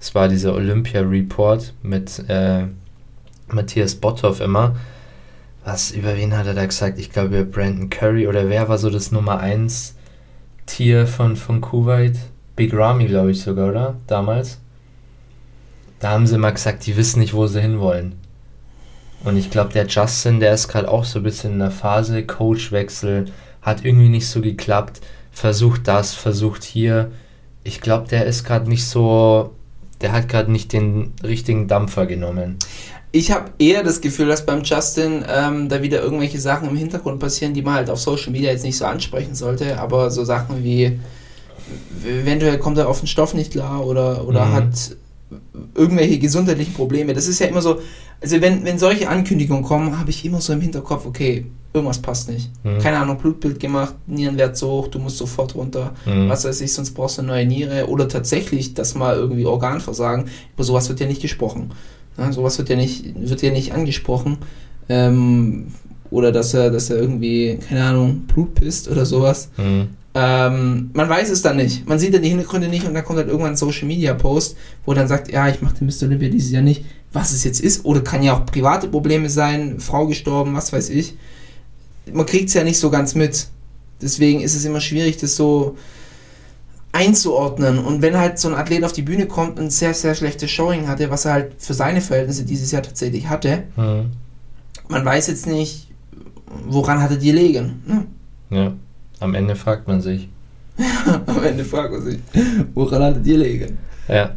es 0.00 0.14
war 0.14 0.28
dieser 0.28 0.54
Olympia-Report 0.54 1.74
mit 1.82 2.18
äh, 2.28 2.64
Matthias 3.48 3.94
Botthoff 3.94 4.40
immer. 4.40 4.76
Was, 5.64 5.90
über 5.92 6.16
wen 6.16 6.36
hat 6.36 6.46
er 6.46 6.54
da 6.54 6.66
gesagt? 6.66 6.98
Ich 6.98 7.10
glaube, 7.10 7.28
über 7.28 7.44
Brandon 7.44 7.88
Curry 7.88 8.26
oder 8.26 8.48
wer 8.48 8.68
war 8.68 8.78
so 8.78 8.90
das 8.90 9.12
Nummer 9.12 9.40
1 9.40 9.94
Tier 10.66 11.06
von, 11.06 11.36
von 11.36 11.60
Kuwait? 11.60 12.18
Big 12.56 12.72
Ramy, 12.72 13.06
glaube 13.06 13.32
ich 13.32 13.40
sogar, 13.40 13.70
oder? 13.70 13.96
Damals. 14.06 14.60
Da 16.00 16.10
haben 16.10 16.26
sie 16.26 16.38
mal 16.38 16.52
gesagt, 16.52 16.86
die 16.86 16.96
wissen 16.96 17.20
nicht, 17.20 17.34
wo 17.34 17.46
sie 17.46 17.60
hinwollen. 17.60 18.14
Und 19.24 19.38
ich 19.38 19.50
glaube, 19.50 19.72
der 19.72 19.86
Justin, 19.86 20.38
der 20.38 20.52
ist 20.52 20.68
gerade 20.68 20.90
auch 20.90 21.04
so 21.04 21.20
ein 21.20 21.22
bisschen 21.22 21.54
in 21.54 21.58
der 21.58 21.70
Phase, 21.70 22.24
Coachwechsel, 22.24 23.26
hat 23.62 23.84
irgendwie 23.84 24.10
nicht 24.10 24.28
so 24.28 24.42
geklappt, 24.42 25.00
versucht 25.32 25.88
das, 25.88 26.14
versucht 26.14 26.62
hier. 26.62 27.10
Ich 27.64 27.80
glaube, 27.80 28.06
der 28.08 28.26
ist 28.26 28.44
gerade 28.44 28.68
nicht 28.68 28.86
so, 28.86 29.54
der 30.02 30.12
hat 30.12 30.28
gerade 30.28 30.52
nicht 30.52 30.74
den 30.74 31.14
richtigen 31.22 31.68
Dampfer 31.68 32.04
genommen. 32.04 32.58
Ich 33.16 33.30
habe 33.30 33.50
eher 33.60 33.84
das 33.84 34.00
Gefühl, 34.00 34.26
dass 34.26 34.44
beim 34.44 34.64
Justin 34.64 35.24
ähm, 35.32 35.68
da 35.68 35.80
wieder 35.82 36.02
irgendwelche 36.02 36.40
Sachen 36.40 36.68
im 36.68 36.76
Hintergrund 36.76 37.20
passieren, 37.20 37.54
die 37.54 37.62
man 37.62 37.74
halt 37.74 37.88
auf 37.88 38.00
Social 38.00 38.32
Media 38.32 38.50
jetzt 38.50 38.64
nicht 38.64 38.76
so 38.76 38.86
ansprechen 38.86 39.36
sollte, 39.36 39.78
aber 39.78 40.10
so 40.10 40.24
Sachen 40.24 40.64
wie, 40.64 40.98
eventuell 42.04 42.58
kommt 42.58 42.76
er 42.76 42.88
auf 42.88 42.98
den 42.98 43.06
Stoff 43.06 43.32
nicht 43.34 43.52
klar 43.52 43.86
oder, 43.86 44.26
oder 44.26 44.44
Mhm. 44.46 44.52
hat 44.54 44.96
irgendwelche 45.76 46.18
gesundheitlichen 46.18 46.74
Probleme. 46.74 47.14
Das 47.14 47.28
ist 47.28 47.38
ja 47.38 47.46
immer 47.46 47.62
so, 47.62 47.80
also 48.20 48.40
wenn, 48.40 48.64
wenn 48.64 48.80
solche 48.80 49.08
Ankündigungen 49.08 49.62
kommen, 49.62 49.96
habe 49.98 50.10
ich 50.10 50.24
immer 50.24 50.40
so 50.40 50.52
im 50.52 50.60
Hinterkopf, 50.60 51.06
okay, 51.06 51.46
irgendwas 51.72 51.98
passt 52.00 52.28
nicht. 52.30 52.50
Mhm. 52.64 52.78
Keine 52.80 52.98
Ahnung, 52.98 53.18
Blutbild 53.18 53.60
gemacht, 53.60 53.94
Nierenwert 54.08 54.56
so 54.56 54.68
hoch, 54.70 54.88
du 54.88 54.98
musst 54.98 55.18
sofort 55.18 55.54
runter, 55.54 55.92
Mhm. 56.04 56.28
was 56.28 56.44
weiß 56.44 56.60
ich, 56.60 56.72
sonst 56.72 56.90
brauchst 56.92 57.18
du 57.18 57.22
eine 57.22 57.28
neue 57.30 57.46
Niere 57.46 57.88
oder 57.88 58.08
tatsächlich, 58.08 58.74
dass 58.74 58.96
mal 58.96 59.14
irgendwie 59.16 59.46
Organversagen, 59.46 60.26
über 60.54 60.64
sowas 60.64 60.88
wird 60.88 60.98
ja 60.98 61.06
nicht 61.06 61.22
gesprochen. 61.22 61.70
Ja, 62.16 62.32
sowas 62.32 62.58
wird 62.58 62.68
ja 62.68 62.76
nicht, 62.76 63.14
wird 63.16 63.42
ja 63.42 63.50
nicht 63.50 63.72
angesprochen. 63.72 64.38
Ähm, 64.88 65.68
oder 66.10 66.30
dass 66.30 66.54
er, 66.54 66.70
dass 66.70 66.90
er 66.90 66.98
irgendwie, 66.98 67.58
keine 67.68 67.84
Ahnung, 67.84 68.20
Blut 68.26 68.54
pisst 68.54 68.88
oder 68.88 69.04
sowas. 69.04 69.50
Mhm. 69.56 69.88
Ähm, 70.16 70.90
man 70.92 71.08
weiß 71.08 71.28
es 71.30 71.42
dann 71.42 71.56
nicht. 71.56 71.88
Man 71.88 71.98
sieht 71.98 72.14
dann 72.14 72.22
die 72.22 72.28
Hintergründe 72.28 72.68
nicht 72.68 72.86
und 72.86 72.94
dann 72.94 73.04
kommt 73.04 73.18
halt 73.18 73.28
irgendwann 73.28 73.52
ein 73.52 73.56
Social 73.56 73.88
Media 73.88 74.14
Post, 74.14 74.56
wo 74.84 74.92
er 74.92 74.96
dann 74.96 75.08
sagt, 75.08 75.32
ja, 75.32 75.48
ich 75.48 75.60
mache 75.60 75.74
den 75.74 75.88
Mr. 75.88 76.04
Olympia 76.04 76.28
dieses 76.28 76.52
Jahr 76.52 76.62
nicht, 76.62 76.84
was 77.12 77.32
es 77.32 77.42
jetzt 77.42 77.60
ist. 77.60 77.84
Oder 77.84 78.00
kann 78.00 78.22
ja 78.22 78.34
auch 78.34 78.46
private 78.46 78.86
Probleme 78.86 79.28
sein, 79.28 79.80
Frau 79.80 80.06
gestorben, 80.06 80.54
was 80.54 80.72
weiß 80.72 80.90
ich. 80.90 81.14
Man 82.12 82.26
kriegt 82.26 82.48
es 82.48 82.54
ja 82.54 82.62
nicht 82.62 82.78
so 82.78 82.90
ganz 82.90 83.16
mit. 83.16 83.48
Deswegen 84.00 84.40
ist 84.40 84.54
es 84.54 84.64
immer 84.64 84.80
schwierig, 84.80 85.16
das 85.16 85.34
so 85.34 85.76
einzuordnen. 86.94 87.78
Und 87.78 88.00
wenn 88.02 88.16
halt 88.16 88.38
so 88.38 88.48
ein 88.48 88.54
Athlet 88.54 88.84
auf 88.84 88.92
die 88.92 89.02
Bühne 89.02 89.26
kommt 89.26 89.58
und 89.58 89.66
ein 89.66 89.70
sehr, 89.70 89.92
sehr 89.94 90.14
schlechtes 90.14 90.50
Showing 90.50 90.88
hatte, 90.88 91.10
was 91.10 91.24
er 91.24 91.32
halt 91.32 91.52
für 91.58 91.74
seine 91.74 92.00
Verhältnisse 92.00 92.44
dieses 92.44 92.70
Jahr 92.70 92.82
tatsächlich 92.82 93.28
hatte, 93.28 93.64
Mhm. 93.76 94.12
man 94.88 95.04
weiß 95.04 95.26
jetzt 95.26 95.46
nicht, 95.46 95.88
woran 96.66 97.02
hatte 97.02 97.18
die 97.18 97.32
liegen. 97.32 97.82
Ne? 97.86 98.06
Ja. 98.50 98.72
Am 99.20 99.34
Ende 99.34 99.56
fragt 99.56 99.88
man 99.88 100.00
sich. 100.00 100.28
Am 101.26 101.42
Ende 101.44 101.64
fragt 101.64 101.92
man 101.92 102.02
sich, 102.02 102.18
woran 102.74 103.02
hatte 103.02 103.20
die 103.20 103.36
liegen? 103.36 103.78
Ja. 104.08 104.14
Ja. 104.14 104.30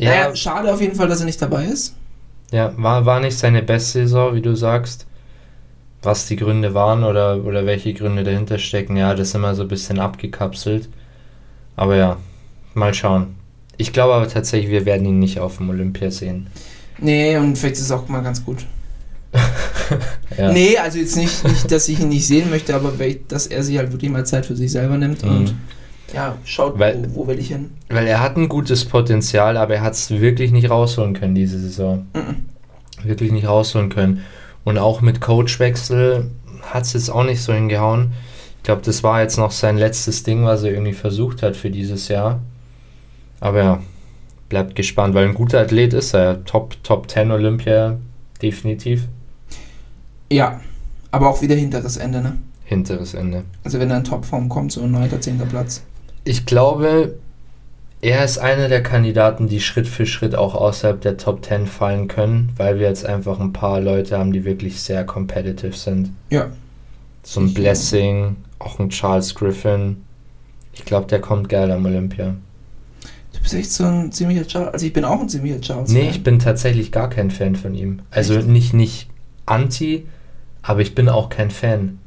Ja, 0.00 0.10
Naja, 0.10 0.34
schade 0.36 0.72
auf 0.72 0.80
jeden 0.80 0.94
Fall, 0.96 1.06
dass 1.08 1.20
er 1.20 1.26
nicht 1.26 1.40
dabei 1.40 1.66
ist. 1.66 1.94
ja 2.50 2.72
war, 2.76 3.04
war 3.06 3.20
nicht 3.20 3.38
seine 3.38 3.62
beste 3.62 4.00
Saison, 4.00 4.34
wie 4.34 4.40
du 4.42 4.54
sagst. 4.56 5.06
Was 6.02 6.26
die 6.26 6.34
Gründe 6.36 6.74
waren 6.74 7.04
oder, 7.04 7.44
oder 7.44 7.64
welche 7.66 7.94
Gründe 7.94 8.24
dahinter 8.24 8.58
stecken, 8.58 8.96
ja, 8.96 9.14
das 9.14 9.28
ist 9.28 9.34
immer 9.36 9.54
so 9.54 9.62
ein 9.62 9.68
bisschen 9.68 10.00
abgekapselt. 10.00 10.88
Aber 11.76 11.96
ja, 11.96 12.16
mal 12.74 12.92
schauen. 12.94 13.34
Ich 13.76 13.92
glaube 13.92 14.14
aber 14.14 14.28
tatsächlich, 14.28 14.70
wir 14.70 14.84
werden 14.84 15.06
ihn 15.06 15.18
nicht 15.18 15.40
auf 15.40 15.56
dem 15.56 15.70
Olympia 15.70 16.10
sehen. 16.10 16.48
Nee, 16.98 17.36
und 17.36 17.56
vielleicht 17.56 17.76
ist 17.76 17.82
es 17.82 17.90
auch 17.90 18.06
mal 18.08 18.22
ganz 18.22 18.44
gut. 18.44 18.66
Ja. 20.38 20.50
Nee, 20.50 20.78
also 20.78 20.98
jetzt 20.98 21.16
nicht, 21.16 21.46
nicht, 21.46 21.70
dass 21.70 21.86
ich 21.88 22.00
ihn 22.00 22.08
nicht 22.08 22.26
sehen 22.26 22.48
möchte, 22.48 22.74
aber 22.74 22.92
dass 23.28 23.46
er 23.46 23.62
sich 23.62 23.76
halt 23.76 23.92
wirklich 23.92 24.10
mal 24.10 24.24
Zeit 24.24 24.46
für 24.46 24.56
sich 24.56 24.72
selber 24.72 24.96
nimmt 24.96 25.22
Mhm. 25.22 25.30
und 25.30 25.54
ja, 26.14 26.36
schaut, 26.44 26.78
Weil- 26.78 27.06
wo, 27.10 27.22
wo 27.22 27.26
will 27.26 27.38
ich 27.38 27.48
hin? 27.48 27.70
Weil 27.90 28.06
er 28.06 28.20
hat 28.20 28.36
ein 28.38 28.48
gutes 28.48 28.86
Potenzial, 28.86 29.58
aber 29.58 29.74
er 29.74 29.82
hat 29.82 29.92
es 29.92 30.10
wirklich 30.10 30.50
nicht 30.50 30.70
rausholen 30.70 31.12
können 31.12 31.34
diese 31.34 31.58
Saison. 31.58 32.06
Wirklich 33.02 33.32
nicht 33.32 33.46
rausholen 33.46 33.90
können. 33.90 34.22
Und 34.64 34.78
auch 34.78 35.02
mit 35.02 35.20
Coachwechsel 35.20 36.30
hat 36.62 36.84
es 36.84 36.94
jetzt 36.94 37.10
auch 37.10 37.24
nicht 37.24 37.42
so 37.42 37.52
hingehauen. 37.52 38.12
Ich 38.62 38.64
glaube, 38.64 38.82
das 38.82 39.02
war 39.02 39.20
jetzt 39.20 39.38
noch 39.38 39.50
sein 39.50 39.76
letztes 39.76 40.22
Ding, 40.22 40.44
was 40.44 40.62
er 40.62 40.70
irgendwie 40.70 40.92
versucht 40.92 41.42
hat 41.42 41.56
für 41.56 41.68
dieses 41.68 42.06
Jahr. 42.06 42.38
Aber 43.40 43.58
ja, 43.58 43.82
bleibt 44.48 44.76
gespannt, 44.76 45.14
weil 45.14 45.26
ein 45.26 45.34
guter 45.34 45.58
Athlet 45.58 45.92
ist 45.92 46.14
er. 46.14 46.44
Top, 46.44 46.76
Top 46.84 47.10
10 47.10 47.32
Olympia, 47.32 47.98
definitiv. 48.40 49.08
Ja, 50.30 50.60
aber 51.10 51.28
auch 51.28 51.42
wieder 51.42 51.56
hinteres 51.56 51.96
Ende, 51.96 52.22
ne? 52.22 52.38
Hinteres 52.64 53.14
Ende. 53.14 53.42
Also 53.64 53.80
wenn 53.80 53.90
er 53.90 53.96
in 53.96 54.04
Topform 54.04 54.48
kommt, 54.48 54.70
so 54.70 54.82
ein 54.82 54.92
9. 54.92 55.20
10. 55.20 55.38
Platz. 55.48 55.82
Ich 56.22 56.46
glaube, 56.46 57.16
er 58.00 58.24
ist 58.24 58.38
einer 58.38 58.68
der 58.68 58.84
Kandidaten, 58.84 59.48
die 59.48 59.60
Schritt 59.60 59.88
für 59.88 60.06
Schritt 60.06 60.36
auch 60.36 60.54
außerhalb 60.54 61.00
der 61.00 61.16
Top 61.16 61.44
10 61.44 61.66
fallen 61.66 62.06
können, 62.06 62.52
weil 62.56 62.78
wir 62.78 62.86
jetzt 62.86 63.04
einfach 63.06 63.40
ein 63.40 63.52
paar 63.52 63.80
Leute 63.80 64.16
haben, 64.16 64.32
die 64.32 64.44
wirklich 64.44 64.80
sehr 64.80 65.04
competitive 65.04 65.72
sind. 65.72 66.10
Ja. 66.30 66.52
So 67.22 67.40
ein 67.40 67.46
Ich- 67.48 67.54
Blessing, 67.54 68.36
auch 68.58 68.78
ein 68.78 68.88
Charles 68.90 69.34
Griffin. 69.34 69.98
Ich 70.72 70.84
glaube, 70.84 71.06
der 71.06 71.20
kommt 71.20 71.48
geil 71.48 71.70
am 71.70 71.84
Olympia. 71.84 72.34
Du 73.32 73.40
bist 73.40 73.54
echt 73.54 73.72
so 73.72 73.84
ein 73.84 74.12
ziemlicher 74.12 74.46
Charles. 74.46 74.72
Also 74.74 74.86
ich 74.86 74.92
bin 74.92 75.04
auch 75.04 75.20
ein 75.20 75.28
ziemlicher 75.28 75.60
Charles. 75.60 75.90
Nee, 75.90 76.08
ich 76.10 76.22
bin 76.22 76.38
tatsächlich 76.38 76.92
gar 76.92 77.08
kein 77.10 77.30
Fan 77.30 77.56
von 77.56 77.74
ihm. 77.74 78.00
Also 78.10 78.34
nicht, 78.40 78.74
nicht 78.74 79.08
anti, 79.46 80.06
aber 80.62 80.80
ich 80.80 80.94
bin 80.94 81.08
auch 81.08 81.28
kein 81.28 81.50
Fan. 81.50 81.98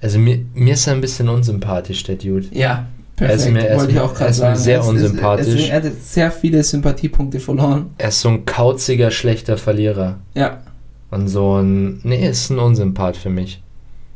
Also 0.00 0.18
mir, 0.18 0.44
mir 0.54 0.74
ist 0.74 0.86
er 0.86 0.94
ein 0.94 1.00
bisschen 1.00 1.28
unsympathisch, 1.28 2.02
der 2.04 2.16
Dude. 2.16 2.46
Ja, 2.52 2.86
Er 3.18 3.34
ist 3.34 3.44
perfekt. 3.44 3.52
mir- 3.52 3.60
er 3.60 3.74
ist 3.74 3.78
Wollte 3.80 3.90
ich 3.92 3.96
mir- 3.98 4.04
auch 4.04 4.12
er 4.12 4.16
gerade 4.18 4.30
ist 4.30 4.36
mir 4.38 4.42
sagen. 4.46 4.58
sehr 4.58 4.78
Es 4.80 4.84
ist- 4.84 4.90
unsympathisch. 4.90 5.46
Es, 5.62 5.68
er 5.68 5.76
hat 5.76 5.92
sehr 6.02 6.30
viele 6.32 6.62
Sympathiepunkte 6.64 7.40
verloren. 7.40 7.90
Er 7.98 8.08
ist 8.08 8.20
so 8.20 8.28
ein 8.30 8.44
kauziger, 8.44 9.10
schlechter 9.10 9.56
Verlierer. 9.58 10.18
Ja. 10.34 10.62
Und 11.10 11.28
so 11.28 11.58
ein. 11.60 12.00
Nee, 12.04 12.28
ist 12.28 12.50
ein 12.50 12.58
Unsympath 12.58 13.16
für 13.16 13.30
mich. 13.30 13.62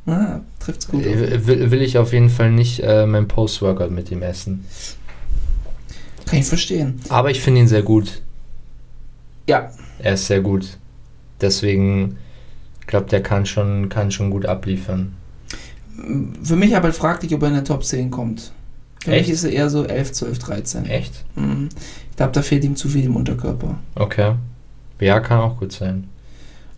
Ah, 0.07 0.40
trifft's 0.61 0.86
gut. 0.88 1.04
Äh, 1.04 1.46
Will, 1.46 1.70
will 1.70 1.82
ich 1.82 1.98
auf 1.98 2.12
jeden 2.12 2.30
Fall 2.30 2.52
nicht 2.52 2.80
äh, 2.80 3.07
mein 3.07 3.26
Post-Workout 3.28 3.90
mit 3.90 4.11
ihm 4.11 4.22
essen. 4.22 4.64
Kann 6.26 6.38
ich 6.40 6.46
verstehen. 6.46 7.00
Aber 7.09 7.30
ich 7.30 7.40
finde 7.40 7.61
ihn 7.61 7.68
sehr 7.68 7.82
gut. 7.82 8.22
Ja, 9.48 9.70
Er 10.00 10.14
ist 10.14 10.26
sehr 10.26 10.40
gut. 10.40 10.78
Deswegen, 11.40 12.16
ich 12.80 12.86
glaube, 12.86 13.09
der 13.09 13.22
kann 13.22 13.46
schon, 13.46 13.88
kann 13.88 14.11
schon 14.11 14.30
gut 14.30 14.46
abliefern. 14.46 15.14
für 16.42 16.57
mich 16.57 16.76
aber 16.76 16.92
fraglich, 16.92 17.32
ob 17.34 17.42
er 17.42 17.48
in 17.48 17.54
der 17.54 17.64
Top 17.64 17.84
10 17.84 18.11
kommt. 18.11 18.52
Für 19.04 19.12
Echt? 19.12 19.26
mich 19.28 19.34
ist 19.34 19.44
er 19.44 19.52
eher 19.52 19.70
so 19.70 19.84
11, 19.84 20.12
12, 20.12 20.38
13. 20.40 20.86
Echt? 20.86 21.24
Mhm. 21.36 21.68
Ich 22.11 22.16
glaube, 22.16 22.32
da 22.32 22.42
fehlt 22.42 22.64
ihm 22.64 22.74
zu 22.76 22.88
viel 22.88 23.04
im 23.04 23.14
Unterkörper. 23.16 23.78
Okay. 23.94 24.34
Ja, 24.98 25.20
kann 25.20 25.40
auch 25.40 25.59
gut 25.59 25.72
sein. 25.72 26.09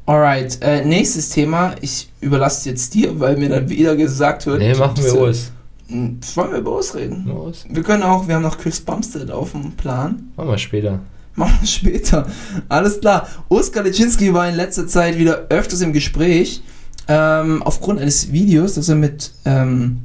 Alright, 0.08 0.56
äh, 0.62 0.86
nächstes 0.86 1.28
Thema. 1.28 1.74
Ich 1.82 2.08
überlasse 2.22 2.70
jetzt 2.70 2.94
dir, 2.94 3.20
weil 3.20 3.36
mir 3.36 3.50
dann 3.50 3.68
wieder 3.68 3.94
gesagt 3.94 4.46
wird. 4.46 4.58
Nee, 4.60 4.72
machen 4.74 4.96
wir 5.04 5.14
Urs. 5.20 5.52
Hm, 5.88 6.18
Wollen 6.34 6.50
wir 6.52 6.58
über 6.60 6.76
Urs 6.76 6.94
reden? 6.94 7.30
Urs. 7.30 7.66
Wir 7.68 7.82
können 7.82 8.02
auch, 8.02 8.26
wir 8.26 8.36
haben 8.36 8.42
noch 8.42 8.56
Chris 8.56 8.80
Bumstead 8.80 9.30
auf 9.30 9.52
dem 9.52 9.72
Plan. 9.72 10.30
Machen 10.34 10.48
wir 10.48 10.56
später. 10.56 11.00
Machen 11.34 11.58
wir 11.60 11.68
später. 11.68 12.26
Alles 12.70 13.00
klar. 13.00 13.28
Urs 13.50 13.70
Kaliczynski 13.70 14.32
war 14.32 14.48
in 14.48 14.54
letzter 14.54 14.86
Zeit 14.86 15.18
wieder 15.18 15.46
öfters 15.50 15.82
im 15.82 15.92
Gespräch. 15.92 16.62
Ähm, 17.06 17.62
aufgrund 17.62 18.00
eines 18.00 18.32
Videos, 18.32 18.76
das 18.76 18.88
er 18.88 18.94
mit 18.94 19.32
ähm, 19.44 19.98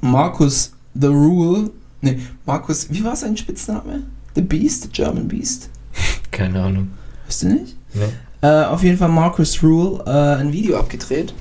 Markus 0.00 0.72
The 0.98 1.08
Rule, 1.08 1.72
ne, 2.00 2.20
Markus, 2.46 2.86
wie 2.90 3.04
war 3.04 3.14
sein 3.16 3.36
Spitzname? 3.36 4.04
The 4.34 4.40
Beast, 4.40 4.84
The 4.84 4.88
German 4.88 5.28
Beast? 5.28 5.68
Keine 6.30 6.62
Ahnung. 6.62 6.88
Weißt 7.26 7.42
du 7.42 7.48
nicht? 7.48 7.76
Nee. 7.92 8.04
Äh, 8.42 8.64
auf 8.64 8.82
jeden 8.82 8.98
Fall 8.98 9.08
Markus 9.08 9.62
Rule 9.62 10.02
äh, 10.06 10.40
ein 10.40 10.52
Video 10.52 10.78
abgedreht, 10.78 11.32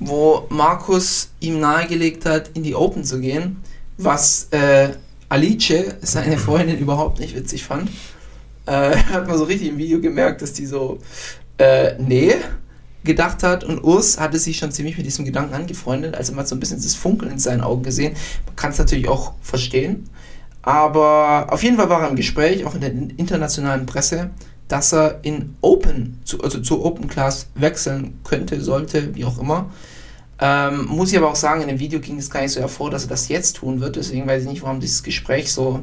wo 0.00 0.46
Markus 0.48 1.30
ihm 1.40 1.60
nahegelegt 1.60 2.26
hat, 2.26 2.50
in 2.54 2.62
die 2.62 2.74
Open 2.74 3.04
zu 3.04 3.20
gehen, 3.20 3.58
was 3.96 4.48
äh, 4.50 4.90
Alice, 5.28 5.94
seine 6.00 6.38
Freundin, 6.38 6.78
überhaupt 6.78 7.20
nicht 7.20 7.36
witzig 7.36 7.64
fand. 7.64 7.90
Äh, 8.66 8.96
hat 9.12 9.28
man 9.28 9.38
so 9.38 9.44
richtig 9.44 9.68
im 9.68 9.78
Video 9.78 10.00
gemerkt, 10.00 10.42
dass 10.42 10.52
die 10.52 10.66
so, 10.66 10.98
äh, 11.58 11.94
nee, 11.98 12.34
gedacht 13.04 13.42
hat 13.42 13.64
und 13.64 13.82
Urs 13.82 14.18
hatte 14.18 14.38
sich 14.38 14.58
schon 14.58 14.72
ziemlich 14.72 14.96
mit 14.96 15.06
diesem 15.06 15.24
Gedanken 15.24 15.54
angefreundet, 15.54 16.14
also 16.14 16.32
man 16.32 16.40
hat 16.40 16.48
so 16.48 16.54
ein 16.54 16.60
bisschen 16.60 16.80
das 16.80 16.94
Funkeln 16.94 17.32
in 17.32 17.38
seinen 17.38 17.60
Augen 17.60 17.82
gesehen. 17.82 18.14
Man 18.46 18.56
kann 18.56 18.70
es 18.70 18.78
natürlich 18.78 19.08
auch 19.08 19.32
verstehen, 19.42 20.08
aber 20.62 21.46
auf 21.50 21.62
jeden 21.62 21.76
Fall 21.76 21.88
war 21.88 22.02
er 22.02 22.08
im 22.08 22.16
Gespräch, 22.16 22.64
auch 22.64 22.74
in 22.74 22.80
der 22.80 22.90
internationalen 22.90 23.86
Presse, 23.86 24.30
dass 24.72 24.92
er 24.94 25.18
in 25.22 25.54
Open, 25.60 26.18
zu, 26.24 26.40
also 26.42 26.58
zur 26.60 26.82
Open 26.84 27.06
Class 27.08 27.46
wechseln 27.54 28.18
könnte, 28.24 28.60
sollte, 28.62 29.14
wie 29.14 29.24
auch 29.26 29.38
immer. 29.38 29.66
Ähm, 30.40 30.86
muss 30.86 31.12
ich 31.12 31.18
aber 31.18 31.28
auch 31.30 31.36
sagen, 31.36 31.60
in 31.60 31.68
dem 31.68 31.78
Video 31.78 32.00
ging 32.00 32.16
es 32.18 32.30
gar 32.30 32.40
nicht 32.40 32.52
so 32.52 32.60
hervor, 32.60 32.90
dass 32.90 33.04
er 33.04 33.10
das 33.10 33.28
jetzt 33.28 33.56
tun 33.56 33.80
wird. 33.80 33.96
Deswegen 33.96 34.26
weiß 34.26 34.44
ich 34.44 34.48
nicht, 34.48 34.62
warum 34.62 34.80
dieses 34.80 35.02
Gespräch 35.02 35.52
so. 35.52 35.80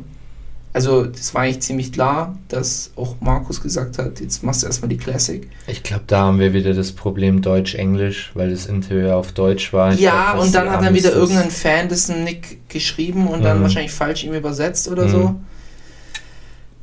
Also, 0.74 1.06
das 1.06 1.34
war 1.34 1.44
eigentlich 1.44 1.62
ziemlich 1.62 1.92
klar, 1.92 2.38
dass 2.48 2.92
auch 2.96 3.16
Markus 3.22 3.62
gesagt 3.62 3.98
hat: 4.00 4.20
Jetzt 4.20 4.44
machst 4.44 4.64
du 4.64 4.68
erstmal 4.68 4.90
die 4.90 4.98
Classic. 4.98 5.48
Ich 5.68 5.82
glaube, 5.84 6.04
da 6.08 6.22
haben 6.26 6.40
wir 6.40 6.54
wieder 6.54 6.74
das 6.74 6.92
Problem 6.92 7.42
Deutsch-Englisch, 7.42 8.32
weil 8.34 8.50
das 8.52 8.66
Interview 8.66 9.10
auf 9.12 9.32
Deutsch 9.32 9.72
war. 9.72 9.94
Ich 9.94 10.00
ja, 10.00 10.32
glaub, 10.34 10.44
und 10.46 10.54
dann 10.56 10.70
hat 10.70 10.84
dann 10.84 10.94
wieder 10.96 11.10
das- 11.10 11.18
irgendein 11.20 11.52
Fan 11.52 11.90
dessen 11.90 12.24
Nick 12.24 12.68
geschrieben 12.70 13.28
und 13.28 13.44
dann 13.44 13.60
Mhm. 13.60 13.64
wahrscheinlich 13.64 13.92
falsch 13.92 14.24
ihm 14.24 14.34
übersetzt 14.34 14.88
oder 14.88 15.06
Mhm. 15.06 15.10
so. 15.10 15.36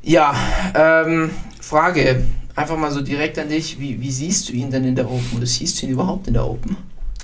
Ja, 0.02 0.34
ähm, 0.74 1.30
Frage. 1.66 2.22
Einfach 2.54 2.76
mal 2.76 2.92
so 2.92 3.00
direkt 3.00 3.38
an 3.40 3.48
dich. 3.48 3.80
Wie, 3.80 4.00
wie 4.00 4.10
siehst 4.10 4.48
du 4.48 4.52
ihn 4.52 4.70
denn 4.70 4.84
in 4.84 4.94
der 4.94 5.10
Open? 5.10 5.36
Oder 5.36 5.46
siehst 5.46 5.82
du 5.82 5.86
ihn 5.86 5.92
überhaupt 5.92 6.28
in 6.28 6.34
der 6.34 6.46
Open? 6.46 6.76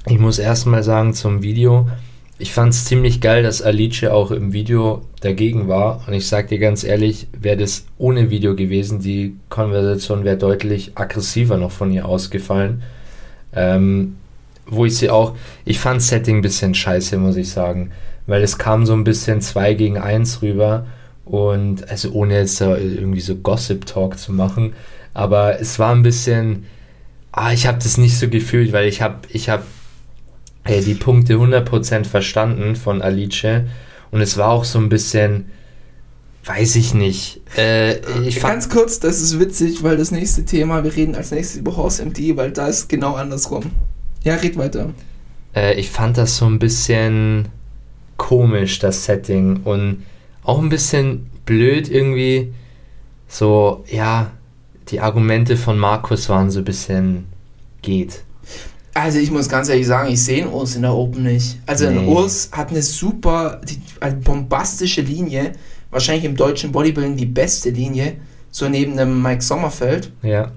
Ich 0.07 0.19
muss 0.19 0.41
erstmal 0.41 0.83
sagen 0.83 1.15
zum 1.15 1.45
Video, 1.45 1.89
ich 2.39 2.53
fand 2.53 2.75
es 2.75 2.87
ziemlich 2.87 3.21
geil, 3.21 3.45
dass 3.45 3.63
Alice 3.63 4.03
auch 4.05 4.33
im 4.33 4.53
Video 4.53 5.03
dagegen 5.21 5.69
war. 5.69 6.03
Und 6.09 6.15
ich 6.15 6.27
sag 6.27 6.49
dir 6.49 6.59
ganz 6.59 6.83
ehrlich, 6.83 7.29
wäre 7.41 7.57
das 7.57 7.85
ohne 7.99 8.31
Video 8.31 8.57
gewesen, 8.57 8.99
die 8.99 9.37
Konversation 9.49 10.25
wäre 10.25 10.37
deutlich 10.37 10.91
aggressiver 10.97 11.57
noch 11.57 11.71
von 11.71 11.93
ihr 11.93 12.05
ausgefallen. 12.05 12.83
Ähm, 13.55 14.17
wo 14.67 14.87
ich 14.87 14.97
sie 14.97 15.09
auch, 15.09 15.37
ich 15.65 15.79
fand 15.79 16.03
Setting 16.03 16.39
ein 16.39 16.43
bisschen 16.43 16.75
scheiße, 16.75 17.17
muss 17.17 17.37
ich 17.37 17.51
sagen. 17.51 17.93
Weil 18.27 18.43
es 18.43 18.59
kam 18.59 18.87
so 18.87 18.93
ein 18.93 19.05
bisschen 19.05 19.41
2 19.41 19.75
gegen 19.75 19.99
1 19.99 20.43
rüber. 20.43 20.87
Und 21.33 21.89
also 21.89 22.13
ohne 22.13 22.35
jetzt 22.35 22.61
irgendwie 22.61 23.23
so 23.23 23.37
Gossip-Talk 23.37 24.19
zu 24.19 24.35
machen. 24.35 24.75
Aber 25.15 25.59
es 25.59 25.79
war 25.79 25.95
ein 25.95 26.03
bisschen, 26.03 26.67
ah, 27.33 27.55
ich 27.55 27.67
habe 27.67 27.79
das 27.83 27.97
nicht 27.97 28.19
so 28.19 28.29
gefühlt, 28.29 28.75
weil 28.75 28.87
ich 28.87 29.01
habe 29.01 29.21
ich 29.31 29.49
hab 29.49 29.65
äh, 30.65 30.83
die 30.83 30.93
Punkte 30.93 31.37
100% 31.37 32.05
verstanden 32.05 32.77
von 32.77 33.01
Alice 33.01 33.63
und 34.11 34.21
es 34.21 34.37
war 34.37 34.51
auch 34.51 34.65
so 34.65 34.79
ein 34.79 34.91
bisschen, 34.91 35.47
weiß 36.45 36.77
ich 36.77 36.93
nicht. 36.93 37.41
Äh, 37.57 38.01
ich 38.27 38.39
fand, 38.39 38.53
Ganz 38.53 38.69
kurz, 38.69 39.01
das 39.01 39.23
ist 39.23 39.41
witzig, 39.41 39.83
weil 39.83 39.97
das 39.97 40.11
nächste 40.11 40.45
Thema, 40.45 40.85
wir 40.85 40.95
reden 40.95 41.15
als 41.15 41.31
nächstes 41.31 41.57
über 41.57 41.75
Horse 41.79 42.05
MD, 42.05 42.37
weil 42.37 42.51
da 42.51 42.67
ist 42.67 42.91
genau 42.91 43.15
andersrum. 43.15 43.71
Ja, 44.23 44.35
red 44.35 44.59
weiter. 44.59 44.91
äh, 45.57 45.81
ich 45.81 45.89
fand 45.89 46.19
das 46.19 46.37
so 46.37 46.45
ein 46.45 46.59
bisschen 46.59 47.49
komisch, 48.19 48.81
das 48.81 49.07
Setting 49.07 49.63
und 49.65 50.05
auch 50.45 50.59
ein 50.61 50.69
bisschen 50.69 51.31
blöd 51.47 51.89
irgendwie. 51.91 52.53
So, 53.29 53.85
ja, 53.91 54.31
die 54.89 55.01
Argumente 55.01 55.57
von 55.57 55.79
Markus 55.79 56.29
waren 56.29 56.51
so 56.51 56.59
ein 56.61 56.65
bisschen 56.65 57.27
geht. 57.83 58.23
Also 58.95 59.19
ich 59.19 59.31
muss 59.31 59.49
ganz 59.49 59.69
ehrlich 59.71 59.87
sagen, 59.87 60.11
ich 60.13 60.23
sehe 60.23 60.47
Urs 60.49 60.77
in 60.77 60.83
der 60.83 60.95
Open 60.95 61.23
nicht. 61.23 61.59
Also 61.67 61.87
ein 61.87 62.05
Nee. 62.05 62.07
Urs 62.07 62.51
hat 62.53 62.71
eine 62.71 62.83
super, 62.83 63.61
die, 63.67 63.81
eine 64.01 64.17
bombastische 64.17 65.01
Linie, 65.01 65.53
wahrscheinlich 65.91 66.25
im 66.25 66.37
deutschen 66.37 66.73
Bodybuilding 66.73 67.17
die 67.17 67.27
beste 67.27 67.71
Linie, 67.71 68.17
so 68.51 68.69
neben 68.69 68.97
dem 68.97 69.23
Mike 69.23 69.43
Sommerfeld. 69.43 70.13
Ja, 70.23 70.53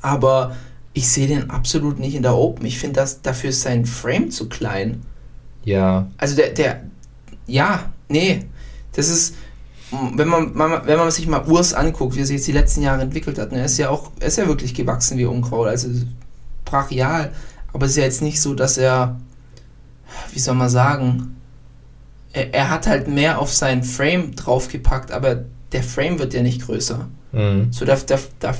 Aber 0.00 0.56
ich 0.92 1.08
sehe 1.08 1.26
den 1.26 1.50
absolut 1.50 1.98
nicht 1.98 2.14
in 2.14 2.22
der 2.22 2.36
Open. 2.36 2.64
Ich 2.66 2.78
finde, 2.78 3.00
dass 3.00 3.20
dafür 3.22 3.50
ist 3.50 3.62
sein 3.62 3.84
Frame 3.84 4.30
zu 4.30 4.48
klein. 4.48 5.02
ja, 5.64 6.08
Also 6.18 6.36
der, 6.36 6.50
der, 6.50 6.82
ja, 7.46 7.90
nee, 8.08 8.44
das 8.96 9.08
ist, 9.08 9.34
wenn 9.90 10.26
man, 10.26 10.54
wenn 10.54 10.98
man 10.98 11.10
sich 11.10 11.28
mal 11.28 11.46
Urs 11.46 11.74
anguckt, 11.74 12.16
wie 12.16 12.20
er 12.20 12.26
sich 12.26 12.38
jetzt 12.38 12.48
die 12.48 12.52
letzten 12.52 12.82
Jahre 12.82 13.02
entwickelt 13.02 13.38
hat, 13.38 13.52
ne, 13.52 13.58
er 13.58 13.66
ist 13.66 13.78
ja 13.78 13.90
auch, 13.90 14.10
ist 14.18 14.38
ja 14.38 14.48
wirklich 14.48 14.74
gewachsen 14.74 15.18
wie 15.18 15.26
Unkraut, 15.26 15.68
also 15.68 15.88
brachial, 16.64 17.32
aber 17.72 17.84
es 17.86 17.92
ist 17.92 17.98
ja 17.98 18.04
jetzt 18.04 18.22
nicht 18.22 18.40
so, 18.40 18.54
dass 18.54 18.78
er, 18.78 19.20
wie 20.32 20.40
soll 20.40 20.54
man 20.54 20.70
sagen, 20.70 21.36
er, 22.32 22.52
er 22.52 22.70
hat 22.70 22.86
halt 22.86 23.06
mehr 23.06 23.38
auf 23.38 23.52
seinen 23.52 23.84
Frame 23.84 24.34
draufgepackt, 24.34 25.12
aber 25.12 25.44
der 25.72 25.82
Frame 25.82 26.18
wird 26.18 26.34
ja 26.34 26.42
nicht 26.42 26.62
größer. 26.62 27.06
mhm. 27.32 27.68
So, 27.70 27.84
da, 27.84 27.96
da, 27.96 28.18
da, 28.40 28.54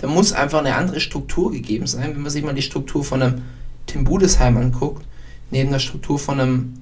da 0.00 0.06
muss 0.08 0.32
einfach 0.32 0.58
eine 0.58 0.74
andere 0.74 1.00
Struktur 1.00 1.52
gegeben 1.52 1.86
sein. 1.86 2.14
Wenn 2.14 2.22
man 2.22 2.30
sich 2.30 2.42
mal 2.42 2.54
die 2.54 2.62
Struktur 2.62 3.04
von 3.04 3.22
einem 3.22 3.42
Tim 3.86 4.04
Budesheim 4.04 4.56
anguckt, 4.56 5.06
neben 5.50 5.70
der 5.70 5.78
Struktur 5.78 6.18
von 6.18 6.40
einem 6.40 6.74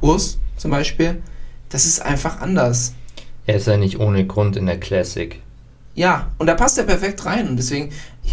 Urs 0.00 0.38
zum 0.56 0.70
Beispiel, 0.70 1.20
Das 1.68 1.86
ist 1.86 2.00
einfach 2.00 2.40
anders. 2.40 2.94
Er 3.46 3.56
ist 3.56 3.66
ja 3.66 3.76
nicht 3.76 3.98
ohne 3.98 4.26
Grund 4.26 4.56
in 4.56 4.66
der 4.66 4.78
Classic. 4.78 5.40
Ja, 5.94 6.28
und 6.38 6.46
da 6.46 6.54
passt 6.54 6.78
er 6.78 6.84
perfekt 6.84 7.24
rein. 7.24 7.48
Und 7.48 7.56
deswegen, 7.56 7.90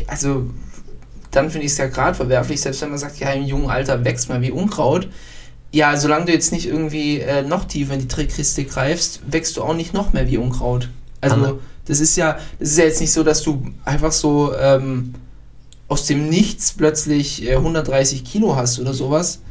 also, 0.08 0.50
dann 1.32 1.50
finde 1.50 1.66
ich 1.66 1.72
es 1.72 1.78
ja 1.78 1.88
gerade 1.88 2.16
verwerflich, 2.16 2.62
selbst 2.62 2.82
wenn 2.82 2.90
man 2.90 3.00
sagt, 3.00 3.20
ja, 3.20 3.32
im 3.32 3.44
jungen 3.44 3.70
Alter 3.70 4.06
wächst 4.06 4.30
man 4.30 4.42
wie 4.42 4.52
Unkraut. 4.52 5.08
Ja, 5.72 5.98
solange 5.98 6.26
du 6.26 6.32
jetzt 6.32 6.52
nicht 6.52 6.68
irgendwie 6.68 7.20
äh, 7.20 7.44
noch 7.44 7.66
tiefer 7.66 7.94
in 7.94 8.02
die 8.02 8.08
Trickkiste 8.08 8.64
greifst, 8.66 9.22
wächst 9.28 9.58
du 9.58 9.64
auch 9.64 9.74
nicht 9.74 9.94
noch 9.94 10.14
mehr 10.14 10.28
wie 10.28 10.38
Unkraut. 10.38 10.90
Also, 11.22 11.60
das 11.86 12.00
ist 12.00 12.16
ja, 12.18 12.38
das 12.60 12.70
ist 12.70 12.78
ja 12.78 12.86
jetzt 12.86 13.02
nicht 13.02 13.12
so, 13.12 13.24
dass 13.24 13.42
du 13.42 13.66
einfach 13.84 14.12
so 14.12 14.54
ähm, 14.56 15.14
aus 15.88 16.06
dem 16.06 16.30
Nichts 16.30 16.74
plötzlich 16.74 17.48
äh, 17.48 17.56
130 17.56 18.24
Kilo 18.24 18.56
hast 18.56 18.80
oder 18.80 18.94
sowas, 18.94 19.42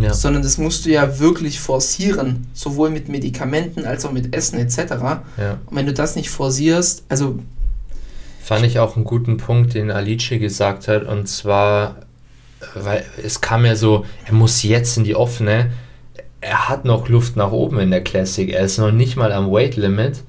Ja. 0.00 0.14
sondern 0.14 0.42
das 0.42 0.58
musst 0.58 0.86
du 0.86 0.90
ja 0.90 1.18
wirklich 1.18 1.60
forcieren, 1.60 2.46
sowohl 2.54 2.90
mit 2.90 3.08
Medikamenten 3.08 3.84
als 3.84 4.04
auch 4.04 4.12
mit 4.12 4.34
Essen 4.34 4.58
etc. 4.58 4.78
ja. 5.36 5.58
Und 5.66 5.76
wenn 5.76 5.86
du 5.86 5.92
das 5.92 6.16
nicht 6.16 6.30
forcierst, 6.30 7.04
also 7.08 7.38
Fand 8.42 8.64
ich 8.66 8.78
auch 8.80 8.96
einen 8.96 9.04
guten 9.04 9.36
Punkt, 9.36 9.74
den 9.74 9.90
Alice 9.90 10.30
gesagt 10.30 10.88
hat, 10.88 11.04
und 11.04 11.28
zwar, 11.28 11.96
weil 12.74 13.04
es 13.22 13.40
kam 13.40 13.64
ja 13.64 13.76
so, 13.76 14.04
er 14.26 14.32
muss 14.32 14.62
jetzt 14.62 14.96
in 14.96 15.04
die 15.04 15.14
offene, 15.14 15.70
er 16.40 16.68
hat 16.68 16.84
noch 16.84 17.08
Luft 17.08 17.36
nach 17.36 17.52
oben 17.52 17.78
in 17.78 17.90
der 17.90 18.02
Classic, 18.02 18.48
er 18.48 18.64
ist 18.64 18.78
noch 18.78 18.90
nicht 18.90 19.16
mal 19.16 19.32
am 19.32 19.52
Weight 19.52 19.76
Limit 19.76 20.24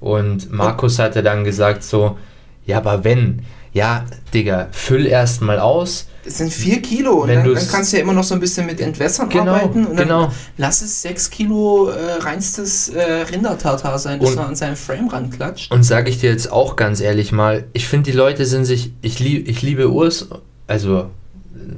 und 0.00 0.50
Markus 0.52 0.98
hatte 0.98 1.22
dann 1.22 1.44
gesagt 1.44 1.82
so, 1.82 2.16
ja, 2.64 2.78
aber 2.78 3.04
wenn, 3.04 3.42
ja, 3.72 4.06
Digga, 4.32 4.68
füll 4.70 5.06
erst 5.06 5.42
mal 5.42 5.58
aus, 5.58 6.08
Es 6.26 6.38
sind 6.38 6.52
vier 6.52 6.82
Kilo 6.82 7.22
und 7.22 7.28
dann, 7.28 7.44
dann 7.44 7.68
kannst 7.70 7.92
du 7.92 7.96
ja 7.98 8.02
immer 8.02 8.12
noch 8.12 8.24
so 8.24 8.34
ein 8.34 8.40
bisschen 8.40 8.66
mit 8.66 8.80
Entwässern 8.80 9.28
Genau, 9.28 9.52
arbeiten 9.52 9.86
und 9.86 9.96
dann 9.96 10.08
genau. 10.08 10.32
lass 10.56 10.82
es 10.82 11.00
sechs 11.02 11.30
Kilo 11.30 11.88
äh, 11.88 12.14
reinstes 12.14 12.88
äh, 12.88 13.02
Rindertartar 13.30 13.98
sein, 13.98 14.18
das 14.20 14.30
Und- 14.30 14.38
er 14.38 14.46
an 14.48 14.56
seinen 14.56 14.76
Frame 14.76 15.08
ranklatscht. 15.08 15.70
Und 15.70 15.84
sage 15.84 16.10
ich 16.10 16.18
dir 16.18 16.30
jetzt 16.30 16.50
auch 16.50 16.74
ganz 16.76 17.00
ehrlich 17.00 17.30
mal, 17.32 17.64
ich 17.74 17.86
finde, 17.86 18.10
die 18.10 18.16
Leute 18.16 18.44
sind 18.44 18.64
sich, 18.64 18.92
ich, 19.02 19.20
lieb, 19.20 19.48
ich 19.48 19.62
liebe 19.62 19.88
Urs, 19.90 20.28
also 20.66 21.10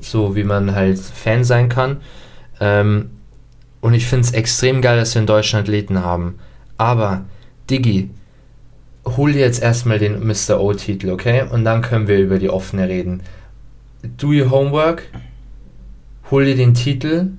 so 0.01 0.35
wie 0.35 0.45
man 0.45 0.75
halt 0.75 0.99
Fan 0.99 1.45
sein 1.45 1.69
kann. 1.69 1.99
Ähm, 2.61 3.11
und 3.81 3.95
ich 3.95 4.07
finde 4.07 4.27
es 4.27 4.33
extrem 4.33 4.81
geil, 4.83 4.99
dass 4.99 5.15
wir 5.15 5.21
in 5.21 5.27
Deutschland 5.27 5.67
Athleten 5.69 6.03
haben. 6.03 6.37
Aber, 6.79 7.25
Diggi, 7.71 8.11
hol 9.17 9.33
dir 9.33 9.41
jetzt 9.41 9.63
erstmal 9.63 9.99
den 9.99 10.27
Mr. 10.27 10.61
O-Titel, 10.61 11.11
okay? 11.11 11.45
Und 11.51 11.65
dann 11.65 11.83
können 11.83 12.09
wir 12.09 12.19
über 12.19 12.39
die 12.39 12.51
offene 12.51 12.89
reden. 12.89 13.21
Do 14.03 14.29
your 14.29 14.51
homework, 14.51 15.03
hol 16.31 16.45
dir 16.45 16.55
den 16.55 16.75
Titel 16.75 17.31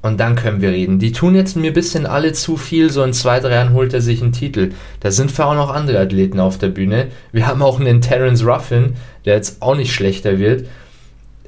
und 0.00 0.20
dann 0.20 0.36
können 0.36 0.60
wir 0.60 0.70
reden. 0.70 1.00
Die 1.00 1.10
tun 1.10 1.34
jetzt 1.34 1.56
mir 1.56 1.72
ein 1.72 1.74
bisschen 1.74 2.06
alle 2.06 2.32
zu 2.32 2.56
viel, 2.56 2.90
so 2.90 3.02
in 3.02 3.12
zwei, 3.12 3.40
drei 3.40 3.54
Jahren 3.54 3.72
holt 3.72 3.92
er 3.92 4.00
sich 4.00 4.22
einen 4.22 4.30
Titel. 4.30 4.70
Da 5.00 5.10
sind 5.10 5.32
für 5.32 5.44
auch 5.44 5.56
noch 5.56 5.70
andere 5.70 5.98
Athleten 5.98 6.38
auf 6.38 6.58
der 6.58 6.68
Bühne. 6.68 7.08
Wir 7.32 7.48
haben 7.48 7.62
auch 7.62 7.80
einen 7.80 8.00
Terence 8.00 8.46
Ruffin, 8.46 8.94
der 9.24 9.34
jetzt 9.34 9.60
auch 9.60 9.74
nicht 9.74 9.92
schlechter 9.92 10.38
wird. 10.38 10.68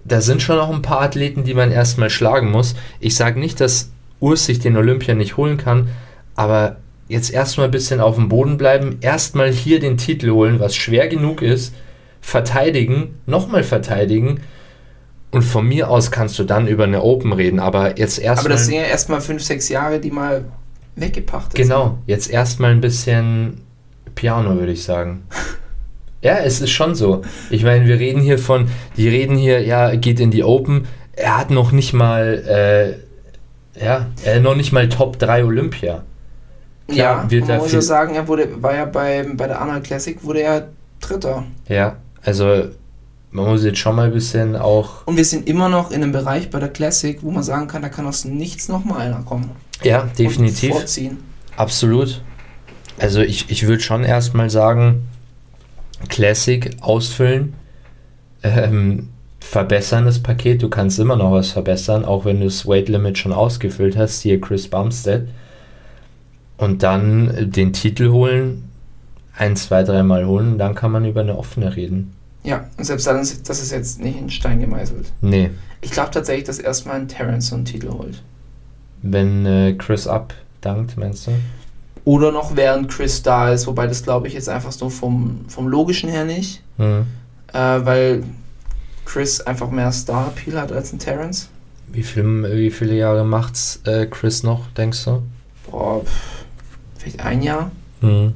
Da 0.05 0.21
sind 0.21 0.43
schon 0.43 0.57
noch 0.57 0.75
ein 0.75 0.83
paar 0.83 1.03
Athleten, 1.03 1.45
die 1.45 1.55
man 1.55 1.71
erstmal 1.71 2.11
schlagen 2.11 2.51
muss. 2.51 2.75
Ich 2.99 3.15
sage 3.15 3.39
nicht, 3.39 3.61
dass 3.61 3.93
Urs 4.19 4.47
sich 4.47 4.59
den 4.59 4.77
Olympia 4.77 5.15
nicht 5.15 5.37
holen 5.37 5.59
kann, 5.59 5.91
aber 6.35 6.79
jetzt 7.07 7.33
erstmal 7.33 7.69
ein 7.69 7.73
bisschen 7.73 8.01
auf 8.01 8.17
dem 8.17 8.29
Boden 8.29 8.57
bleiben, 8.57 8.99
erstmal 9.01 9.53
hier 9.53 9.79
den 9.79 9.97
Titel 9.97 10.31
holen, 10.31 10.59
was 10.59 10.75
schwer 10.75 11.07
genug 11.07 11.41
ist, 11.41 11.73
verteidigen, 12.21 13.19
nochmal 13.27 13.63
verteidigen 13.63 14.41
und 15.31 15.43
von 15.43 15.67
mir 15.67 15.91
aus 15.91 16.11
kannst 16.11 16.39
du 16.39 16.45
dann 16.45 16.67
über 16.67 16.85
eine 16.85 17.03
Open 17.03 17.33
reden, 17.33 17.61
aber 17.61 17.99
jetzt 17.99 18.19
erstmal. 18.19 18.47
Aber 18.47 18.55
das 18.55 18.67
sind 18.67 18.77
ja 18.77 18.83
erstmal 18.83 19.21
fünf, 19.21 19.43
sechs 19.43 19.69
Jahre, 19.69 20.01
die 20.01 20.11
mal 20.11 20.45
weggepachtet 20.97 21.55
Genau, 21.55 21.99
jetzt 22.07 22.31
erstmal 22.31 22.73
ein 22.73 22.81
bisschen 22.81 23.61
Piano, 24.15 24.57
würde 24.57 24.73
ich 24.73 24.85
sagen. 24.85 25.25
Ja, 26.21 26.39
es 26.39 26.61
ist 26.61 26.71
schon 26.71 26.97
so. 26.97 27.23
Ich 27.49 27.63
meine, 27.63 27.87
wir 27.87 28.01
reden 28.01 28.21
hier 28.21 28.41
von, 28.41 28.69
die 28.97 29.09
reden 29.09 29.37
hier, 29.37 29.63
ja, 29.63 29.95
geht 29.95 30.19
in 30.19 30.33
die 30.33 30.43
Open. 30.43 30.89
Er 31.13 31.39
hat 31.39 31.53
noch 31.53 31.71
nicht 31.71 31.93
mal, 31.93 32.99
äh, 33.77 33.85
ja, 33.85 34.07
er 34.25 34.41
noch 34.41 34.57
nicht 34.57 34.73
mal 34.73 34.89
Top 34.89 35.21
3 35.21 35.45
Olympia. 35.45 36.03
sind. 36.89 36.97
Klar, 36.97 37.23
Ja, 37.25 37.31
wird 37.31 37.47
man 37.47 37.59
muss 37.59 37.71
ja 37.71 37.81
sagen, 37.81 38.17
er 38.17 38.27
wurde, 38.27 38.61
war 38.61 38.75
ja 38.75 38.85
bei, 38.87 39.25
bei 39.33 39.47
der 39.47 39.61
Arnold 39.61 39.85
Classic, 39.85 40.23
wurde 40.25 40.41
er 40.43 40.69
Dritter. 41.01 41.45
Ja, 41.69 41.97
also 42.29 42.69
man 43.31 43.47
muss 43.47 43.65
jetzt 43.65 43.79
schon 43.79 43.97
mal 43.97 44.07
ein 44.07 44.13
bisschen 44.13 44.55
auch, 44.55 45.07
Und 45.07 45.17
wir 45.17 45.25
sind 45.25 45.49
immer 45.49 45.71
noch 45.71 45.91
in 45.91 46.03
einem 46.03 46.13
Bereich 46.13 46.51
bei 46.51 46.61
der 46.61 46.69
Classic, 46.69 47.19
wo 47.23 47.31
man 47.31 47.43
sagen 47.43 47.69
kann, 47.69 47.81
da 47.81 47.89
kann 47.89 48.07
aus 48.07 48.27
nichts 48.27 48.69
nochmal 48.69 49.01
einer 49.01 49.23
kommen. 49.23 49.51
ja, 49.83 50.03
definitiv, 50.19 50.73
vorziehen. 50.73 51.17
absolut. 51.57 52.21
Also 52.99 53.21
ich, 53.21 53.51
ich 53.51 53.67
würde 53.67 53.83
schon 53.83 54.05
erstmal 54.05 54.51
sagen, 54.51 55.09
Classic 56.11 56.71
ausfüllen, 56.81 57.55
ähm, 58.43 59.09
verbessern 59.41 60.05
das 60.05 60.19
Paket. 60.19 60.63
Du 60.63 60.69
kannst 60.69 60.99
immer 60.99 61.17
noch 61.17 61.33
was 61.33 61.51
verbessern, 61.53 62.05
auch 62.05 62.27
wenn 62.27 62.41
du 62.41 62.45
das 62.45 62.67
Weight 62.67 62.91
Limit 62.91 63.17
schon 63.17 63.33
ausgefüllt 63.33 63.97
hast, 63.97 64.21
hier 64.21 64.39
Chris 64.39 64.69
Bumstead. 64.69 65.29
Und 66.59 66.83
dann 66.83 67.31
äh, 67.31 67.47
den 67.47 67.73
Titel 67.73 68.11
holen, 68.11 68.69
ein, 69.35 69.57
zwei, 69.57 69.83
dreimal 69.83 70.27
holen, 70.27 70.59
dann 70.59 70.75
kann 70.75 70.93
man 70.93 71.07
über 71.07 71.23
eine 71.23 71.39
offene 71.39 71.75
reden. 71.75 72.18
Ja, 72.45 72.67
und 72.77 72.85
selbst 72.85 73.07
dann, 73.07 73.19
ist- 73.21 73.49
das 73.49 73.61
ist 73.63 73.73
jetzt 73.73 74.01
nicht 74.01 74.19
in 74.19 74.31
Stein 74.31 74.61
gemeißelt. 74.61 75.13
Nee, 75.21 75.51
Ich 75.81 75.91
glaube 75.91 76.11
tatsächlich, 76.11 76.45
dass 76.47 76.59
erstmal 76.59 76.97
ein 76.97 77.09
Terrence 77.09 77.49
so 77.49 77.55
einen 77.57 77.65
Titel 77.65 77.91
holt. 77.91 78.23
wenn 79.03 79.47
äh, 79.47 79.75
Chris 79.75 80.07
abdankt, 80.07 80.97
meinst 80.97 81.27
du? 81.29 81.33
Oder 82.05 82.33
noch 82.33 82.57
während 82.57 82.89
Chris 82.91 83.23
da 83.23 83.53
ist, 83.53 83.67
wobei 83.67 83.87
das 83.87 84.03
glaube 84.03 84.29
ich 84.29 84.35
jetzt 84.35 84.49
einfach 84.49 84.73
so 84.73 84.89
vom, 84.89 85.45
vom 85.49 85.69
Logischen 85.69 86.09
her 86.09 86.25
nicht, 86.25 86.63
Hm. 86.79 87.07
äh, 87.53 87.59
weil 87.59 88.23
Chris 89.05 89.41
einfach 89.41 89.71
mehr 89.71 89.93
Star-Appeal 89.93 90.61
hat 90.61 90.73
als 90.73 90.93
ein 90.93 90.99
Terrence. 90.99 91.49
Wie, 91.93 92.03
viel, 92.03 92.25
wie 92.57 92.71
viele 92.71 92.95
Jahre 92.95 93.25
macht's 93.25 93.81
äh, 93.85 94.07
Chris 94.07 94.43
noch, 94.43 94.67
denkst 94.77 95.05
du? 95.05 95.23
Boah, 95.71 96.03
pff, 96.05 96.45
vielleicht 96.99 97.21
ein 97.21 97.43
Jahr. 97.43 97.71
Hm. 98.01 98.33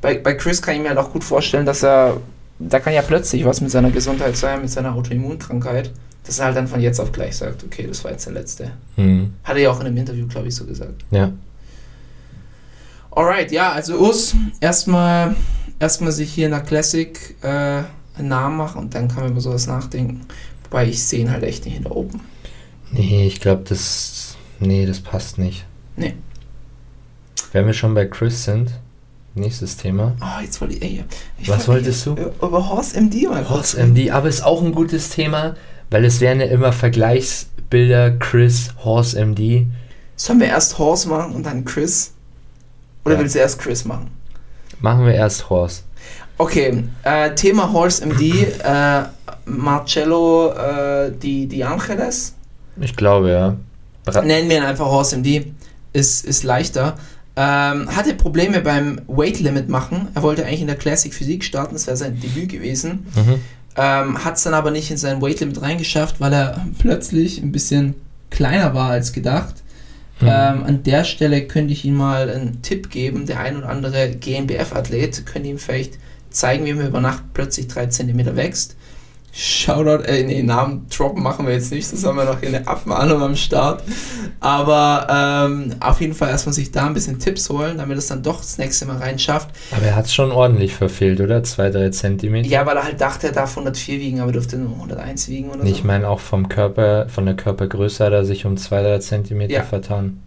Bei, 0.00 0.16
bei 0.18 0.34
Chris 0.34 0.62
kann 0.62 0.74
ich 0.76 0.80
mir 0.82 0.88
halt 0.90 0.98
auch 0.98 1.12
gut 1.12 1.24
vorstellen, 1.24 1.66
dass 1.66 1.82
er, 1.82 2.18
da 2.58 2.80
kann 2.80 2.92
ja 2.92 3.02
plötzlich 3.02 3.44
was 3.44 3.60
mit 3.60 3.70
seiner 3.70 3.90
Gesundheit 3.90 4.36
sein, 4.36 4.62
mit 4.62 4.70
seiner 4.70 4.94
Autoimmunkrankheit, 4.94 5.92
dass 6.24 6.38
er 6.38 6.46
halt 6.46 6.56
dann 6.56 6.68
von 6.68 6.80
jetzt 6.80 7.00
auf 7.00 7.12
gleich 7.12 7.36
sagt, 7.36 7.64
okay, 7.64 7.86
das 7.86 8.02
war 8.04 8.10
jetzt 8.10 8.26
der 8.26 8.32
letzte. 8.32 8.72
Hm. 8.96 9.32
Hat 9.44 9.56
er 9.56 9.62
ja 9.62 9.70
auch 9.70 9.80
in 9.80 9.86
einem 9.86 9.96
Interview, 9.96 10.26
glaube 10.26 10.48
ich, 10.48 10.54
so 10.54 10.64
gesagt. 10.64 11.04
Ja. 11.10 11.32
Alright, 13.10 13.50
ja, 13.50 13.72
also 13.72 13.98
Us, 13.98 14.34
erstmal 14.60 15.34
erstmal 15.78 16.12
sich 16.12 16.32
hier 16.32 16.46
in 16.46 16.52
der 16.52 16.60
Classic 16.60 17.36
äh, 17.42 17.48
einen 17.48 18.28
Namen 18.28 18.56
machen 18.56 18.80
und 18.80 18.94
dann 18.94 19.08
kann 19.08 19.22
man 19.22 19.32
über 19.32 19.40
sowas 19.40 19.66
nachdenken. 19.66 20.26
Wobei 20.64 20.86
ich 20.86 21.02
sehe 21.02 21.20
ihn 21.20 21.30
halt 21.30 21.44
echt 21.44 21.64
nicht 21.64 21.76
in 21.76 21.84
der 21.84 21.96
Open. 21.96 22.20
Nee, 22.90 23.26
ich 23.26 23.40
glaube, 23.40 23.64
das. 23.68 24.36
Nee, 24.60 24.86
das 24.86 25.00
passt 25.00 25.38
nicht. 25.38 25.64
Nee. 25.96 26.14
Wenn 27.52 27.66
wir 27.66 27.72
schon 27.72 27.94
bei 27.94 28.06
Chris 28.06 28.44
sind, 28.44 28.72
nächstes 29.34 29.76
Thema. 29.76 30.14
Oh, 30.20 30.42
jetzt 30.42 30.60
wollte 30.60 30.74
ich, 30.74 30.82
ey, 30.82 31.04
ich 31.38 31.48
Was 31.48 31.68
wollte 31.68 31.84
wolltest 31.86 32.06
du? 32.06 32.12
Über 32.14 32.68
Horse 32.68 33.00
MD 33.00 33.28
mal 33.28 33.48
Horse. 33.48 33.76
MD, 33.82 34.10
aber 34.10 34.28
ist 34.28 34.42
auch 34.44 34.62
ein 34.62 34.72
gutes 34.72 35.10
Thema, 35.10 35.54
weil 35.90 36.04
es 36.04 36.20
wären 36.20 36.40
ja 36.40 36.46
immer 36.46 36.72
Vergleichsbilder 36.72 38.12
Chris, 38.18 38.70
Horse 38.84 39.16
MD. 39.24 39.66
Sollen 40.16 40.40
wir 40.40 40.48
erst 40.48 40.78
Horse 40.78 41.08
machen 41.08 41.34
und 41.34 41.44
dann 41.46 41.64
Chris? 41.64 42.12
Oder 43.04 43.14
Ja. 43.14 43.20
willst 43.20 43.34
du 43.34 43.38
erst 43.38 43.58
Chris 43.60 43.84
machen? 43.84 44.10
Machen 44.80 45.06
wir 45.06 45.14
erst 45.14 45.48
Horse. 45.50 45.82
Okay, 46.36 46.84
äh, 47.02 47.34
Thema 47.34 47.72
Horse 47.72 48.04
MD, 48.06 48.44
äh, 48.62 49.02
Marcello 49.44 50.52
äh, 50.52 51.10
Di, 51.12 51.46
Di 51.46 51.64
Angeles. 51.64 52.34
Ich 52.80 52.94
glaube, 52.96 53.30
ja. 53.30 53.56
Bra 54.04 54.22
Nennen 54.22 54.48
wir 54.48 54.58
ihn 54.58 54.62
einfach 54.62 54.86
Horse 54.86 55.16
MD, 55.16 55.52
ist, 55.92 56.24
ist 56.24 56.44
leichter. 56.44 56.96
Ähm, 57.40 57.94
hatte 57.94 58.14
Probleme 58.14 58.60
beim 58.60 59.00
Weight 59.06 59.38
Limit 59.38 59.68
machen. 59.68 60.08
Er 60.12 60.24
wollte 60.24 60.44
eigentlich 60.44 60.62
in 60.62 60.66
der 60.66 60.74
Classic 60.74 61.14
Physik 61.14 61.44
starten, 61.44 61.74
das 61.74 61.86
wäre 61.86 61.96
sein 61.96 62.18
Debüt 62.18 62.48
gewesen. 62.48 63.06
mhm. 63.14 63.40
Ähm, 63.76 64.24
Hat 64.24 64.34
es 64.34 64.42
dann 64.42 64.54
aber 64.54 64.72
nicht 64.72 64.90
in 64.90 64.96
sein 64.96 65.22
Weight 65.22 65.38
Limit 65.38 65.62
reingeschafft, 65.62 66.20
weil 66.20 66.32
er 66.32 66.66
plötzlich 66.80 67.40
ein 67.40 67.52
bisschen 67.52 67.94
kleiner 68.30 68.74
war 68.74 68.90
als 68.90 69.12
gedacht. 69.12 69.54
Mhm. 70.20 70.26
Ähm, 70.26 70.64
an 70.64 70.82
der 70.82 71.04
Stelle 71.04 71.46
könnte 71.46 71.72
ich 71.72 71.84
ihm 71.84 71.94
mal 71.94 72.28
einen 72.28 72.60
Tipp 72.62 72.90
geben. 72.90 73.26
Der 73.26 73.38
ein 73.38 73.56
oder 73.56 73.68
andere 73.68 74.10
GNBF-Athlet 74.10 75.24
könnte 75.24 75.48
ihm 75.48 75.58
vielleicht 75.58 75.92
zeigen, 76.30 76.66
wie 76.66 76.74
man 76.74 76.88
über 76.88 77.00
Nacht 77.00 77.22
plötzlich 77.34 77.68
3 77.68 77.86
cm 77.86 78.34
wächst. 78.34 78.74
Shoutout, 79.40 80.02
äh, 80.02 80.24
nee, 80.24 80.42
Namen 80.42 80.86
droppen 80.90 81.22
machen 81.22 81.46
wir 81.46 81.54
jetzt 81.54 81.70
nicht, 81.70 81.92
das 81.92 82.04
haben 82.04 82.16
wir 82.16 82.24
noch 82.24 82.40
hier 82.40 82.48
eine 82.48 82.66
Abmahnung 82.66 83.22
am 83.22 83.36
Start. 83.36 83.84
Aber 84.40 85.06
ähm, 85.48 85.76
auf 85.78 86.00
jeden 86.00 86.14
Fall 86.14 86.30
erstmal 86.30 86.52
sich 86.54 86.72
da 86.72 86.86
ein 86.86 86.94
bisschen 86.94 87.20
Tipps 87.20 87.48
holen, 87.48 87.78
damit 87.78 87.96
es 87.98 88.08
dann 88.08 88.22
doch 88.24 88.38
das 88.40 88.58
nächste 88.58 88.86
Mal 88.86 88.96
reinschafft. 88.96 89.50
Aber 89.70 89.82
er 89.86 89.94
hat 89.94 90.06
es 90.06 90.14
schon 90.14 90.32
ordentlich 90.32 90.74
verfehlt, 90.74 91.20
oder? 91.20 91.44
Zwei, 91.44 91.70
drei 91.70 91.90
Zentimeter. 91.90 92.48
Ja, 92.48 92.66
weil 92.66 92.76
er 92.76 92.82
halt 92.82 93.00
dachte, 93.00 93.28
er 93.28 93.32
darf 93.32 93.50
104 93.50 94.00
wiegen, 94.00 94.18
aber 94.20 94.32
dürfte 94.32 94.56
nur 94.58 94.72
101 94.74 95.28
wiegen 95.28 95.50
oder 95.50 95.62
Ich 95.62 95.78
so. 95.78 95.84
meine, 95.84 96.08
auch 96.08 96.18
vom 96.18 96.48
Körper, 96.48 97.08
von 97.08 97.24
der 97.24 97.36
Körpergröße 97.36 98.04
hat 98.04 98.12
er 98.12 98.24
sich 98.24 98.44
um 98.44 98.56
zwei, 98.56 98.82
drei 98.82 98.98
Zentimeter 98.98 99.52
Ja. 99.54 99.62
vertan. 99.62 100.18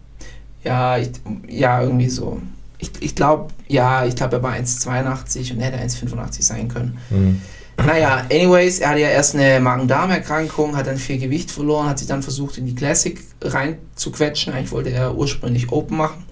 Ja, 0.64 0.96
ich, 0.96 1.10
ja, 1.48 1.82
irgendwie 1.82 2.08
so. 2.08 2.40
Ich, 2.78 2.90
ich 3.00 3.14
glaube, 3.14 3.52
ja, 3.68 4.06
ich 4.06 4.16
glaube, 4.16 4.36
er 4.36 4.42
war 4.42 4.54
1,82 4.54 5.52
und 5.52 5.60
er 5.60 5.66
hätte 5.70 5.84
1,85 5.84 6.42
sein 6.42 6.68
können. 6.68 6.96
Mhm. 7.10 7.42
Naja, 7.76 8.26
anyways, 8.30 8.78
er 8.78 8.90
hatte 8.90 9.00
ja 9.00 9.08
erst 9.08 9.34
eine 9.34 9.58
Magen-Darm-Erkrankung, 9.60 10.76
hat 10.76 10.86
dann 10.86 10.98
viel 10.98 11.18
Gewicht 11.18 11.50
verloren, 11.50 11.88
hat 11.88 11.98
sich 11.98 12.08
dann 12.08 12.22
versucht, 12.22 12.58
in 12.58 12.66
die 12.66 12.74
Classic 12.74 13.18
reinzuquetschen. 13.40 14.52
Eigentlich 14.52 14.72
wollte 14.72 14.90
er 14.90 15.16
ursprünglich 15.16 15.72
Open 15.72 15.96
machen. 15.96 16.24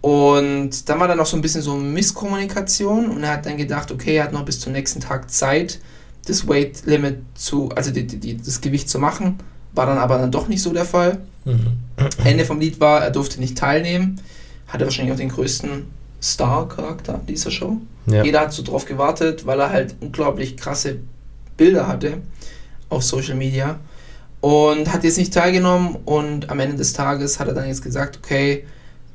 Und 0.00 0.88
dann 0.88 1.00
war 1.00 1.08
da 1.08 1.14
noch 1.14 1.26
so 1.26 1.36
ein 1.36 1.42
bisschen 1.42 1.62
so 1.62 1.74
Misskommunikation 1.74 3.10
und 3.10 3.24
er 3.24 3.32
hat 3.32 3.46
dann 3.46 3.56
gedacht, 3.56 3.90
okay, 3.90 4.16
er 4.16 4.24
hat 4.24 4.32
noch 4.32 4.44
bis 4.44 4.60
zum 4.60 4.72
nächsten 4.72 5.00
Tag 5.00 5.30
Zeit, 5.30 5.80
das 6.26 6.46
Weight 6.46 6.82
Limit 6.84 7.18
zu, 7.34 7.70
also 7.74 7.90
die, 7.90 8.06
die, 8.06 8.36
das 8.36 8.60
Gewicht 8.60 8.88
zu 8.88 8.98
machen. 8.98 9.38
War 9.74 9.86
dann 9.86 9.98
aber 9.98 10.18
dann 10.18 10.30
doch 10.30 10.48
nicht 10.48 10.62
so 10.62 10.72
der 10.72 10.84
Fall. 10.84 11.18
Mhm. 11.44 11.78
Ende 12.24 12.44
vom 12.44 12.60
Lied 12.60 12.80
war, 12.80 13.02
er 13.02 13.10
durfte 13.10 13.40
nicht 13.40 13.58
teilnehmen. 13.58 14.20
Hatte 14.68 14.84
wahrscheinlich 14.84 15.12
auch 15.12 15.18
den 15.18 15.28
größten 15.28 15.86
Star-Charakter 16.22 17.20
dieser 17.28 17.50
Show. 17.50 17.78
Ja. 18.06 18.22
Jeder 18.22 18.40
hat 18.40 18.52
so 18.52 18.62
drauf 18.62 18.84
gewartet, 18.84 19.46
weil 19.46 19.60
er 19.60 19.70
halt 19.70 19.96
unglaublich 20.00 20.56
krasse 20.56 20.98
Bilder 21.56 21.88
hatte 21.88 22.18
auf 22.88 23.02
Social 23.02 23.34
Media 23.34 23.78
und 24.40 24.92
hat 24.92 25.04
jetzt 25.04 25.18
nicht 25.18 25.32
teilgenommen 25.32 25.96
und 26.04 26.50
am 26.50 26.60
Ende 26.60 26.76
des 26.76 26.92
Tages 26.92 27.40
hat 27.40 27.48
er 27.48 27.54
dann 27.54 27.66
jetzt 27.66 27.82
gesagt, 27.82 28.18
okay, 28.22 28.64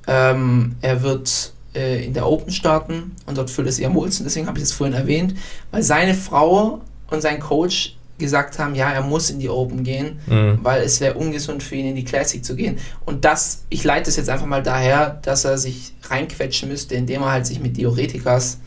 ähm, 0.07 0.75
er 0.81 1.01
wird 1.03 1.53
äh, 1.73 2.05
in 2.05 2.13
der 2.13 2.27
Open 2.27 2.51
starten 2.51 3.15
und 3.25 3.37
dort 3.37 3.49
füllt 3.49 3.67
es 3.67 3.79
ihr 3.79 3.89
Molzen, 3.89 4.23
deswegen 4.23 4.47
habe 4.47 4.57
ich 4.57 4.65
es 4.65 4.73
vorhin 4.73 4.95
erwähnt, 4.95 5.35
weil 5.71 5.83
seine 5.83 6.15
Frau 6.15 6.81
und 7.09 7.21
sein 7.21 7.39
Coach 7.39 7.95
gesagt 8.21 8.57
haben, 8.57 8.73
ja, 8.75 8.89
er 8.89 9.01
muss 9.01 9.29
in 9.29 9.39
die 9.39 9.49
Open 9.49 9.83
gehen, 9.83 10.19
Mhm. 10.27 10.59
weil 10.63 10.81
es 10.83 11.01
wäre 11.01 11.15
ungesund 11.15 11.61
für 11.61 11.75
ihn 11.75 11.87
in 11.87 11.95
die 11.97 12.05
Classic 12.05 12.43
zu 12.45 12.55
gehen. 12.55 12.77
Und 13.05 13.25
das, 13.25 13.65
ich 13.69 13.83
leite 13.83 14.09
es 14.09 14.15
jetzt 14.15 14.29
einfach 14.29 14.45
mal 14.45 14.63
daher, 14.63 15.19
dass 15.23 15.43
er 15.43 15.57
sich 15.57 15.93
reinquetschen 16.03 16.69
müsste, 16.69 16.95
indem 16.95 17.23
er 17.23 17.31
halt 17.33 17.45
sich 17.45 17.59
mit 17.59 17.75
Diuretikas 17.75 18.59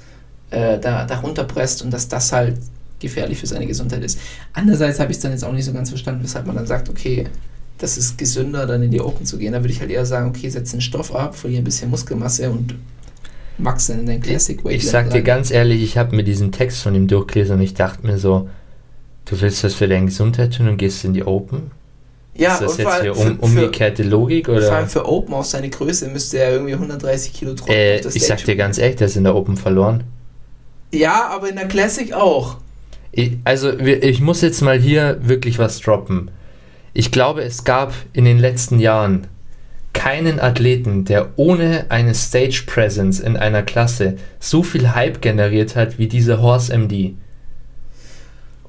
äh, 0.50 0.78
da, 0.78 1.06
da 1.06 1.20
runterpresst 1.20 1.82
und 1.82 1.90
dass 1.90 2.08
das 2.08 2.30
halt 2.32 2.58
gefährlich 3.00 3.38
für 3.38 3.46
seine 3.46 3.66
Gesundheit 3.66 4.02
ist. 4.04 4.18
Andererseits 4.52 5.00
habe 5.00 5.10
ich 5.10 5.16
es 5.16 5.22
dann 5.22 5.32
jetzt 5.32 5.44
auch 5.44 5.52
nicht 5.52 5.64
so 5.64 5.72
ganz 5.72 5.88
verstanden, 5.88 6.22
weshalb 6.22 6.46
man 6.46 6.56
dann 6.56 6.66
sagt, 6.66 6.88
okay, 6.90 7.26
das 7.78 7.96
ist 7.96 8.18
gesünder, 8.18 8.66
dann 8.66 8.82
in 8.82 8.90
die 8.90 9.00
Open 9.00 9.26
zu 9.26 9.38
gehen. 9.38 9.52
Da 9.52 9.60
würde 9.60 9.72
ich 9.72 9.80
halt 9.80 9.90
eher 9.90 10.06
sagen, 10.06 10.28
okay, 10.28 10.48
setz 10.48 10.70
den 10.70 10.80
Stoff 10.80 11.14
ab, 11.14 11.34
verliere 11.34 11.62
ein 11.62 11.64
bisschen 11.64 11.90
Muskelmasse 11.90 12.50
und 12.50 12.76
dann 13.58 14.00
in 14.00 14.06
dein 14.06 14.20
Classic 14.20 14.64
Weight 14.64 14.74
Ich 14.76 14.88
sag 14.88 15.10
dir 15.10 15.22
ganz 15.22 15.50
ehrlich, 15.50 15.82
ich 15.82 15.96
habe 15.96 16.16
mir 16.16 16.24
diesen 16.24 16.50
Text 16.50 16.82
von 16.82 16.94
ihm 16.94 17.06
durchgelesen 17.06 17.56
und 17.56 17.62
ich 17.62 17.74
dachte 17.74 18.06
mir 18.06 18.18
so, 18.18 18.48
du 19.26 19.40
willst 19.40 19.64
das 19.64 19.74
für 19.74 19.88
deine 19.88 20.06
Gesundheit 20.06 20.54
tun 20.54 20.68
und 20.68 20.76
gehst 20.76 21.04
in 21.04 21.14
die 21.14 21.24
Open? 21.24 21.70
ja, 22.36 22.54
ist 22.54 22.62
das 22.62 22.76
jetzt 22.78 23.00
hier 23.02 23.16
um, 23.16 23.38
für, 23.38 23.42
umgekehrte 23.42 24.02
Logik 24.02 24.46
vor 24.46 24.56
allem 24.56 24.66
oder? 24.66 24.86
für 24.86 25.08
Open 25.08 25.34
auf 25.34 25.46
seine 25.46 25.70
Größe 25.70 26.08
müsste 26.08 26.38
er 26.38 26.52
irgendwie 26.52 26.74
130 26.74 27.32
Kilo 27.32 27.54
trocken 27.54 27.72
Äh, 27.72 28.00
ich 28.00 28.26
sag 28.26 28.44
dir 28.44 28.56
ganz 28.56 28.78
ehrlich, 28.78 28.96
der 28.96 29.06
ist 29.06 29.16
in 29.16 29.24
der 29.24 29.34
Open 29.34 29.56
verloren. 29.56 30.04
Ja, 30.92 31.28
aber 31.28 31.48
in 31.48 31.56
der 31.56 31.68
Classic 31.68 32.12
auch. 32.12 32.58
Ich, 33.12 33.38
also 33.44 33.78
ich 33.78 34.20
muss 34.20 34.40
jetzt 34.40 34.60
mal 34.60 34.78
hier 34.78 35.18
wirklich 35.22 35.58
was 35.58 35.80
droppen. 35.80 36.30
Ich 36.92 37.10
glaube, 37.12 37.42
es 37.42 37.64
gab 37.64 37.92
in 38.12 38.24
den 38.24 38.38
letzten 38.38 38.78
Jahren 38.78 39.26
keinen 39.92 40.40
Athleten, 40.40 41.04
der 41.04 41.30
ohne 41.36 41.86
eine 41.88 42.14
Stage 42.14 42.64
Presence 42.66 43.20
in 43.20 43.36
einer 43.36 43.62
Klasse 43.62 44.16
so 44.40 44.64
viel 44.64 44.94
Hype 44.94 45.22
generiert 45.22 45.76
hat 45.76 45.98
wie 45.98 46.08
dieser 46.08 46.42
Horse 46.42 46.76
MD. 46.76 47.14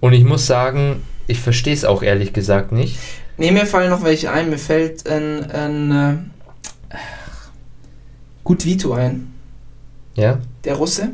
Und 0.05 0.13
ich 0.13 0.23
muss 0.23 0.45
sagen, 0.45 1.01
ich 1.25 1.39
verstehe 1.39 1.73
es 1.73 1.83
auch 1.83 2.03
ehrlich 2.03 2.31
gesagt 2.31 2.71
nicht. 2.71 2.99
Ne, 3.37 3.51
mir 3.51 3.65
fallen 3.65 3.89
noch 3.89 4.03
welche 4.03 4.31
ein. 4.31 4.51
Mir 4.51 4.59
fällt 4.59 5.09
ein, 5.09 5.49
ein 5.49 5.91
äh, 6.91 6.95
Gut 8.43 8.65
Vito 8.65 8.93
ein. 8.93 9.33
Ja? 10.13 10.37
Der 10.63 10.75
Russe. 10.75 11.09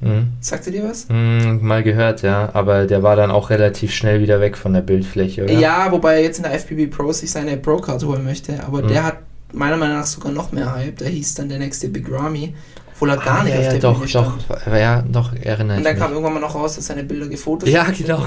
Mhm. 0.00 0.28
Sagt 0.40 0.66
er 0.66 0.72
dir 0.72 0.84
was? 0.84 1.08
Hm, 1.08 1.64
mal 1.66 1.82
gehört, 1.82 2.20
ja. 2.20 2.50
Aber 2.52 2.86
der 2.86 3.02
war 3.02 3.16
dann 3.16 3.30
auch 3.30 3.48
relativ 3.48 3.92
schnell 3.94 4.20
wieder 4.20 4.38
weg 4.40 4.58
von 4.58 4.74
der 4.74 4.82
Bildfläche, 4.82 5.44
oder? 5.44 5.52
Ja, 5.54 5.90
wobei 5.90 6.16
er 6.16 6.22
jetzt 6.22 6.36
in 6.36 6.42
der 6.44 6.52
FPB 6.54 6.88
Pro 6.94 7.12
sich 7.12 7.30
seine 7.30 7.56
Pro-Card 7.56 8.04
holen 8.04 8.24
möchte. 8.24 8.62
Aber 8.64 8.82
Mhm. 8.82 8.88
der 8.88 9.04
hat 9.04 9.16
meiner 9.52 9.78
Meinung 9.78 9.96
nach 9.96 10.06
sogar 10.06 10.30
noch 10.32 10.52
mehr 10.52 10.74
Hype. 10.74 10.98
Der 10.98 11.08
hieß 11.08 11.36
dann 11.36 11.48
der 11.48 11.58
nächste 11.58 11.88
Big 11.88 12.06
Ramy. 12.10 12.54
Obwohl 13.00 13.10
er 13.10 13.16
gar 13.16 13.40
Ah, 13.40 13.44
nicht 13.44 13.52
ja, 13.54 13.58
auf 13.60 13.64
ja, 13.64 13.70
der 13.70 13.80
doch, 13.80 13.98
Bühne 13.98 14.12
doch. 14.12 14.40
stand. 14.40 14.76
Ja, 14.78 15.02
doch, 15.02 15.32
erinnere 15.34 15.78
Und 15.78 15.84
dann 15.84 15.96
kam 15.96 16.12
irgendwann 16.12 16.34
mal 16.34 16.40
noch 16.40 16.54
raus, 16.54 16.76
dass 16.76 16.86
seine 16.86 17.02
Bilder 17.02 17.28
gefotoshoppt 17.28 17.72
Ja, 17.72 17.90
genau, 17.90 18.26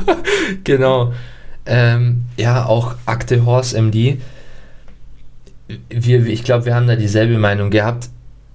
genau. 0.64 1.12
Ähm, 1.66 2.22
ja, 2.36 2.64
auch 2.66 2.94
Akte 3.06 3.44
Horse 3.44 3.76
MD. 3.80 4.18
Wir, 5.88 6.26
ich 6.26 6.44
glaube, 6.44 6.66
wir 6.66 6.74
haben 6.74 6.86
da 6.86 6.94
dieselbe 6.96 7.38
Meinung 7.38 7.70
gehabt. 7.70 8.08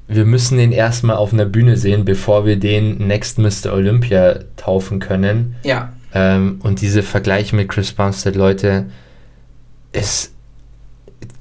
Wir 0.08 0.26
müssen 0.26 0.58
den 0.58 0.72
erstmal 0.72 1.18
auf 1.18 1.34
einer 1.34 1.46
Bühne 1.46 1.76
sehen, 1.76 2.06
bevor 2.06 2.46
wir 2.46 2.58
den 2.58 2.98
Next 3.08 3.38
Mr. 3.38 3.74
Olympia 3.74 4.40
taufen 4.58 5.00
können. 5.00 5.56
Ja, 5.64 5.92
Ähm, 6.14 6.60
und 6.64 6.82
diese 6.82 7.04
Vergleiche 7.04 7.56
mit 7.56 7.70
Chris 7.70 7.92
Bumstead, 7.92 8.36
Leute, 8.36 8.86
es. 9.92 10.32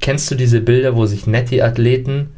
Kennst 0.01 0.31
du 0.31 0.35
diese 0.35 0.61
Bilder, 0.61 0.97
wo 0.97 1.07
sich 1.07 1.27
Netty-Athleten 1.27 2.31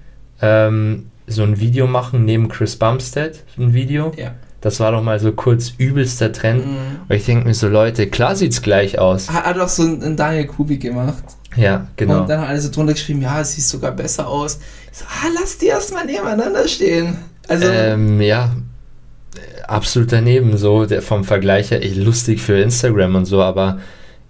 ähm, 0.42 1.06
so 1.30 1.42
ein 1.42 1.60
Video 1.60 1.86
machen 1.86 2.24
neben 2.24 2.48
Chris 2.48 2.76
Bumstead? 2.76 3.42
Ein 3.58 3.72
Video? 3.72 4.12
ja. 4.16 4.34
Das 4.60 4.78
war 4.78 4.92
doch 4.92 5.02
mal 5.02 5.18
so 5.18 5.32
kurz 5.32 5.72
übelster 5.78 6.32
Trend. 6.32 6.66
Mhm. 6.66 7.00
Und 7.08 7.16
ich 7.16 7.24
denke 7.24 7.46
mir 7.46 7.54
so, 7.54 7.68
Leute, 7.68 8.08
klar 8.08 8.36
sieht's 8.36 8.60
gleich 8.60 8.98
aus. 8.98 9.30
Hat, 9.30 9.44
hat 9.44 9.58
auch 9.58 9.68
so 9.68 9.84
ein, 9.84 10.02
ein 10.02 10.16
Daniel 10.16 10.46
Kubik 10.46 10.82
gemacht. 10.82 11.24
Ja, 11.56 11.88
genau. 11.96 12.20
Und 12.20 12.28
dann 12.28 12.40
haben 12.40 12.48
alle 12.48 12.60
so 12.60 12.70
drunter 12.70 12.92
geschrieben, 12.92 13.22
ja, 13.22 13.40
es 13.40 13.54
sieht 13.54 13.64
sogar 13.64 13.92
besser 13.92 14.28
aus. 14.28 14.60
Ich 14.92 14.98
so, 14.98 15.04
ah, 15.06 15.28
lass 15.40 15.58
die 15.58 15.66
erstmal 15.66 16.04
nebeneinander 16.04 16.68
stehen. 16.68 17.16
Also, 17.48 17.66
ähm, 17.66 18.20
ja, 18.20 18.54
absolut 19.66 20.12
daneben, 20.12 20.56
so 20.56 20.84
der, 20.84 21.02
vom 21.02 21.24
Vergleich 21.24 21.70
her, 21.70 21.82
eh, 21.82 21.94
lustig 21.94 22.40
für 22.40 22.60
Instagram 22.60 23.16
und 23.16 23.24
so, 23.24 23.42
aber 23.42 23.78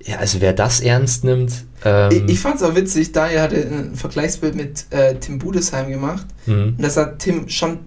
ja, 0.03 0.17
also 0.17 0.41
wer 0.41 0.53
das 0.53 0.81
ernst 0.81 1.25
nimmt, 1.25 1.65
ähm, 1.85 2.11
ich, 2.11 2.35
ich 2.35 2.41
fand's 2.41 2.63
auch 2.63 2.75
witzig, 2.75 3.13
Daniel 3.13 3.41
hatte 3.41 3.57
ein 3.57 3.95
Vergleichsbild 3.95 4.55
mit 4.55 4.87
äh, 4.91 5.15
Tim 5.17 5.39
Budesheim 5.39 5.91
gemacht. 5.91 6.27
mhm. 6.47 6.75
Und 6.77 6.83
da 6.83 6.91
sah 6.91 7.05
Tim 7.07 7.49
schon 7.49 7.79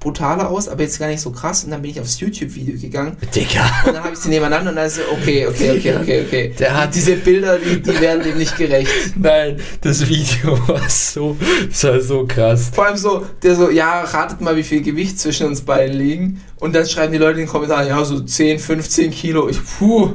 brutaler 0.00 0.48
aus, 0.48 0.68
aber 0.68 0.82
jetzt 0.82 0.98
gar 0.98 1.08
nicht 1.08 1.20
so 1.20 1.30
krass. 1.30 1.64
Und 1.64 1.70
dann 1.70 1.82
bin 1.82 1.90
ich 1.90 2.00
aufs 2.00 2.20
YouTube-Video 2.20 2.78
gegangen 2.80 3.16
Digga. 3.34 3.68
und 3.86 3.94
dann 3.94 4.04
habe 4.04 4.12
ich 4.14 4.18
sie 4.20 4.28
nebeneinander 4.28 4.70
und 4.70 4.76
dann 4.76 4.86
ist 4.86 4.96
so, 4.96 5.02
okay, 5.12 5.46
okay, 5.46 5.72
okay, 5.76 5.94
okay, 6.00 6.22
okay. 6.26 6.54
Der 6.58 6.76
hat- 6.76 6.94
Diese 6.94 7.16
Bilder, 7.16 7.58
die, 7.58 7.80
die 7.82 8.00
werden 8.00 8.22
dem 8.22 8.38
nicht 8.38 8.56
gerecht. 8.56 8.90
Nein, 9.16 9.56
das 9.80 10.08
Video 10.08 10.58
war 10.68 10.88
so, 10.88 11.36
das 11.68 11.84
war 11.84 12.00
so 12.00 12.26
krass. 12.26 12.70
Vor 12.72 12.86
allem 12.86 12.96
so, 12.96 13.26
der 13.42 13.54
so, 13.56 13.70
ja, 13.70 14.02
ratet 14.02 14.40
mal, 14.40 14.56
wie 14.56 14.62
viel 14.62 14.82
Gewicht 14.82 15.18
zwischen 15.18 15.46
uns 15.46 15.62
beiden 15.62 15.96
liegen. 15.96 16.40
Und 16.60 16.74
dann 16.74 16.86
schreiben 16.86 17.12
die 17.12 17.18
Leute 17.18 17.34
in 17.40 17.46
den 17.46 17.48
Kommentaren, 17.48 17.86
ja, 17.86 18.04
so 18.04 18.18
10, 18.20 18.58
15 18.58 19.12
Kilo. 19.12 19.48
Ich, 19.48 19.58
puh, 19.78 20.10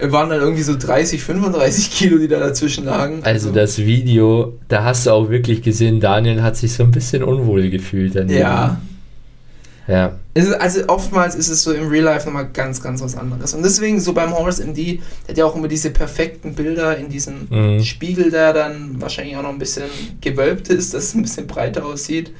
waren 0.00 0.28
dann 0.28 0.40
irgendwie 0.40 0.62
so 0.64 0.76
30, 0.76 1.22
35 1.22 1.90
Kilo, 1.92 2.18
die 2.18 2.26
da 2.26 2.40
dazwischen 2.40 2.84
lagen. 2.84 3.20
Also 3.22 3.52
das 3.52 3.78
Video, 3.78 4.58
da 4.68 4.82
hast 4.82 5.06
du 5.06 5.10
auch 5.12 5.30
wirklich 5.30 5.62
gesehen, 5.62 6.00
Daniel 6.00 6.42
hat 6.42 6.56
sich 6.56 6.72
so 6.72 6.82
ein 6.82 6.90
bisschen 6.90 7.22
unwohl 7.22 7.70
gefühlt 7.70 8.16
daneben. 8.16 8.40
Ja. 8.40 8.80
Ja. 9.86 10.18
Also 10.58 10.88
oftmals 10.88 11.34
ist 11.34 11.48
es 11.50 11.62
so 11.62 11.72
im 11.72 11.88
Real 11.88 12.04
Life 12.04 12.24
nochmal 12.26 12.48
ganz, 12.52 12.80
ganz 12.82 13.02
was 13.02 13.16
anderes. 13.16 13.52
Und 13.54 13.62
deswegen 13.62 14.00
so 14.00 14.12
beim 14.14 14.32
Horse 14.32 14.62
MD, 14.64 14.76
der 15.26 15.28
hat 15.28 15.36
ja 15.38 15.44
auch 15.44 15.54
immer 15.54 15.68
diese 15.68 15.90
perfekten 15.90 16.54
Bilder 16.54 16.96
in 16.96 17.08
diesem 17.10 17.46
Mhm. 17.50 17.82
Spiegel, 17.84 18.30
der 18.30 18.52
dann 18.54 19.00
wahrscheinlich 19.00 19.36
auch 19.36 19.42
noch 19.42 19.50
ein 19.50 19.58
bisschen 19.58 19.84
gewölbt 20.20 20.68
ist, 20.68 20.94
dass 20.94 21.04
es 21.04 21.14
ein 21.14 21.22
bisschen 21.22 21.46
breiter 21.46 21.84
aussieht. 21.84 22.32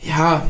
Ja. 0.00 0.46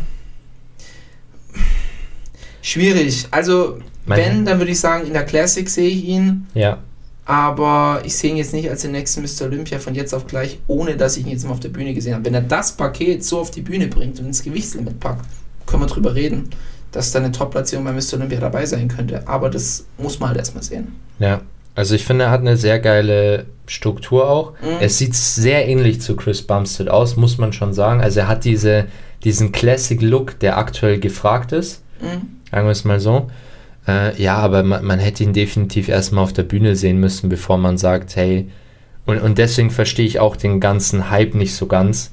Schwierig. 2.62 3.26
Also, 3.30 3.78
Meine- 4.06 4.22
wenn, 4.22 4.44
dann 4.44 4.58
würde 4.58 4.72
ich 4.72 4.80
sagen, 4.80 5.06
in 5.06 5.12
der 5.12 5.24
Classic 5.24 5.68
sehe 5.68 5.88
ich 5.88 6.04
ihn. 6.04 6.46
Ja. 6.54 6.78
Aber 7.26 8.02
ich 8.04 8.14
sehe 8.16 8.30
ihn 8.30 8.36
jetzt 8.36 8.52
nicht 8.52 8.68
als 8.68 8.82
den 8.82 8.92
nächsten 8.92 9.22
Mr. 9.22 9.46
Olympia 9.46 9.78
von 9.78 9.94
jetzt 9.94 10.12
auf 10.14 10.26
gleich, 10.26 10.58
ohne 10.66 10.96
dass 10.96 11.16
ich 11.16 11.24
ihn 11.24 11.32
jetzt 11.32 11.44
mal 11.44 11.52
auf 11.52 11.60
der 11.60 11.70
Bühne 11.70 11.94
gesehen 11.94 12.14
habe. 12.14 12.24
Wenn 12.26 12.34
er 12.34 12.42
das 12.42 12.72
Paket 12.72 13.24
so 13.24 13.38
auf 13.40 13.50
die 13.50 13.62
Bühne 13.62 13.86
bringt 13.88 14.18
und 14.20 14.26
ins 14.26 14.42
Gewichtslimit 14.42 15.00
packt, 15.00 15.24
können 15.66 15.82
wir 15.82 15.86
drüber 15.86 16.14
reden, 16.14 16.50
dass 16.92 17.12
da 17.12 17.18
eine 17.18 17.32
Top-Platzierung 17.32 17.84
bei 17.84 17.92
Mr. 17.92 18.14
Olympia 18.14 18.40
dabei 18.40 18.66
sein 18.66 18.88
könnte. 18.88 19.26
Aber 19.26 19.50
das 19.50 19.86
muss 19.98 20.20
man 20.20 20.28
halt 20.30 20.38
erstmal 20.38 20.62
sehen. 20.62 20.94
Ja, 21.18 21.40
also 21.74 21.94
ich 21.94 22.04
finde, 22.04 22.26
er 22.26 22.30
hat 22.30 22.40
eine 22.40 22.56
sehr 22.56 22.78
geile 22.78 23.46
Struktur 23.66 24.28
auch. 24.28 24.52
Mhm. 24.62 24.76
Es 24.80 24.98
sieht 24.98 25.14
sehr 25.14 25.66
ähnlich 25.66 26.00
zu 26.00 26.14
Chris 26.16 26.42
Bumstead 26.42 26.88
aus, 26.88 27.16
muss 27.16 27.38
man 27.38 27.52
schon 27.52 27.72
sagen. 27.72 28.00
Also 28.00 28.20
er 28.20 28.28
hat 28.28 28.44
diese, 28.44 28.86
diesen 29.24 29.50
Classic-Look, 29.52 30.38
der 30.38 30.56
aktuell 30.58 31.00
gefragt 31.00 31.52
ist, 31.52 31.82
Mhm. 32.00 32.28
sagen 32.50 32.66
wir 32.66 32.72
es 32.72 32.84
mal 32.84 33.00
so. 33.00 33.30
Äh, 33.86 34.20
ja, 34.22 34.36
aber 34.36 34.62
man, 34.62 34.84
man 34.84 34.98
hätte 34.98 35.24
ihn 35.24 35.32
definitiv 35.32 35.88
erstmal 35.88 36.24
auf 36.24 36.32
der 36.32 36.42
Bühne 36.44 36.74
sehen 36.76 36.98
müssen, 36.98 37.28
bevor 37.28 37.58
man 37.58 37.76
sagt, 37.76 38.16
hey, 38.16 38.48
und, 39.06 39.20
und 39.20 39.36
deswegen 39.38 39.70
verstehe 39.70 40.06
ich 40.06 40.20
auch 40.20 40.36
den 40.36 40.60
ganzen 40.60 41.10
Hype 41.10 41.34
nicht 41.34 41.54
so 41.54 41.66
ganz. 41.66 42.12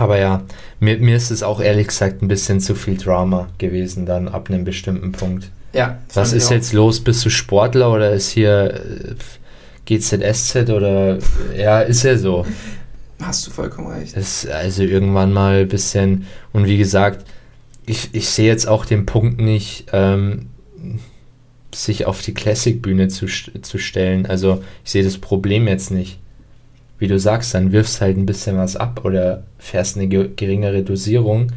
Aber 0.00 0.18
ja, 0.18 0.42
mir, 0.80 0.96
mir 0.96 1.14
ist 1.14 1.30
es 1.30 1.42
auch 1.42 1.60
ehrlich 1.60 1.88
gesagt 1.88 2.22
ein 2.22 2.28
bisschen 2.28 2.58
zu 2.58 2.74
viel 2.74 2.96
Drama 2.96 3.50
gewesen 3.58 4.06
dann 4.06 4.28
ab 4.28 4.48
einem 4.48 4.64
bestimmten 4.64 5.12
Punkt. 5.12 5.50
Ja. 5.74 5.98
Was 6.14 6.32
ist 6.32 6.50
jetzt 6.50 6.72
los? 6.72 7.00
Bist 7.00 7.22
du 7.26 7.28
Sportler 7.28 7.92
oder 7.92 8.10
ist 8.12 8.30
hier 8.30 8.82
äh, 8.82 9.14
GZSZ 9.84 10.70
oder 10.70 11.18
ja, 11.54 11.80
ist 11.80 12.02
ja 12.02 12.16
so. 12.16 12.46
Hast 13.20 13.46
du 13.46 13.50
vollkommen 13.50 13.88
recht. 13.88 14.16
Das 14.16 14.44
ist 14.44 14.50
also 14.50 14.84
irgendwann 14.84 15.34
mal 15.34 15.60
ein 15.60 15.68
bisschen, 15.68 16.24
und 16.54 16.64
wie 16.64 16.78
gesagt, 16.78 17.26
ich, 17.84 18.08
ich 18.12 18.30
sehe 18.30 18.46
jetzt 18.46 18.66
auch 18.66 18.86
den 18.86 19.04
Punkt 19.04 19.38
nicht, 19.38 19.88
ähm, 19.92 20.46
sich 21.74 22.06
auf 22.06 22.22
die 22.22 22.32
Classic-Bühne 22.32 23.08
zu, 23.08 23.26
zu 23.26 23.78
stellen. 23.78 24.24
Also 24.24 24.64
ich 24.82 24.92
sehe 24.92 25.04
das 25.04 25.18
Problem 25.18 25.68
jetzt 25.68 25.90
nicht. 25.90 26.18
Wie 27.00 27.08
du 27.08 27.18
sagst, 27.18 27.54
dann 27.54 27.72
wirfst 27.72 28.02
halt 28.02 28.18
ein 28.18 28.26
bisschen 28.26 28.58
was 28.58 28.76
ab 28.76 29.04
oder 29.04 29.42
fährst 29.58 29.96
eine 29.96 30.06
ge 30.06 30.28
geringere 30.36 30.82
Dosierung. 30.82 31.50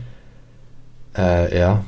Äh, 1.15 1.59
ja. 1.59 1.85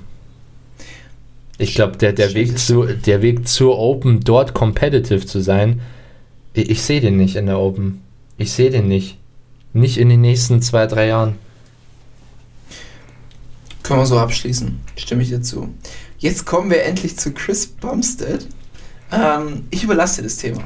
Ich 1.57 1.73
glaube, 1.73 1.95
der, 1.95 2.11
der, 2.11 2.33
Weg 2.33 2.59
zu, 2.59 2.83
der 2.83 3.21
Weg 3.21 3.47
zur 3.47 3.79
Open, 3.79 4.19
dort 4.19 4.53
competitive 4.53 5.25
zu 5.25 5.39
sein, 5.39 5.79
ich, 6.53 6.69
ich 6.69 6.81
sehe 6.81 6.99
den 6.99 7.15
nicht 7.15 7.37
in 7.37 7.45
der 7.45 7.57
Open. 7.57 8.01
Ich 8.37 8.51
sehe 8.51 8.69
den 8.69 8.89
nicht. 8.89 9.17
Nicht 9.71 9.97
in 9.97 10.09
den 10.09 10.19
nächsten 10.19 10.61
zwei, 10.61 10.85
drei 10.85 11.07
Jahren. 11.07 11.35
Können 13.83 14.01
wir 14.01 14.05
so 14.05 14.19
abschließen. 14.19 14.81
Stimme 14.97 15.23
ich 15.23 15.29
dir 15.29 15.41
zu. 15.41 15.73
Jetzt 16.17 16.45
kommen 16.45 16.69
wir 16.69 16.83
endlich 16.83 17.17
zu 17.17 17.33
Chris 17.33 17.67
Bumstead. 17.67 18.47
Ähm, 19.13 19.63
ich 19.69 19.85
überlasse 19.85 20.17
dir 20.17 20.23
das 20.23 20.37
Thema. 20.37 20.63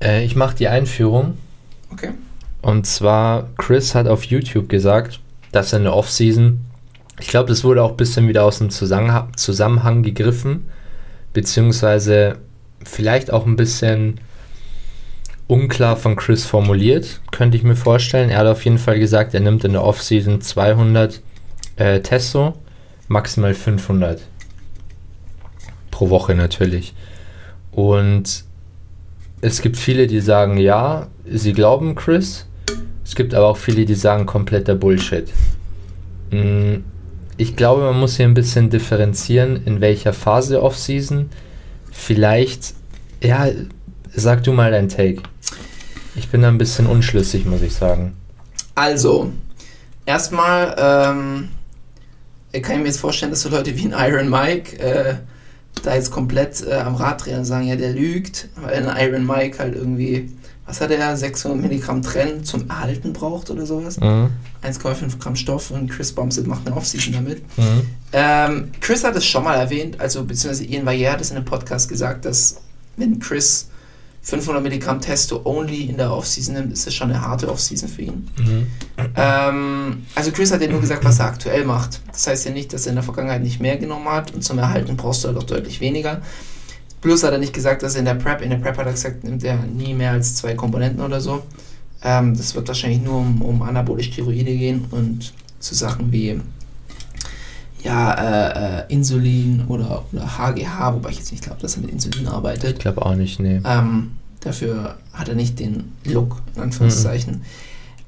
Äh, 0.00 0.24
ich 0.24 0.36
mache 0.36 0.54
die 0.54 0.68
Einführung. 0.68 1.38
Okay. 1.92 2.10
Und 2.62 2.86
zwar, 2.86 3.48
Chris 3.58 3.94
hat 3.94 4.06
auf 4.06 4.24
YouTube 4.24 4.68
gesagt, 4.68 5.20
dass 5.50 5.72
er 5.72 5.78
in 5.78 5.84
der 5.84 5.94
Offseason, 5.94 6.60
ich 7.20 7.28
glaube, 7.28 7.48
das 7.48 7.64
wurde 7.64 7.82
auch 7.82 7.90
ein 7.90 7.96
bisschen 7.96 8.28
wieder 8.28 8.44
aus 8.44 8.58
dem 8.58 8.70
Zusammenha 8.70 9.28
Zusammenhang 9.36 10.02
gegriffen, 10.02 10.66
beziehungsweise 11.32 12.38
vielleicht 12.84 13.32
auch 13.32 13.46
ein 13.46 13.56
bisschen 13.56 14.20
unklar 15.48 15.96
von 15.96 16.16
Chris 16.16 16.46
formuliert, 16.46 17.20
könnte 17.30 17.56
ich 17.56 17.62
mir 17.62 17.76
vorstellen. 17.76 18.30
Er 18.30 18.38
hat 18.38 18.46
auf 18.46 18.64
jeden 18.64 18.78
Fall 18.78 18.98
gesagt, 18.98 19.34
er 19.34 19.40
nimmt 19.40 19.64
in 19.64 19.72
der 19.72 19.84
Offseason 19.84 20.40
200 20.40 21.20
äh, 21.76 22.00
Testo, 22.00 22.54
maximal 23.08 23.54
500 23.54 24.22
pro 25.90 26.10
Woche 26.10 26.34
natürlich. 26.34 26.94
Und 27.70 28.44
es 29.42 29.60
gibt 29.60 29.76
viele, 29.76 30.06
die 30.06 30.20
sagen, 30.20 30.56
ja, 30.56 31.08
sie 31.28 31.52
glauben 31.52 31.94
Chris. 31.94 32.46
Es 33.04 33.14
gibt 33.14 33.34
aber 33.34 33.48
auch 33.48 33.56
viele, 33.56 33.84
die 33.84 33.94
sagen, 33.96 34.24
kompletter 34.24 34.74
Bullshit. 34.74 35.28
Mm, 36.30 36.76
Ich 37.38 37.56
glaube, 37.56 37.82
man 37.82 37.98
muss 37.98 38.16
hier 38.16 38.26
ein 38.26 38.34
bisschen 38.34 38.70
differenzieren, 38.70 39.62
in 39.64 39.80
welcher 39.80 40.12
Phase 40.12 40.62
Offseason. 40.62 41.28
Vielleicht, 41.90 42.74
ja, 43.22 43.48
sag 44.14 44.44
du 44.44 44.52
mal 44.52 44.70
dein 44.70 44.88
Take. 44.88 45.22
Ich 46.14 46.28
bin 46.28 46.42
da 46.42 46.48
ein 46.48 46.58
bisschen 46.58 46.86
unschlüssig, 46.86 47.44
muss 47.44 47.62
ich 47.62 47.74
sagen. 47.74 48.14
Also, 48.74 49.32
erstmal 50.06 50.76
ähm, 50.78 51.48
kann 52.62 52.76
ich 52.76 52.80
mir 52.82 52.86
jetzt 52.86 53.00
vorstellen, 53.00 53.32
dass 53.32 53.42
so 53.42 53.48
Leute 53.48 53.76
wie 53.76 53.92
ein 53.92 54.12
Iron 54.12 54.30
Mike 54.30 54.78
äh, 54.78 55.14
da 55.82 55.94
jetzt 55.94 56.10
komplett 56.10 56.66
äh, 56.66 56.74
am 56.74 56.94
Rad 56.94 57.24
drehen 57.24 57.38
und 57.38 57.44
sagen, 57.44 57.66
ja, 57.66 57.76
der 57.76 57.92
lügt, 57.92 58.48
weil 58.56 58.86
ein 58.86 59.08
Iron 59.08 59.26
Mike 59.26 59.58
halt 59.58 59.74
irgendwie, 59.74 60.30
was 60.66 60.80
hat 60.80 60.90
er, 60.90 61.16
600 61.16 61.60
Milligramm 61.60 62.02
Trenn 62.02 62.44
zum 62.44 62.68
Erhalten 62.68 63.12
braucht 63.12 63.50
oder 63.50 63.66
sowas. 63.66 63.98
Mhm. 63.98 64.30
1,5 64.62 65.18
Gramm 65.18 65.36
Stoff 65.36 65.70
und 65.70 65.90
Chris 65.90 66.12
Bumstead 66.12 66.46
macht 66.46 66.66
eine 66.66 66.76
Offseason 66.76 67.14
damit. 67.14 67.42
Mhm. 67.58 67.88
Ähm, 68.12 68.70
Chris 68.80 69.02
hat 69.02 69.16
es 69.16 69.24
schon 69.24 69.44
mal 69.44 69.56
erwähnt, 69.56 70.00
also 70.00 70.24
beziehungsweise 70.24 70.64
Ian 70.64 70.86
Valliere 70.86 71.12
hat 71.12 71.20
es 71.20 71.30
in 71.30 71.36
einem 71.36 71.46
Podcast 71.46 71.88
gesagt, 71.88 72.24
dass 72.24 72.60
wenn 72.96 73.18
Chris 73.18 73.68
500 74.24 74.62
Milligramm 74.62 75.00
Testo 75.00 75.40
only 75.44 75.82
in 75.82 75.96
der 75.96 76.12
Offseason 76.12 76.54
nimmt, 76.54 76.72
ist 76.72 76.86
das 76.86 76.94
schon 76.94 77.10
eine 77.10 77.20
harte 77.20 77.50
Offseason 77.50 77.88
für 77.88 78.02
ihn. 78.02 78.28
Mhm. 78.38 78.66
Ähm, 79.16 80.06
also 80.14 80.30
Chris 80.30 80.52
hat 80.52 80.62
ja 80.62 80.68
nur 80.68 80.80
gesagt, 80.80 81.04
was 81.04 81.18
er 81.18 81.26
aktuell 81.26 81.64
macht. 81.64 82.00
Das 82.12 82.28
heißt 82.28 82.44
ja 82.44 82.52
nicht, 82.52 82.72
dass 82.72 82.86
er 82.86 82.90
in 82.90 82.96
der 82.96 83.02
Vergangenheit 83.02 83.42
nicht 83.42 83.60
mehr 83.60 83.76
genommen 83.76 84.08
hat 84.08 84.32
und 84.32 84.44
zum 84.44 84.58
Erhalten 84.58 84.96
brauchst 84.96 85.24
du 85.24 85.28
halt 85.28 85.38
auch 85.38 85.42
deutlich 85.42 85.80
weniger. 85.80 86.22
Plus 87.00 87.24
hat 87.24 87.32
er 87.32 87.38
nicht 87.38 87.52
gesagt, 87.52 87.82
dass 87.82 87.94
er 87.94 87.98
in 87.98 88.04
der 88.04 88.14
Prep, 88.14 88.42
in 88.42 88.50
der 88.50 88.58
Prep 88.58 88.78
hat 88.78 88.86
er 88.86 88.92
gesagt, 88.92 89.24
nimmt 89.24 89.42
er 89.42 89.56
nie 89.56 89.92
mehr 89.92 90.12
als 90.12 90.36
zwei 90.36 90.54
Komponenten 90.54 91.02
oder 91.02 91.20
so. 91.20 91.42
Ähm, 92.04 92.36
das 92.36 92.54
wird 92.54 92.68
wahrscheinlich 92.68 93.02
nur 93.02 93.18
um, 93.18 93.42
um 93.42 93.62
anabolisch 93.62 94.06
Steroide 94.06 94.56
gehen 94.56 94.84
und 94.92 95.32
zu 95.58 95.74
Sachen 95.74 96.12
wie 96.12 96.40
ja, 97.82 98.12
äh, 98.12 98.80
äh, 98.80 98.92
Insulin 98.92 99.64
oder, 99.68 100.04
oder 100.12 100.38
HGH, 100.38 100.94
wobei 100.94 101.10
ich 101.10 101.18
jetzt 101.18 101.32
nicht 101.32 101.44
glaube, 101.44 101.60
dass 101.60 101.76
er 101.76 101.82
mit 101.82 101.90
Insulin 101.90 102.28
arbeitet. 102.28 102.74
Ich 102.74 102.78
glaube 102.78 103.04
auch 103.04 103.14
nicht, 103.14 103.40
nee. 103.40 103.60
Ähm, 103.64 104.12
dafür 104.40 104.96
hat 105.12 105.28
er 105.28 105.34
nicht 105.34 105.58
den 105.58 105.92
Look, 106.04 106.42
in 106.54 106.62
Anführungszeichen. 106.62 107.42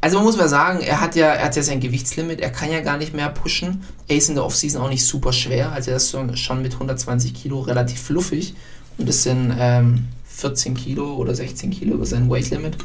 Also 0.01 0.19
man 0.19 0.27
muss 0.27 0.37
mal 0.37 0.49
sagen, 0.49 0.81
er 0.81 1.01
hat 1.01 1.17
ja, 1.17 1.29
er 1.29 1.47
hat 1.47 1.57
ja 1.57 1.63
sein 1.63 1.81
Gewichtslimit, 1.81 2.41
er 2.41 2.51
kann 2.51 2.71
ja 2.71 2.81
gar 2.81 2.99
nicht 2.99 3.15
mehr 3.15 3.31
pushen. 3.31 3.83
Er 4.07 4.17
ist 4.17 4.29
in 4.29 4.35
der 4.35 4.45
Offseason 4.45 4.83
auch 4.83 4.91
nicht 4.91 5.05
super 5.05 5.33
schwer, 5.33 5.73
also 5.73 5.91
er 5.91 5.97
ist 5.97 6.11
schon 6.35 6.63
mit 6.63 6.75
120 6.75 7.33
Kilo 7.33 7.61
relativ 7.61 8.03
fluffig 8.03 8.55
und 8.99 9.09
das 9.09 9.23
sind 9.23 9.55
ähm, 9.59 10.05
14 10.27 10.75
Kilo 10.75 11.15
oder 11.15 11.35
16 11.35 11.71
Kilo 11.71 11.95
über 11.95 12.07
sein 12.07 12.29
Weightlimit, 12.29 12.77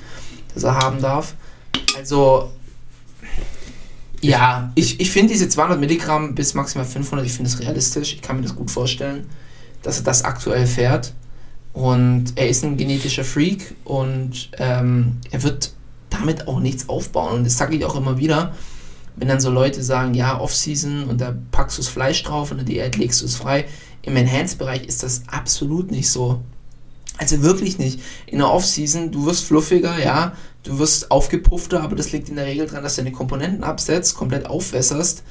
das 0.53 0.63
er 0.63 0.75
haben 0.75 1.01
darf. 1.01 1.35
Also 1.97 2.51
ja, 4.21 4.71
ich, 4.75 4.99
ich 4.99 5.11
finde 5.11 5.33
diese 5.33 5.49
200 5.49 5.79
Milligramm 5.79 6.35
bis 6.35 6.53
maximal 6.53 6.85
500, 6.85 7.25
ich 7.25 7.33
finde 7.33 7.49
es 7.49 7.59
realistisch, 7.59 8.13
ich 8.13 8.21
kann 8.21 8.37
mir 8.37 8.43
das 8.43 8.55
gut 8.55 8.71
vorstellen, 8.71 9.25
dass 9.81 9.97
er 9.97 10.03
das 10.03 10.23
aktuell 10.23 10.67
fährt. 10.67 11.13
Und 11.71 12.33
er 12.35 12.49
ist 12.49 12.63
ein 12.63 12.77
genetischer 12.77 13.23
Freak 13.23 13.75
und 13.85 14.49
ähm, 14.57 15.17
er 15.31 15.43
wird 15.43 15.71
damit 16.09 16.47
auch 16.47 16.59
nichts 16.59 16.89
aufbauen. 16.89 17.37
Und 17.37 17.43
das 17.45 17.57
sage 17.57 17.75
ich 17.75 17.85
auch 17.85 17.95
immer 17.95 18.17
wieder, 18.17 18.53
wenn 19.15 19.27
dann 19.27 19.39
so 19.39 19.49
Leute 19.49 19.83
sagen, 19.83 20.13
ja, 20.13 20.39
Off-Season 20.39 21.05
und 21.05 21.21
da 21.21 21.35
packst 21.51 21.77
du 21.77 21.81
das 21.81 21.89
Fleisch 21.89 22.23
drauf 22.23 22.51
und 22.51 22.59
in 22.59 22.65
der 22.65 22.75
Diät 22.89 22.97
legst 22.97 23.21
du 23.21 23.25
es 23.25 23.35
frei. 23.35 23.65
Im 24.01 24.15
Enhanced-Bereich 24.15 24.85
ist 24.85 25.03
das 25.03 25.23
absolut 25.27 25.91
nicht 25.91 26.09
so. 26.09 26.41
Also 27.17 27.41
wirklich 27.43 27.77
nicht. 27.77 27.99
In 28.27 28.39
der 28.39 28.49
Off-Season, 28.49 29.11
du 29.11 29.25
wirst 29.25 29.43
fluffiger, 29.43 29.99
ja, 30.03 30.33
du 30.63 30.79
wirst 30.79 31.11
aufgepuffter, 31.11 31.81
aber 31.81 31.95
das 31.95 32.11
liegt 32.11 32.29
in 32.29 32.35
der 32.35 32.45
Regel 32.45 32.67
daran, 32.67 32.83
dass 32.83 32.95
du 32.95 33.01
deine 33.01 33.13
Komponenten 33.13 33.63
absetzt, 33.63 34.15
komplett 34.15 34.45
aufwässerst. 34.45 35.23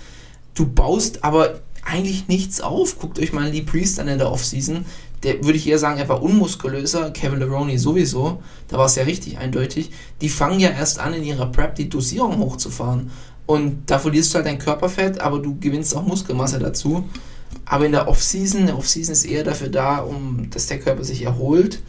Du 0.54 0.66
baust 0.66 1.24
aber 1.24 1.60
eigentlich 1.84 2.28
nichts 2.28 2.60
auf. 2.60 2.98
Guckt 2.98 3.18
euch 3.18 3.32
mal 3.32 3.48
Lee 3.48 3.62
Priest 3.62 4.00
an 4.00 4.08
in 4.08 4.18
der 4.18 4.30
Off-Season. 4.30 4.84
Der 5.22 5.42
würde 5.44 5.58
ich 5.58 5.66
eher 5.66 5.78
sagen, 5.78 5.98
er 5.98 6.08
war 6.08 6.22
unmuskulöser. 6.22 7.10
Kevin 7.10 7.40
Leroney 7.40 7.78
sowieso. 7.78 8.42
Da 8.68 8.78
war 8.78 8.86
es 8.86 8.96
ja 8.96 9.04
richtig 9.04 9.38
eindeutig. 9.38 9.90
Die 10.20 10.28
fangen 10.28 10.60
ja 10.60 10.70
erst 10.70 10.98
an, 10.98 11.14
in 11.14 11.24
ihrer 11.24 11.46
Prep 11.46 11.74
die 11.74 11.88
Dosierung 11.88 12.38
hochzufahren. 12.38 13.10
Und 13.46 13.90
da 13.90 13.98
verlierst 13.98 14.32
du 14.32 14.36
halt 14.36 14.46
dein 14.46 14.58
Körperfett, 14.58 15.20
aber 15.20 15.38
du 15.38 15.58
gewinnst 15.58 15.96
auch 15.96 16.06
Muskelmasse 16.06 16.58
dazu. 16.58 17.08
Aber 17.64 17.86
in 17.86 17.92
der 17.92 18.06
Off-Season, 18.06 18.66
der 18.66 18.76
Off-Season 18.76 19.12
ist 19.12 19.24
eher 19.24 19.42
dafür 19.42 19.68
da, 19.68 19.98
um 19.98 20.50
dass 20.50 20.66
der 20.66 20.78
Körper 20.78 21.02
sich 21.02 21.22
erholt. 21.22 21.82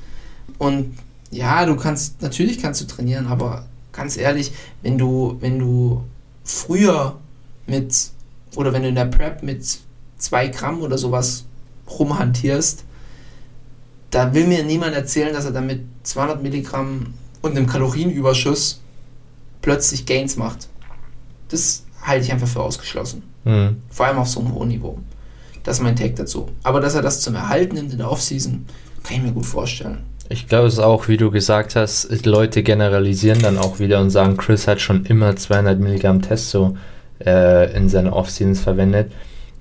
Und 0.58 0.98
ja, 1.32 1.66
du 1.66 1.76
kannst, 1.76 2.22
natürlich 2.22 2.62
kannst 2.62 2.82
du 2.82 2.86
trainieren, 2.86 3.28
aber 3.28 3.66
ganz 3.92 4.18
ehrlich, 4.18 4.52
wenn 4.82 4.98
du, 4.98 5.38
wenn 5.40 5.60
du 5.60 6.04
früher 6.44 7.18
mit, 7.68 8.12
oder 8.56 8.74
wenn 8.74 8.84
du 8.84 8.90
in 8.90 8.96
der 8.96 9.06
Prep 9.06 9.44
mit 9.44 9.80
2 10.18 10.48
Gramm 10.48 10.82
oder 10.82 10.98
sowas 10.98 11.46
rumhantierst, 11.90 12.84
da 14.12 14.34
will 14.34 14.48
mir 14.48 14.64
niemand 14.64 14.96
erzählen, 14.96 15.34
dass 15.34 15.46
er 15.46 15.52
dann 15.52 15.68
mit 15.68 15.82
200 16.04 16.42
Milligramm 16.42 17.14
und 17.42 17.56
einem 17.56 17.68
Kalorienüberschuss 17.68 18.82
plötzlich 19.62 20.06
Gains 20.06 20.36
macht. 20.36 20.68
Das 21.50 21.84
halte 22.02 22.26
ich 22.26 22.32
einfach 22.32 22.48
für 22.48 22.62
ausgeschlossen. 22.62 23.24
Mhm. 23.46 23.82
Vor 23.90 24.06
allem 24.06 24.18
auf 24.18 24.30
so 24.30 24.40
einem 24.40 24.54
hohen 24.54 24.70
Niveau. 24.70 24.98
Das 25.64 25.78
ist 25.78 25.84
mein 25.84 25.96
Take 25.96 26.14
dazu. 26.14 26.50
Aber 26.64 26.80
dass 26.80 26.96
er 26.96 27.02
das 27.02 27.22
zum 27.22 27.36
Erhalten 27.36 27.76
nimmt 27.76 27.92
in 27.92 27.98
der 28.00 28.10
Offseason, 28.10 28.66
kann 29.04 29.18
ich 29.18 29.24
mir 29.24 29.32
gut 29.32 29.46
vorstellen. 29.46 30.04
Ich 30.32 30.48
glaube, 30.48 30.68
es 30.68 30.76
ist 30.76 30.80
auch, 30.80 31.08
wie 31.08 31.18
du 31.18 31.32
gesagt 31.32 31.76
hast, 31.76 32.24
Leute 32.24 32.62
generalisieren 32.62 33.42
dann 33.42 33.58
auch 33.58 33.80
wieder 33.80 34.00
und 34.00 34.12
sagen, 34.12 34.38
Chris 34.38 34.68
hat 34.68 34.80
schon 34.80 35.06
immer 35.06 35.36
200 35.36 35.80
Milligramm 35.80 36.22
Testo 36.22 36.78
äh, 37.26 37.76
in 37.76 37.90
seine 37.90 38.14
Off-Seasons 38.14 38.62
verwendet. 38.62 39.12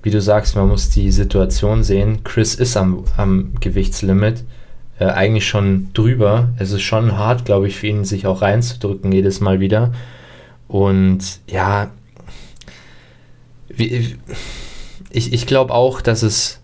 Wie 0.03 0.11
du 0.11 0.21
sagst, 0.21 0.55
man 0.55 0.67
muss 0.67 0.91
die 0.91 1.09
Situation 1.09 1.83
sehen. 1.83 2.23
Chris 2.23 2.53
ist 2.53 2.77
am, 2.77 3.03
am 3.17 3.53
Gewichtslimit, 3.59 4.43
äh, 4.99 5.05
eigentlich 5.05 5.47
schon 5.47 5.89
drüber. 5.93 6.49
Es 6.59 6.71
ist 6.71 6.83
schon 6.83 7.17
hart, 7.17 7.45
glaube 7.45 7.67
ich, 7.67 7.75
für 7.75 7.87
ihn, 7.87 8.05
sich 8.05 8.27
auch 8.27 8.43
reinzudrücken 8.43 9.11
jedes 9.11 9.39
Mal 9.39 9.59
wieder. 9.59 9.91
Und 10.67 11.39
ja, 11.47 11.89
wie, 13.69 14.17
ich, 15.09 15.33
ich 15.33 15.47
glaube 15.47 15.73
auch, 15.73 16.01
dass 16.01 16.21
es 16.21 16.58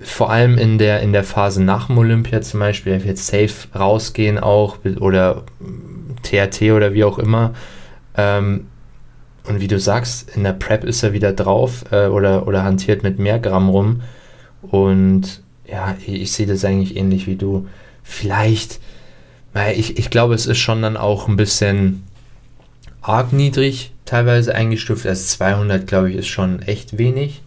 vor 0.00 0.30
allem 0.30 0.58
in 0.58 0.78
der, 0.78 1.00
in 1.00 1.12
der 1.12 1.24
Phase 1.24 1.62
nach 1.62 1.86
dem 1.86 1.98
Olympia 1.98 2.42
zum 2.42 2.60
Beispiel, 2.60 2.92
er 2.92 3.04
wird 3.04 3.18
safe 3.18 3.68
rausgehen 3.74 4.38
auch 4.38 4.78
oder 5.00 5.44
TRT 6.22 6.62
oder 6.72 6.92
wie 6.92 7.04
auch 7.04 7.18
immer. 7.18 7.54
Ähm, 8.16 8.66
und 9.44 9.60
wie 9.60 9.68
du 9.68 9.78
sagst, 9.78 10.34
in 10.36 10.42
der 10.42 10.52
Prep 10.52 10.84
ist 10.84 11.02
er 11.02 11.12
wieder 11.12 11.32
drauf 11.32 11.84
äh, 11.92 12.06
oder, 12.06 12.46
oder 12.46 12.64
hantiert 12.64 13.02
mit 13.02 13.18
mehr 13.18 13.38
Gramm 13.38 13.68
rum. 13.68 14.02
Und 14.62 15.42
ja, 15.66 15.96
ich, 16.04 16.22
ich 16.22 16.32
sehe 16.32 16.46
das 16.46 16.64
eigentlich 16.64 16.96
ähnlich 16.96 17.26
wie 17.26 17.36
du. 17.36 17.68
Vielleicht, 18.02 18.80
weil 19.52 19.78
ich, 19.78 19.98
ich 19.98 20.10
glaube, 20.10 20.34
es 20.34 20.46
ist 20.46 20.58
schon 20.58 20.82
dann 20.82 20.96
auch 20.96 21.28
ein 21.28 21.36
bisschen 21.36 22.04
arg 23.02 23.32
niedrig 23.32 23.92
teilweise 24.04 24.54
eingestuft. 24.54 25.06
Also 25.06 25.24
200, 25.24 25.86
glaube 25.86 26.10
ich, 26.10 26.16
ist 26.16 26.28
schon 26.28 26.60
echt 26.62 26.98
wenig. 26.98 27.42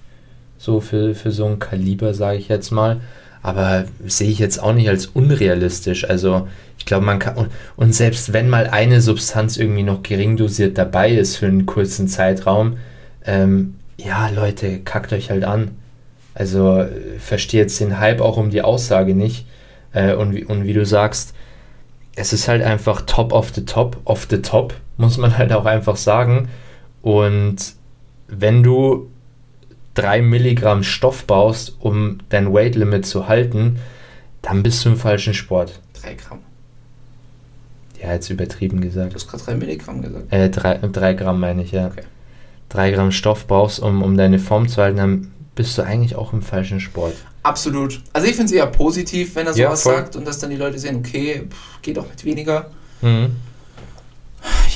So 0.59 0.81
für, 0.81 1.15
für 1.15 1.31
so 1.31 1.45
ein 1.45 1.57
Kaliber, 1.57 2.13
sage 2.13 2.37
ich 2.37 2.49
jetzt 2.49 2.69
mal. 2.69 2.99
Aber 3.41 3.85
sehe 4.05 4.29
ich 4.29 4.37
jetzt 4.37 4.61
auch 4.61 4.73
nicht 4.73 4.89
als 4.89 5.07
unrealistisch. 5.07 6.07
Also 6.07 6.47
ich 6.77 6.85
glaube, 6.85 7.05
man 7.05 7.17
kann. 7.17 7.35
Und, 7.35 7.49
und 7.77 7.95
selbst 7.95 8.33
wenn 8.33 8.49
mal 8.49 8.67
eine 8.67 9.01
Substanz 9.01 9.57
irgendwie 9.57 9.83
noch 9.83 10.03
gering 10.03 10.37
dosiert 10.37 10.77
dabei 10.77 11.11
ist 11.11 11.37
für 11.37 11.47
einen 11.47 11.65
kurzen 11.65 12.07
Zeitraum, 12.07 12.77
ähm, 13.25 13.75
ja, 13.97 14.29
Leute, 14.29 14.79
kackt 14.79 15.13
euch 15.13 15.31
halt 15.31 15.45
an. 15.45 15.71
Also 16.33 16.79
äh, 16.79 17.19
verstehe 17.19 17.61
jetzt 17.61 17.79
den 17.79 17.99
Hype 17.99 18.21
auch 18.21 18.37
um 18.37 18.49
die 18.49 18.61
Aussage 18.61 19.15
nicht. 19.15 19.45
Äh, 19.93 20.13
und, 20.13 20.35
wie, 20.35 20.43
und 20.43 20.65
wie 20.65 20.73
du 20.73 20.85
sagst, 20.85 21.33
es 22.15 22.33
ist 22.33 22.49
halt 22.49 22.61
einfach 22.61 23.03
top 23.05 23.31
of 23.31 23.51
the 23.55 23.63
top 23.63 23.97
of 24.03 24.27
the 24.29 24.41
top, 24.41 24.73
muss 24.97 25.17
man 25.17 25.37
halt 25.37 25.53
auch 25.53 25.65
einfach 25.65 25.95
sagen. 25.95 26.49
Und 27.01 27.57
wenn 28.27 28.61
du 28.61 29.09
3 30.01 30.21
Milligramm 30.21 30.83
Stoff 30.83 31.25
baust, 31.25 31.75
um 31.79 32.19
dein 32.29 32.53
Weight 32.53 32.75
Limit 32.75 33.05
zu 33.05 33.27
halten, 33.27 33.79
dann 34.41 34.63
bist 34.63 34.83
du 34.85 34.89
im 34.89 34.97
falschen 34.97 35.33
Sport. 35.33 35.79
3 36.01 36.13
Gramm. 36.15 36.39
Ja, 38.01 38.13
jetzt 38.13 38.29
übertrieben 38.29 38.79
Du 38.81 38.87
gesagt. 38.87 39.13
hast 39.13 39.27
gerade 39.27 39.43
3 39.43 39.55
Milligramm 39.55 40.01
gesagt. 40.01 40.31
Äh, 40.31 40.49
3, 40.49 40.75
drei 40.91 41.13
Gramm 41.13 41.39
meine 41.39 41.63
ich, 41.63 41.71
ja. 41.71 41.87
Okay. 41.87 42.03
3 42.69 42.91
Gramm 42.91 43.11
Stoff 43.11 43.47
brauchst, 43.47 43.79
um, 43.79 44.01
um 44.03 44.15
deine 44.15 44.39
Form 44.39 44.67
zu 44.69 44.81
halten, 44.81 44.97
dann 44.97 45.31
bist 45.55 45.77
du 45.77 45.81
eigentlich 45.81 46.15
auch 46.15 46.31
im 46.31 46.41
falschen 46.41 46.79
Sport. 46.79 47.15
Absolut. 47.43 48.01
Also 48.13 48.27
ich 48.27 48.35
finde 48.35 48.45
es 48.45 48.51
eher 48.53 48.67
positiv, 48.67 49.35
wenn 49.35 49.47
er 49.47 49.55
Ja, 49.55 49.67
sowas 49.67 49.83
voll. 49.83 49.95
sagt 49.95 50.15
und 50.15 50.25
dass 50.25 50.39
dann 50.39 50.49
die 50.49 50.55
Leute 50.55 50.77
sehen, 50.79 50.97
okay, 50.97 51.47
pff, 51.49 51.81
geht 51.81 51.97
auch 51.99 52.07
mit 52.07 52.23
weniger. 52.23 52.69
Mhm. 53.01 53.35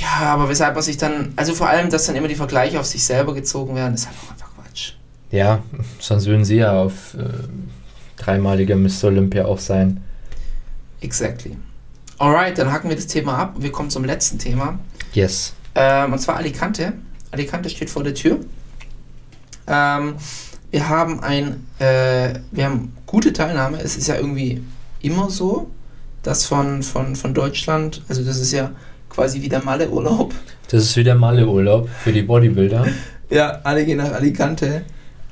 Ja, 0.00 0.34
aber 0.34 0.48
weshalb 0.48 0.74
man 0.74 0.82
sich 0.82 0.96
dann, 0.98 1.32
also 1.36 1.54
vor 1.54 1.68
allem, 1.68 1.88
dass 1.88 2.04
dann 2.06 2.16
immer 2.16 2.28
die 2.28 2.34
Vergleiche 2.34 2.78
auf 2.78 2.84
sich 2.86 3.02
selber 3.04 3.32
gezogen 3.32 3.74
werden, 3.74 3.94
ist 3.94 4.06
halt 4.06 4.16
auch 4.26 4.32
einfach. 4.32 4.43
Ja, 5.30 5.62
sonst 5.98 6.26
würden 6.26 6.44
sie 6.44 6.56
ja 6.56 6.80
auf 6.80 7.14
äh, 7.14 7.24
dreimaliger 8.16 8.76
Mr. 8.76 9.04
Olympia 9.04 9.46
auch 9.46 9.58
sein. 9.58 10.02
Exactly. 11.00 11.56
Alright, 12.18 12.56
dann 12.58 12.72
hacken 12.72 12.88
wir 12.88 12.96
das 12.96 13.06
Thema 13.06 13.36
ab 13.36 13.56
und 13.56 13.62
wir 13.62 13.72
kommen 13.72 13.90
zum 13.90 14.04
letzten 14.04 14.38
Thema. 14.38 14.78
Yes. 15.12 15.54
Ähm, 15.74 16.12
und 16.12 16.18
zwar 16.20 16.36
Alicante. 16.36 16.92
Alicante 17.32 17.68
steht 17.68 17.90
vor 17.90 18.04
der 18.04 18.14
Tür. 18.14 18.38
Ähm, 19.66 20.14
wir 20.70 20.88
haben 20.88 21.20
ein, 21.20 21.66
äh, 21.78 22.34
wir 22.50 22.64
haben 22.64 22.92
gute 23.06 23.32
Teilnahme. 23.32 23.80
Es 23.80 23.96
ist 23.96 24.06
ja 24.06 24.16
irgendwie 24.16 24.62
immer 25.00 25.30
so, 25.30 25.70
dass 26.22 26.46
von, 26.46 26.82
von, 26.82 27.16
von 27.16 27.34
Deutschland, 27.34 28.02
also 28.08 28.24
das 28.24 28.38
ist 28.38 28.52
ja 28.52 28.70
quasi 29.08 29.42
wie 29.42 29.48
der 29.48 29.62
Malle-Urlaub. 29.62 30.34
Das 30.70 30.82
ist 30.82 30.96
wieder 30.96 31.14
Malle-Urlaub 31.14 31.88
für 32.02 32.12
die 32.12 32.22
Bodybuilder. 32.22 32.86
Ja, 33.30 33.60
alle 33.64 33.86
gehen 33.86 33.96
nach 33.96 34.12
Alicante. 34.12 34.82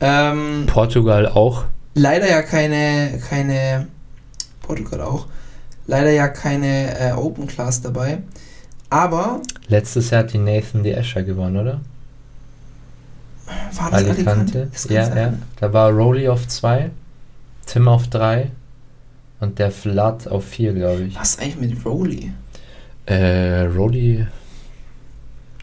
Ähm, 0.03 0.67
Portugal 0.67 1.29
auch. 1.29 1.65
leider 1.95 2.29
ja 2.29 2.43
keine, 2.43 3.21
keine, 3.29 3.87
Portugal 4.61 5.01
auch, 5.01 5.27
leider 5.87 6.11
ja 6.11 6.29
keine 6.29 6.99
äh, 6.99 7.13
Open 7.13 7.47
Class 7.47 7.81
dabei. 7.81 8.19
Aber 8.91 9.41
Letztes 9.69 10.11
Jahr 10.11 10.25
hat 10.25 10.33
die 10.33 10.39
Nathan 10.39 10.83
die 10.83 10.93
Escher 10.93 11.23
gewonnen, 11.23 11.57
oder? 11.57 11.81
war 13.75 13.91
das 13.91 14.05
Alicante? 14.05 14.31
Alicante. 14.31 14.71
Ja, 14.89 15.05
sein. 15.07 15.17
ja. 15.17 15.33
Da 15.61 15.73
war 15.73 15.91
Rolly 15.91 16.29
auf 16.29 16.47
2, 16.47 16.91
Tim 17.67 17.89
auf 17.89 18.09
3 18.09 18.51
und 19.41 19.59
der 19.59 19.71
Vlad 19.71 20.29
auf 20.29 20.45
4, 20.45 20.75
glaube 20.75 21.03
ich. 21.05 21.17
Was 21.17 21.39
eigentlich 21.39 21.57
mit 21.57 21.85
Rowley? 21.85 22.33
Äh, 23.07 23.63
Rolly. 23.63 24.27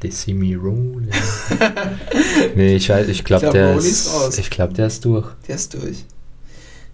They 0.01 0.11
see 0.11 0.33
me 0.33 0.55
rolling. 0.55 1.09
nee, 2.55 2.75
ich 2.75 2.89
weiß, 2.89 3.07
ich 3.09 3.23
glaube, 3.23 3.41
glaub, 3.41 3.53
der 3.53 3.75
ist. 3.75 4.39
Ich 4.39 4.49
glaube, 4.49 4.73
der 4.73 4.87
ist 4.87 5.03
durch. 5.03 5.27
Der 5.47 5.55
ist 5.55 5.73
durch. 5.73 6.05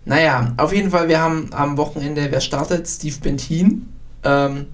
Naja, 0.05 0.53
auf 0.57 0.73
jeden 0.73 0.91
Fall, 0.91 1.07
wir 1.07 1.19
haben 1.19 1.49
am 1.51 1.77
Wochenende, 1.77 2.27
wer 2.29 2.41
startet? 2.41 2.87
Steve 2.87 3.15
Bentin. 3.21 3.89
Ähm, 4.23 4.67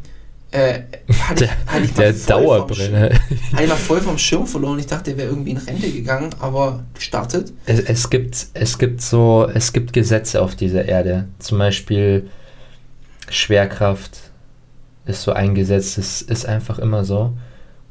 äh, 0.51 0.81
hatte 1.29 1.45
ich, 1.45 1.51
hatte 1.67 1.85
ich 1.85 1.93
Der 1.93 2.13
Dauerbrenner. 2.13 3.11
Hatte 3.11 3.63
ich 3.63 3.69
mal 3.69 3.75
voll 3.75 4.01
vom 4.01 4.17
Schirm 4.17 4.45
verloren. 4.45 4.79
Ich 4.79 4.87
dachte, 4.87 5.11
der 5.11 5.17
wäre 5.17 5.29
irgendwie 5.29 5.51
in 5.51 5.57
Rente 5.57 5.89
gegangen, 5.89 6.29
aber 6.39 6.83
gestartet. 6.93 7.53
Es, 7.65 7.79
es 7.79 8.09
gibt, 8.09 8.47
es 8.53 8.77
gibt 8.77 9.01
so, 9.01 9.49
es 9.53 9.71
gibt 9.71 9.93
Gesetze 9.93 10.41
auf 10.41 10.55
dieser 10.55 10.85
Erde. 10.85 11.27
Zum 11.39 11.57
Beispiel 11.57 12.29
Schwerkraft 13.29 14.17
ist 15.05 15.23
so 15.23 15.31
ein 15.31 15.55
Gesetz, 15.55 15.95
das 15.95 16.21
ist 16.21 16.45
einfach 16.45 16.79
immer 16.79 17.05
so. 17.05 17.33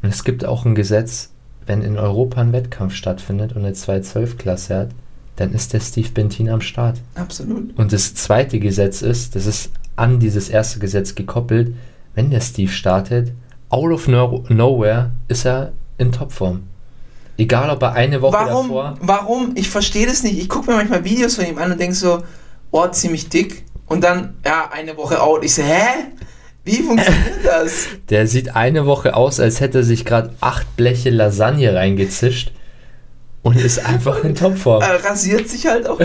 Und 0.03 0.09
es 0.09 0.25
gibt 0.25 0.45
auch 0.45 0.65
ein 0.65 0.75
Gesetz, 0.75 1.31
wenn 1.67 1.83
in 1.83 1.99
Europa 1.99 2.41
ein 2.41 2.53
Wettkampf 2.53 2.95
stattfindet 2.95 3.53
und 3.55 3.65
eine 3.65 3.75
212-Klasse 3.75 4.77
hat, 4.77 4.89
dann 5.37 5.53
ist 5.53 5.73
der 5.73 5.81
Steve 5.81 6.09
Bentin 6.11 6.51
am 6.51 6.61
Start. 6.61 7.01
Absolut. 7.15 7.77
Und 7.79 7.93
das 7.93 8.15
zweite 8.15 8.59
Gesetz 8.59 9.03
ist, 9.03 9.37
das 9.37 9.47
ist 9.47 9.71
an 9.97 10.19
dieses 10.19 10.49
erste 10.49 10.79
Gesetz 10.79 11.15
gekoppelt, 11.15 11.75
wenn 12.15 12.31
der 12.31 12.41
Steve 12.41 12.71
startet, 12.71 13.33
out 13.69 13.93
of 13.93 14.09
no 14.09 14.45
nowhere 14.49 15.11
ist 15.29 15.47
er 15.47 15.73
in 15.99 16.13
Topform. 16.13 16.63
Egal, 17.39 17.71
ob 17.71 17.83
er 17.83 17.95
eine 17.95 18.21
Woche 18.21 18.35
Warum? 18.35 18.69
davor. 18.69 18.95
Warum? 19.01 19.53
Ich 19.55 19.71
verstehe 19.71 20.07
das 20.07 20.23
nicht. 20.23 20.39
Ich 20.39 20.49
gucke 20.49 20.71
mir 20.71 20.77
manchmal 20.77 21.05
Videos 21.05 21.37
von 21.37 21.47
ihm 21.47 21.57
an 21.59 21.73
und 21.73 21.81
denke 21.81 21.95
so, 21.95 22.23
oh, 22.71 22.87
ziemlich 22.89 23.29
dick. 23.29 23.65
Und 23.87 24.05
dann, 24.05 24.35
ja, 24.45 24.69
eine 24.71 24.97
Woche 24.97 25.23
out. 25.23 25.43
Ich 25.45 25.55
so, 25.55 25.63
hä? 25.63 25.87
Wie 26.71 26.83
funktioniert 26.83 27.45
das? 27.45 27.87
Der 28.09 28.27
sieht 28.27 28.55
eine 28.55 28.87
Woche 28.87 29.15
aus, 29.15 29.41
als 29.41 29.61
hätte 29.61 29.79
er 29.79 29.85
sich 29.85 30.05
gerade 30.05 30.35
acht 30.41 30.77
Bleche 30.77 31.11
Lasagne 31.11 31.75
reingezischt 31.75 32.53
und 33.43 33.57
ist 33.57 33.85
einfach 33.85 34.23
in 34.25 34.35
Topform. 34.35 34.83
Er 34.83 35.03
rasiert 35.03 35.49
sich 35.49 35.67
halt 35.67 35.87
auch 35.89 35.99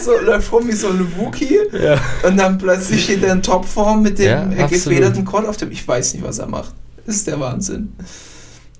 so, 0.00 0.18
läuft 0.20 0.52
rum 0.52 0.68
wie 0.68 0.72
so 0.72 0.88
ein 0.88 1.16
Wookie. 1.16 1.58
Ja. 1.72 1.98
Und 2.26 2.36
dann 2.36 2.58
plötzlich 2.58 3.04
steht 3.04 3.22
er 3.22 3.32
in 3.32 3.42
Topform 3.42 4.02
mit 4.02 4.18
dem 4.18 4.52
Ja, 4.52 4.66
gefederten 4.66 5.24
Call 5.24 5.46
auf 5.46 5.56
dem. 5.56 5.70
Ich 5.70 5.86
weiß 5.86 6.14
nicht, 6.14 6.24
was 6.24 6.38
er 6.38 6.46
macht. 6.46 6.74
Das 7.06 7.16
ist 7.16 7.26
der 7.26 7.40
Wahnsinn. 7.40 7.92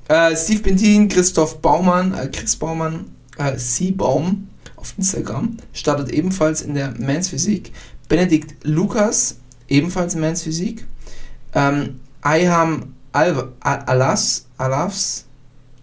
Äh, 0.08 0.36
Steve 0.36 0.60
Bentin, 0.60 1.08
Christoph 1.08 1.60
Baumann, 1.60 2.14
äh, 2.14 2.28
Chris 2.28 2.56
Baumann, 2.56 3.06
äh, 3.38 3.56
C-Baum 3.56 4.48
auf 4.76 4.94
Instagram, 4.98 5.56
startet 5.72 6.10
ebenfalls 6.10 6.60
in 6.62 6.74
der 6.74 6.92
Mans 6.98 7.28
Physik. 7.28 7.72
Benedikt 8.08 8.54
Lukas, 8.64 9.38
ebenfalls 9.68 10.14
in 10.14 10.20
Mans 10.20 10.42
Physik. 10.42 10.84
Ähm, 11.54 12.00
Ayham 12.22 12.94
Al 13.12 13.52
Al 13.60 13.84
Alas, 14.56 15.24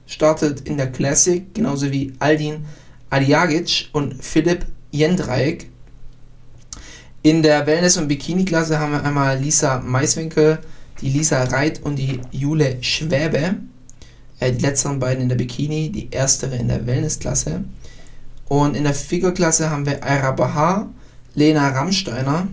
startet 0.07 0.61
in 0.61 0.77
der 0.77 0.91
Classic, 0.91 1.53
genauso 1.53 1.91
wie 1.91 2.13
Aldin 2.19 2.65
Aliagic 3.09 3.89
und 3.93 4.23
Philipp 4.23 4.65
Jendreik. 4.91 5.69
In 7.21 7.43
der 7.43 7.67
Wellness- 7.67 7.97
und 7.97 8.07
Bikini-Klasse 8.07 8.79
haben 8.79 8.93
wir 8.93 9.03
einmal 9.03 9.37
Lisa 9.37 9.79
Maiswinkel, 9.79 10.59
die 11.01 11.09
Lisa 11.09 11.43
Reit 11.43 11.81
und 11.83 11.97
die 11.97 12.21
Jule 12.31 12.81
Schwäbe. 12.81 13.55
Äh, 14.39 14.53
die 14.53 14.61
letzteren 14.61 14.99
beiden 14.99 15.23
in 15.23 15.29
der 15.29 15.35
Bikini, 15.35 15.89
die 15.89 16.09
erstere 16.11 16.55
in 16.55 16.69
der 16.69 16.85
Wellness-Klasse. 16.85 17.63
Und 18.47 18.75
in 18.75 18.83
der 18.83 18.93
Figure-Klasse 18.93 19.69
haben 19.69 19.85
wir 19.85 20.03
Aira 20.03 20.31
Bahar, 20.31 20.89
Lena 21.35 21.69
Rammsteiner, 21.69 22.47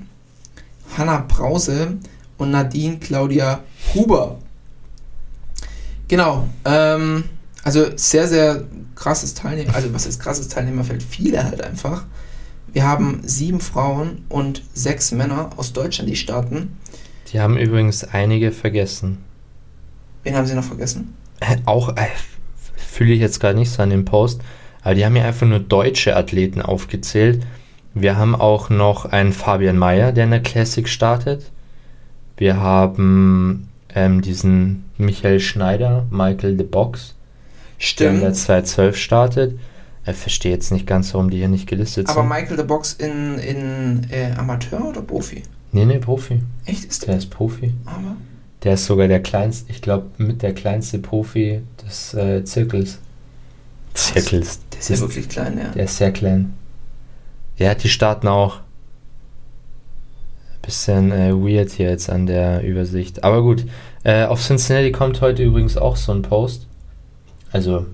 Hanna 0.96 1.24
Brause 1.26 1.98
und 2.38 2.50
Nadine 2.50 2.98
Claudia 2.98 3.60
Huber. 3.94 4.38
Genau, 6.08 6.48
ähm, 6.64 7.24
also 7.64 7.86
sehr, 7.96 8.28
sehr 8.28 8.64
krasses 8.94 9.34
Teilnehmer, 9.34 9.74
also 9.74 9.92
was 9.92 10.06
ist 10.06 10.20
krasses 10.20 10.48
Teilnehmerfeld? 10.48 11.02
Viele 11.02 11.42
halt 11.44 11.62
einfach. 11.62 12.04
Wir 12.72 12.84
haben 12.84 13.22
sieben 13.24 13.60
Frauen 13.60 14.24
und 14.28 14.62
sechs 14.74 15.10
Männer 15.10 15.50
aus 15.56 15.72
Deutschland, 15.72 16.10
die 16.10 16.16
starten. 16.16 16.76
Die 17.32 17.40
haben 17.40 17.56
übrigens 17.56 18.04
einige 18.04 18.52
vergessen. 18.52 19.18
Wen 20.22 20.36
haben 20.36 20.46
sie 20.46 20.54
noch 20.54 20.64
vergessen? 20.64 21.14
Äh, 21.40 21.56
Auch 21.64 21.96
äh, 21.96 22.06
fühle 22.76 23.14
ich 23.14 23.20
jetzt 23.20 23.40
gerade 23.40 23.58
nicht 23.58 23.70
so 23.70 23.82
an 23.82 23.90
dem 23.90 24.04
Post, 24.04 24.40
aber 24.82 24.94
die 24.94 25.04
haben 25.04 25.16
ja 25.16 25.24
einfach 25.24 25.46
nur 25.46 25.60
deutsche 25.60 26.16
Athleten 26.16 26.62
aufgezählt. 26.62 27.44
Wir 27.94 28.16
haben 28.16 28.34
auch 28.34 28.70
noch 28.70 29.06
einen 29.06 29.32
Fabian 29.32 29.78
Mayer, 29.78 30.12
der 30.12 30.24
in 30.24 30.30
der 30.30 30.42
Classic 30.42 30.88
startet. 30.88 31.50
Wir 32.36 32.60
haben 32.60 33.68
ähm, 33.94 34.20
diesen 34.22 34.84
Michael 34.98 35.40
Schneider, 35.40 36.06
Michael 36.10 36.56
the 36.58 36.64
Box, 36.64 37.14
der 37.98 38.10
in 38.10 38.20
der 38.20 38.34
Stimmt. 38.34 38.36
212 38.36 38.96
startet. 38.96 39.58
Ich 40.06 40.16
verstehe 40.16 40.52
jetzt 40.52 40.70
nicht 40.70 40.86
ganz, 40.86 41.12
warum 41.14 41.30
die 41.30 41.38
hier 41.38 41.48
nicht 41.48 41.66
gelistet 41.66 42.08
Aber 42.08 42.20
sind. 42.20 42.28
Michael 42.28 42.56
the 42.56 42.62
Box 42.62 42.92
in, 42.94 43.38
in 43.38 44.06
äh, 44.10 44.32
Amateur 44.36 44.86
oder 44.86 45.02
Profi? 45.02 45.42
Nee, 45.72 45.84
nee, 45.84 45.98
Profi. 45.98 46.42
Echt 46.64 46.84
ist 46.84 47.02
Der 47.02 47.08
der? 47.08 47.18
ist 47.18 47.30
Profi. 47.30 47.74
Aber 47.86 48.16
Der 48.62 48.74
ist 48.74 48.86
sogar 48.86 49.08
der 49.08 49.20
kleinste, 49.20 49.70
ich 49.72 49.82
glaube, 49.82 50.06
mit 50.18 50.42
der 50.42 50.54
kleinste 50.54 50.98
Profi 50.98 51.60
des 51.84 52.14
äh, 52.14 52.44
Zirkels. 52.44 52.98
Zirkels. 53.94 54.60
der 54.72 54.78
ist 54.80 54.88
ja 54.90 55.00
wirklich 55.00 55.28
klein, 55.28 55.58
ja. 55.58 55.68
Der 55.70 55.84
ist 55.84 55.96
sehr 55.96 56.12
klein. 56.12 56.54
Ja, 57.56 57.74
die 57.74 57.88
starten 57.88 58.28
auch. 58.28 58.60
Bisschen 60.66 61.12
äh, 61.12 61.32
weird 61.32 61.70
hier 61.70 61.88
jetzt 61.88 62.10
an 62.10 62.26
der 62.26 62.62
Übersicht. 62.62 63.24
Aber 63.24 63.42
gut, 63.42 63.64
Äh, 64.06 64.26
auf 64.26 64.40
Cincinnati 64.40 64.92
kommt 64.92 65.20
heute 65.20 65.42
übrigens 65.42 65.76
auch 65.76 65.96
so 65.96 66.12
ein 66.12 66.22
Post. 66.22 66.68
Also 67.50 67.86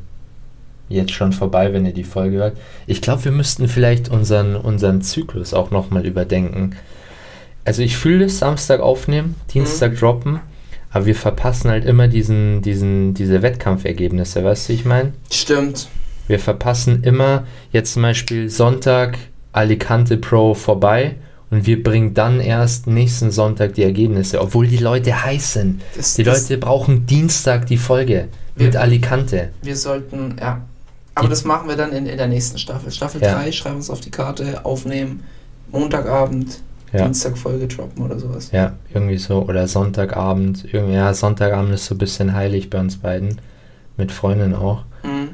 jetzt 0.90 1.12
schon 1.12 1.32
vorbei, 1.32 1.72
wenn 1.72 1.86
ihr 1.86 1.94
die 1.94 2.04
Folge 2.04 2.36
hört. 2.36 2.58
Ich 2.86 3.00
glaube, 3.00 3.24
wir 3.24 3.32
müssten 3.32 3.66
vielleicht 3.66 4.10
unseren, 4.10 4.54
unseren 4.54 5.00
Zyklus 5.00 5.54
auch 5.54 5.70
nochmal 5.70 6.04
überdenken. 6.04 6.76
Also 7.64 7.80
ich 7.80 7.96
fühle 7.96 8.26
es, 8.26 8.40
Samstag 8.40 8.80
aufnehmen, 8.80 9.36
Dienstag 9.54 9.98
droppen, 9.98 10.40
aber 10.90 11.06
wir 11.06 11.14
verpassen 11.14 11.70
halt 11.70 11.86
immer 11.86 12.08
diesen, 12.08 12.60
diesen, 12.60 13.14
diese 13.14 13.40
Wettkampfergebnisse, 13.40 14.44
weißt 14.44 14.68
du, 14.68 14.72
ich 14.74 14.84
meine? 14.84 15.14
Stimmt. 15.30 15.88
Wir 16.28 16.40
verpassen 16.40 17.04
immer 17.04 17.44
jetzt 17.72 17.94
zum 17.94 18.02
Beispiel 18.02 18.50
Sonntag 18.50 19.16
Alicante 19.52 20.18
Pro 20.18 20.52
vorbei 20.52 21.14
und 21.52 21.66
wir 21.66 21.80
bringen 21.84 22.14
dann 22.14 22.40
erst 22.40 22.88
nächsten 22.88 23.30
Sonntag 23.30 23.74
die 23.74 23.84
Ergebnisse, 23.84 24.40
obwohl 24.40 24.66
die 24.66 24.78
Leute 24.78 25.24
heiß 25.24 25.52
sind. 25.52 25.82
Das- 25.96 26.14
die 26.14 26.24
das- 26.24 26.48
Leute 26.48 26.58
brauchen 26.58 27.06
Dienstag 27.06 27.66
die 27.66 27.76
Folge 27.76 28.26
mit 28.56 28.72
Wir- 28.72 28.80
Alicante. 28.80 29.50
Wir 29.62 29.76
sollten, 29.76 30.34
ja. 30.40 30.62
Aber 31.14 31.26
Die- 31.26 31.30
das 31.30 31.44
machen 31.44 31.68
wir 31.68 31.76
dann 31.76 31.92
in, 31.92 32.06
in 32.06 32.16
der 32.16 32.26
nächsten 32.26 32.58
Staffel. 32.58 32.90
Staffel 32.90 33.22
Ja. 33.22 33.34
3, 33.34 33.52
schreiben 33.52 33.76
uns 33.76 33.90
auf 33.90 34.00
die 34.00 34.10
Karte, 34.10 34.64
aufnehmen, 34.64 35.22
Montagabend, 35.70 36.60
Ja. 36.92 37.04
Dienstag 37.04 37.38
Folge 37.38 37.66
droppen 37.68 38.02
oder 38.04 38.18
sowas. 38.18 38.50
Ja, 38.52 38.72
irgendwie 38.92 39.16
so. 39.18 39.42
Oder 39.42 39.66
Sonntagabend. 39.68 40.66
Irgendwie, 40.72 40.94
ja, 40.94 41.14
Sonntagabend 41.14 41.72
ist 41.74 41.86
so 41.86 41.94
ein 41.94 41.98
bisschen 41.98 42.34
heilig 42.34 42.68
bei 42.70 42.80
uns 42.80 42.96
beiden. 42.96 43.40
Mit 43.98 44.10
Freundin 44.12 44.54
auch. 44.54 44.84
Mhm. 45.02 45.28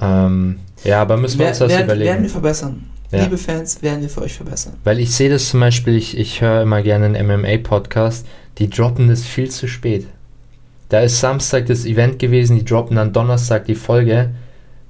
Ähm, 0.00 0.58
ja, 0.84 1.00
aber 1.02 1.16
müssen 1.16 1.38
wir 1.38 1.48
uns 1.48 1.58
das 1.58 1.70
werden, 1.70 1.84
überlegen. 1.84 2.10
werden 2.10 2.22
wir 2.24 2.30
verbessern. 2.30 2.84
Ja. 3.12 3.24
Liebe 3.24 3.36
Fans, 3.36 3.82
werden 3.82 4.00
wir 4.00 4.08
für 4.08 4.22
euch 4.22 4.34
verbessern. 4.34 4.74
Weil 4.84 4.98
ich 4.98 5.14
sehe 5.14 5.28
das 5.28 5.50
zum 5.50 5.60
Beispiel, 5.60 5.96
ich, 5.96 6.16
ich 6.16 6.40
höre 6.40 6.62
immer 6.62 6.82
gerne 6.82 7.06
einen 7.06 7.26
MMA-Podcast, 7.26 8.26
die 8.56 8.70
droppen 8.70 9.08
das 9.08 9.22
viel 9.22 9.50
zu 9.50 9.68
spät. 9.68 10.06
Da 10.88 11.00
ist 11.00 11.20
Samstag 11.20 11.66
das 11.66 11.84
Event 11.84 12.18
gewesen, 12.18 12.56
die 12.56 12.64
droppen 12.64 12.96
dann 12.96 13.12
Donnerstag 13.12 13.66
die 13.66 13.74
Folge. 13.74 14.30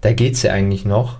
Da 0.02 0.12
geht's 0.12 0.42
ja 0.42 0.52
eigentlich 0.52 0.84
noch. 0.84 1.18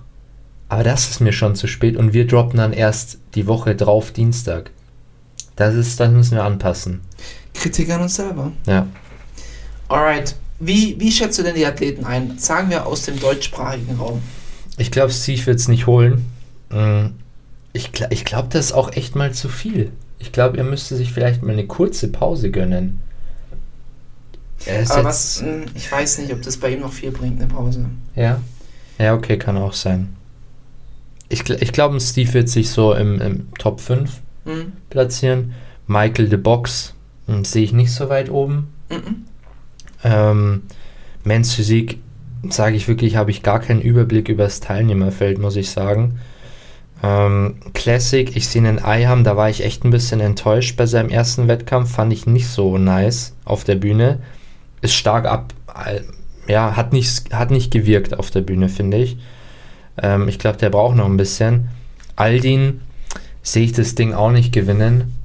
Aber 0.69 0.83
das 0.83 1.09
ist 1.09 1.19
mir 1.19 1.33
schon 1.33 1.55
zu 1.55 1.67
spät 1.67 1.97
und 1.97 2.13
wir 2.13 2.25
droppen 2.25 2.57
dann 2.57 2.73
erst 2.73 3.17
die 3.35 3.47
Woche 3.47 3.75
drauf 3.75 4.11
Dienstag. 4.11 4.71
Das 5.55 5.75
ist, 5.75 5.99
das 5.99 6.11
müssen 6.11 6.35
wir 6.35 6.43
anpassen. 6.43 7.01
Kritik 7.53 7.89
an 7.91 8.01
uns 8.01 8.15
selber. 8.15 8.51
Ja. 8.65 8.87
Alright. 9.87 10.35
Wie, 10.59 10.99
wie 10.99 11.11
schätzt 11.11 11.37
du 11.37 11.43
denn 11.43 11.55
die 11.55 11.65
Athleten 11.65 12.05
ein? 12.05 12.39
Sagen 12.39 12.69
wir 12.69 12.87
aus 12.87 13.03
dem 13.03 13.19
deutschsprachigen 13.19 13.97
Raum. 13.97 14.21
Ich 14.77 14.89
glaube, 14.89 15.11
Steve 15.11 15.45
wird 15.45 15.59
es 15.59 15.67
nicht 15.67 15.85
holen. 15.85 16.25
Mm, 16.73 17.07
Ich, 17.73 17.91
ich 18.09 18.25
glaube, 18.25 18.49
das 18.51 18.67
ist 18.67 18.71
auch 18.73 18.91
echt 18.93 19.15
mal 19.15 19.33
zu 19.33 19.49
viel. 19.49 19.91
Ich 20.19 20.31
glaube, 20.31 20.57
er 20.57 20.63
müsste 20.63 20.95
sich 20.95 21.11
vielleicht 21.13 21.43
mal 21.43 21.53
eine 21.53 21.67
kurze 21.67 22.07
Pause 22.09 22.51
gönnen. 22.51 22.99
Er 24.65 24.89
Aber 24.91 25.03
was, 25.05 25.41
mh, 25.41 25.65
ich 25.75 25.91
weiß 25.91 26.19
nicht, 26.19 26.31
ob 26.33 26.41
das 26.41 26.57
bei 26.57 26.69
ihm 26.73 26.81
noch 26.81 26.93
viel 26.93 27.11
bringt, 27.11 27.41
eine 27.41 27.51
Pause. 27.51 27.85
Ja. 28.15 28.41
Ja, 28.97 29.13
okay, 29.15 29.37
kann 29.37 29.57
auch 29.57 29.73
sein. 29.73 30.15
Ich, 31.29 31.49
ich 31.49 31.71
glaube, 31.73 31.99
Steve 31.99 32.33
wird 32.33 32.49
sich 32.49 32.69
so 32.69 32.93
im, 32.93 33.19
im 33.21 33.53
Top 33.57 33.79
5 33.81 34.21
Mhm. 34.45 34.73
platzieren. 34.89 35.53
Michael 35.87 36.27
de 36.29 36.37
Box 36.37 36.93
hm, 37.27 37.45
sehe 37.45 37.63
ich 37.63 37.71
nicht 37.73 37.91
so 37.93 38.09
weit 38.09 38.29
oben. 38.29 38.67
Mhm. 38.89 39.23
Ähm, 40.03 40.63
Men's 41.23 41.53
Physik, 41.53 41.99
sage 42.49 42.75
ich 42.75 42.87
wirklich, 42.87 43.15
habe 43.15 43.31
ich 43.31 43.41
gar 43.41 43.59
keinen 43.61 43.81
Überblick 43.81 44.27
über 44.29 44.43
das 44.43 44.59
Teilnehmerfeld, 44.59 45.39
muss 45.39 45.55
ich 45.55 45.69
sagen. 45.69 46.19
Ähm, 47.03 47.55
Classic, 47.73 48.33
ich 48.35 48.47
sehe 48.47 48.65
einen 48.65 48.83
Eiham, 48.83 49.25
da 49.25 49.35
war 49.35 49.49
ich 49.49 49.63
echt 49.63 49.83
ein 49.83 49.91
bisschen 49.91 50.21
enttäuscht 50.21 50.77
bei 50.77 50.85
seinem 50.85 51.09
ersten 51.09 51.49
Wettkampf, 51.49 51.91
fand 51.91 52.13
ich 52.13 52.25
nicht 52.25 52.47
so 52.47 52.77
nice 52.77 53.35
auf 53.43 53.65
der 53.65 53.75
Bühne. 53.75 54.19
Ist 54.81 54.95
stark 54.95 55.25
ab, 55.25 55.53
äh, 55.85 55.99
ja, 56.49 56.77
hat 56.77 56.93
nicht, 56.93 57.33
hat 57.33 57.51
nicht 57.51 57.71
gewirkt 57.71 58.17
auf 58.17 58.31
der 58.31 58.41
Bühne, 58.41 58.69
finde 58.69 58.97
ich. 58.97 59.17
Ähm, 60.01 60.29
ich 60.29 60.39
glaube, 60.39 60.57
der 60.57 60.69
braucht 60.69 60.95
noch 60.95 61.05
ein 61.05 61.17
bisschen. 61.17 61.67
Aldin 62.15 62.79
sehe 63.41 63.65
ich 63.65 63.73
das 63.73 63.95
Ding 63.95 64.13
auch 64.13 64.31
nicht 64.31 64.53
gewinnen. 64.53 65.17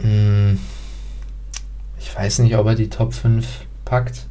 Hm, 0.00 0.60
ich 1.98 2.16
weiß 2.16 2.38
nicht, 2.40 2.56
ob 2.56 2.66
er 2.66 2.76
die 2.76 2.90
Top 2.90 3.12
5 3.12 3.46
packt. 3.84 4.26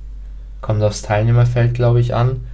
Kommt 0.61 0.81
aufs 0.83 1.01
Teilnehmerfeld, 1.01 1.73
glaube 1.73 1.99
ich, 1.99 2.15
an. 2.15 2.45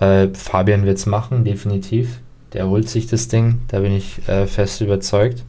Äh, 0.00 0.28
Fabian 0.32 0.86
wird 0.86 0.96
es 0.96 1.04
machen, 1.04 1.44
definitiv. 1.44 2.20
Der 2.52 2.68
holt 2.68 2.88
sich 2.88 3.06
das 3.06 3.28
Ding, 3.28 3.62
da 3.68 3.80
bin 3.80 3.92
ich 3.92 4.26
äh, 4.28 4.46
fest 4.46 4.80
überzeugt. 4.80 5.42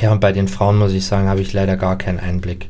Ja, 0.00 0.12
und 0.12 0.20
bei 0.20 0.32
den 0.32 0.46
Frauen 0.48 0.76
muss 0.78 0.92
ich 0.92 1.06
sagen, 1.06 1.28
habe 1.28 1.40
ich 1.40 1.52
leider 1.52 1.76
gar 1.76 1.96
keinen 1.98 2.20
Einblick. 2.20 2.68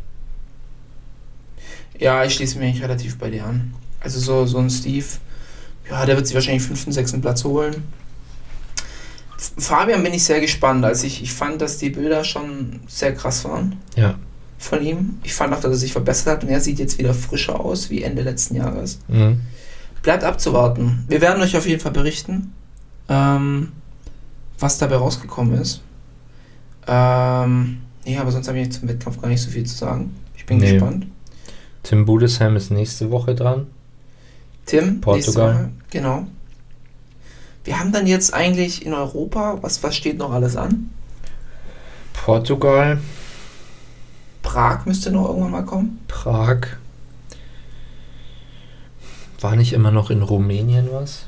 Ja, 1.98 2.24
ich 2.24 2.34
schließe 2.34 2.58
mich 2.58 2.82
relativ 2.82 3.18
bei 3.18 3.30
dir 3.30 3.44
an. 3.44 3.74
Also 4.00 4.20
so, 4.20 4.46
so 4.46 4.58
ein 4.58 4.70
Steve, 4.70 5.04
ja, 5.90 6.06
der 6.06 6.16
wird 6.16 6.26
sich 6.26 6.34
wahrscheinlich 6.34 6.62
fünften, 6.62 6.92
sechsten 6.92 7.20
Platz 7.20 7.42
holen. 7.44 7.82
Fabian 9.58 10.02
bin 10.02 10.14
ich 10.14 10.24
sehr 10.24 10.40
gespannt. 10.40 10.84
Also 10.84 11.06
ich, 11.06 11.22
ich 11.22 11.32
fand, 11.32 11.60
dass 11.60 11.78
die 11.78 11.90
Bilder 11.90 12.24
schon 12.24 12.80
sehr 12.86 13.14
krass 13.14 13.44
waren 13.44 13.76
Ja. 13.96 14.14
von 14.58 14.82
ihm. 14.84 15.18
Ich 15.22 15.34
fand 15.34 15.52
auch, 15.52 15.60
dass 15.60 15.70
er 15.72 15.76
sich 15.76 15.92
verbessert 15.92 16.26
hat 16.28 16.44
und 16.44 16.50
er 16.50 16.60
sieht 16.60 16.78
jetzt 16.78 16.98
wieder 16.98 17.14
frischer 17.14 17.58
aus 17.60 17.90
wie 17.90 18.02
Ende 18.02 18.22
letzten 18.22 18.56
Jahres. 18.56 18.98
Mhm. 19.08 19.40
Bleibt 20.02 20.24
abzuwarten. 20.24 21.04
Wir 21.08 21.20
werden 21.20 21.42
euch 21.42 21.56
auf 21.56 21.66
jeden 21.66 21.80
Fall 21.80 21.92
berichten, 21.92 22.52
ähm, 23.08 23.72
was 24.58 24.78
dabei 24.78 24.96
rausgekommen 24.96 25.54
ist. 25.60 25.80
Ähm, 26.86 27.78
nee, 28.04 28.18
aber 28.18 28.30
sonst 28.32 28.48
habe 28.48 28.58
ich 28.58 28.72
zum 28.72 28.88
Wettkampf 28.88 29.20
gar 29.20 29.28
nicht 29.28 29.42
so 29.42 29.50
viel 29.50 29.64
zu 29.64 29.76
sagen. 29.76 30.14
Ich 30.36 30.46
bin 30.46 30.58
Nee. 30.58 30.72
gespannt. 30.72 31.06
Tim 31.82 32.04
Budesheim 32.04 32.56
ist 32.56 32.70
nächste 32.70 33.10
Woche 33.10 33.34
dran. 33.34 33.66
Tim, 34.66 35.00
Portugal. 35.00 35.54
Woche. 35.54 35.70
Genau. 35.90 36.26
Wir 37.64 37.78
haben 37.78 37.92
dann 37.92 38.06
jetzt 38.06 38.32
eigentlich 38.34 38.84
in 38.84 38.94
Europa, 38.94 39.58
was, 39.60 39.82
was 39.82 39.94
steht 39.96 40.18
noch 40.18 40.32
alles 40.32 40.56
an? 40.56 40.90
Portugal, 42.14 42.98
Prag 44.42 44.86
müsste 44.86 45.10
noch 45.10 45.28
irgendwann 45.28 45.50
mal 45.50 45.64
kommen. 45.64 46.00
Prag. 46.08 46.66
War 49.40 49.54
nicht 49.56 49.72
immer 49.72 49.90
noch 49.90 50.10
in 50.10 50.22
Rumänien 50.22 50.88
was? 50.90 51.27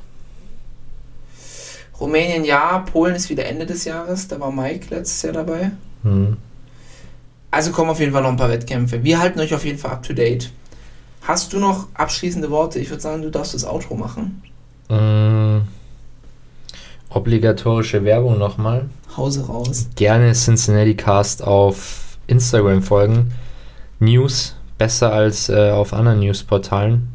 Rumänien 2.01 2.44
ja, 2.44 2.78
Polen 2.78 3.14
ist 3.14 3.28
wieder 3.28 3.44
Ende 3.44 3.66
des 3.66 3.84
Jahres, 3.84 4.26
da 4.28 4.40
war 4.40 4.51
Mike 4.51 4.94
letztes 4.94 5.22
Jahr 5.22 5.34
dabei. 5.34 5.72
Hm. 6.03 6.36
Also 7.51 7.72
kommen 7.72 7.90
auf 7.90 8.01
jeden 8.01 8.12
Fall 8.12 8.22
noch 8.22 8.30
ein 8.30 8.36
paar 8.36 8.48
Wettkämpfe. 8.48 9.03
Wir 9.05 9.20
halten 9.20 9.40
euch 9.40 9.53
auf 9.55 9.64
jeden 9.64 9.78
Fall 9.78 9.90
up 9.90 10.03
to 10.03 10.12
date. 10.12 10.51
Hast 11.22 11.53
du 11.53 11.59
noch 11.59 11.88
abschließende 11.94 12.51
Worte? 12.51 12.78
Ich 12.78 12.88
würde 12.90 13.03
sagen, 13.03 13.22
du 13.22 13.30
darfst 13.30 13.55
das 13.55 13.64
Outro 13.64 13.94
machen. 13.96 14.42
Mm, 14.88 15.66
obligatorische 17.11 18.05
Werbung 18.05 18.38
nochmal. 18.38 18.88
Hause 19.16 19.46
raus. 19.46 19.88
Gerne 19.96 20.32
Cincinnati 20.32 20.94
Cast 20.94 21.42
auf 21.42 22.18
Instagram 22.26 22.82
folgen. 22.82 23.32
News 23.98 24.57
besser 24.78 25.12
als 25.12 25.48
äh, 25.48 25.70
auf 25.70 25.92
anderen 25.92 26.20
Newsportalen, 26.20 27.09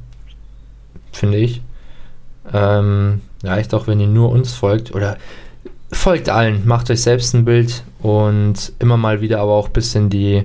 finde 1.12 1.38
ich. 1.38 1.62
Ähm, 2.54 3.22
reicht 3.46 3.74
auch, 3.74 3.88
wenn 3.88 4.00
ihr 4.00 4.08
nur 4.08 4.30
uns 4.30 4.54
folgt 4.54 4.94
oder 4.94 5.18
folgt 5.92 6.30
allen, 6.30 6.68
macht 6.68 6.90
euch 6.90 7.02
selbst 7.02 7.34
ein 7.34 7.46
Bild 7.46 7.84
und 8.02 8.74
immer 8.80 8.98
mal 8.98 9.22
wieder 9.22 9.40
aber 9.40 9.54
auch 9.54 9.68
ein 9.68 9.74
bisschen 9.74 10.10
die, 10.10 10.44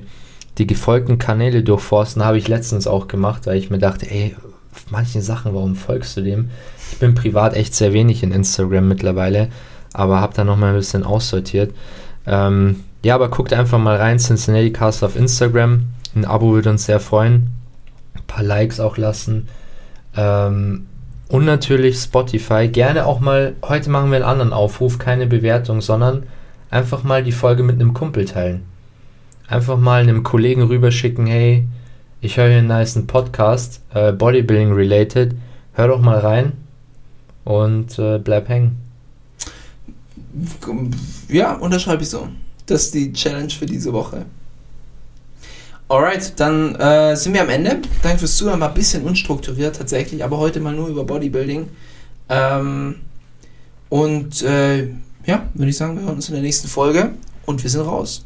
die 0.59 0.67
gefolgten 0.67 1.19
Kanäle 1.19 1.63
durchforsten. 1.63 2.25
Habe 2.25 2.39
ich 2.39 2.49
letztens 2.49 2.87
auch 2.87 3.09
gemacht, 3.09 3.47
weil 3.47 3.57
ich 3.57 3.71
mir 3.71 3.79
dachte, 3.79 4.11
ey, 4.11 4.37
auf 4.73 4.91
manchen 4.91 5.23
Sachen, 5.23 5.55
warum 5.55 5.75
folgst 5.75 6.17
du 6.17 6.23
dem? 6.23 6.51
Ich 6.93 6.99
bin 6.99 7.15
privat 7.15 7.55
echt 7.55 7.75
sehr 7.75 7.93
wenig 7.93 8.23
in 8.23 8.33
Instagram 8.33 8.89
mittlerweile, 8.89 9.49
aber 9.93 10.21
habe 10.21 10.35
da 10.35 10.45
nochmal 10.45 10.71
ein 10.71 10.77
bisschen 10.77 11.05
aussortiert. 11.05 11.73
Ähm, 12.27 12.85
ja, 13.03 13.15
aber 13.15 13.31
guckt 13.31 13.53
einfach 13.53 13.79
mal 13.79 13.97
rein, 13.97 14.19
Cincinnati 14.19 14.73
Cast 14.73 15.03
auf 15.03 15.17
Instagram. 15.17 15.85
Ein 16.15 16.25
Abo 16.25 16.53
würde 16.53 16.71
uns 16.71 16.85
sehr 16.85 17.01
freuen. 17.01 17.51
Ein 18.15 18.23
paar 18.27 18.43
Likes 18.43 18.79
auch 18.79 18.97
lassen. 18.97 19.49
Ähm, 20.17 20.87
und 21.31 21.45
natürlich 21.45 21.97
Spotify. 21.97 22.69
Gerne 22.69 23.07
auch 23.07 23.21
mal, 23.21 23.55
heute 23.63 23.89
machen 23.89 24.11
wir 24.11 24.17
einen 24.17 24.25
anderen 24.25 24.53
Aufruf, 24.53 24.99
keine 24.99 25.27
Bewertung, 25.27 25.81
sondern 25.81 26.25
einfach 26.71 27.05
mal 27.05 27.23
die 27.23 27.33
Folge 27.33 27.63
mit 27.63 27.77
einem 27.77 27.95
Kumpel 27.95 28.25
teilen. 28.25 28.63
Einfach 29.47 29.79
mal 29.79 30.03
einem 30.03 30.25
Kollegen 30.25 30.63
rüberschicken, 30.63 31.27
hey, 31.27 31.67
ich 32.21 32.37
höre 32.37 32.49
hier 32.49 32.59
einen 32.59 32.67
niceen 32.67 33.07
Podcast, 33.07 33.81
äh, 33.95 34.13
Bodybuilding 34.13 34.73
related, 34.73 35.37
hör 35.75 35.89
doch 35.89 36.01
mal 36.01 36.19
rein 36.19 36.53
und 37.45 37.97
äh, 37.99 38.19
bleib 38.19 38.49
hängen. 38.49 38.77
Ja, 41.29 41.55
unterschreibe 41.55 42.03
ich 42.03 42.11
so. 42.11 42.29
Das 42.67 42.87
ist 42.87 42.95
die 42.95 43.13
Challenge 43.13 43.51
für 43.51 43.67
diese 43.67 43.93
Woche. 43.93 44.27
Alright, 45.91 46.39
dann 46.39 46.77
äh, 46.77 47.17
sind 47.17 47.35
wir 47.35 47.43
am 47.43 47.49
Ende. 47.49 47.81
Danke 48.01 48.21
fürs 48.21 48.37
Zuhören. 48.37 48.61
War 48.61 48.69
ein 48.69 48.75
bisschen 48.75 49.03
unstrukturiert 49.03 49.75
tatsächlich, 49.75 50.23
aber 50.23 50.39
heute 50.39 50.61
mal 50.61 50.73
nur 50.73 50.87
über 50.87 51.03
Bodybuilding. 51.03 51.69
Ähm, 52.29 52.95
und 53.89 54.41
äh, 54.43 54.83
ja, 55.27 55.49
würde 55.53 55.69
ich 55.69 55.77
sagen, 55.77 55.97
wir 55.97 56.05
hören 56.05 56.15
uns 56.15 56.29
in 56.29 56.35
der 56.35 56.45
nächsten 56.45 56.69
Folge 56.69 57.11
und 57.45 57.61
wir 57.61 57.69
sind 57.69 57.81
raus. 57.81 58.25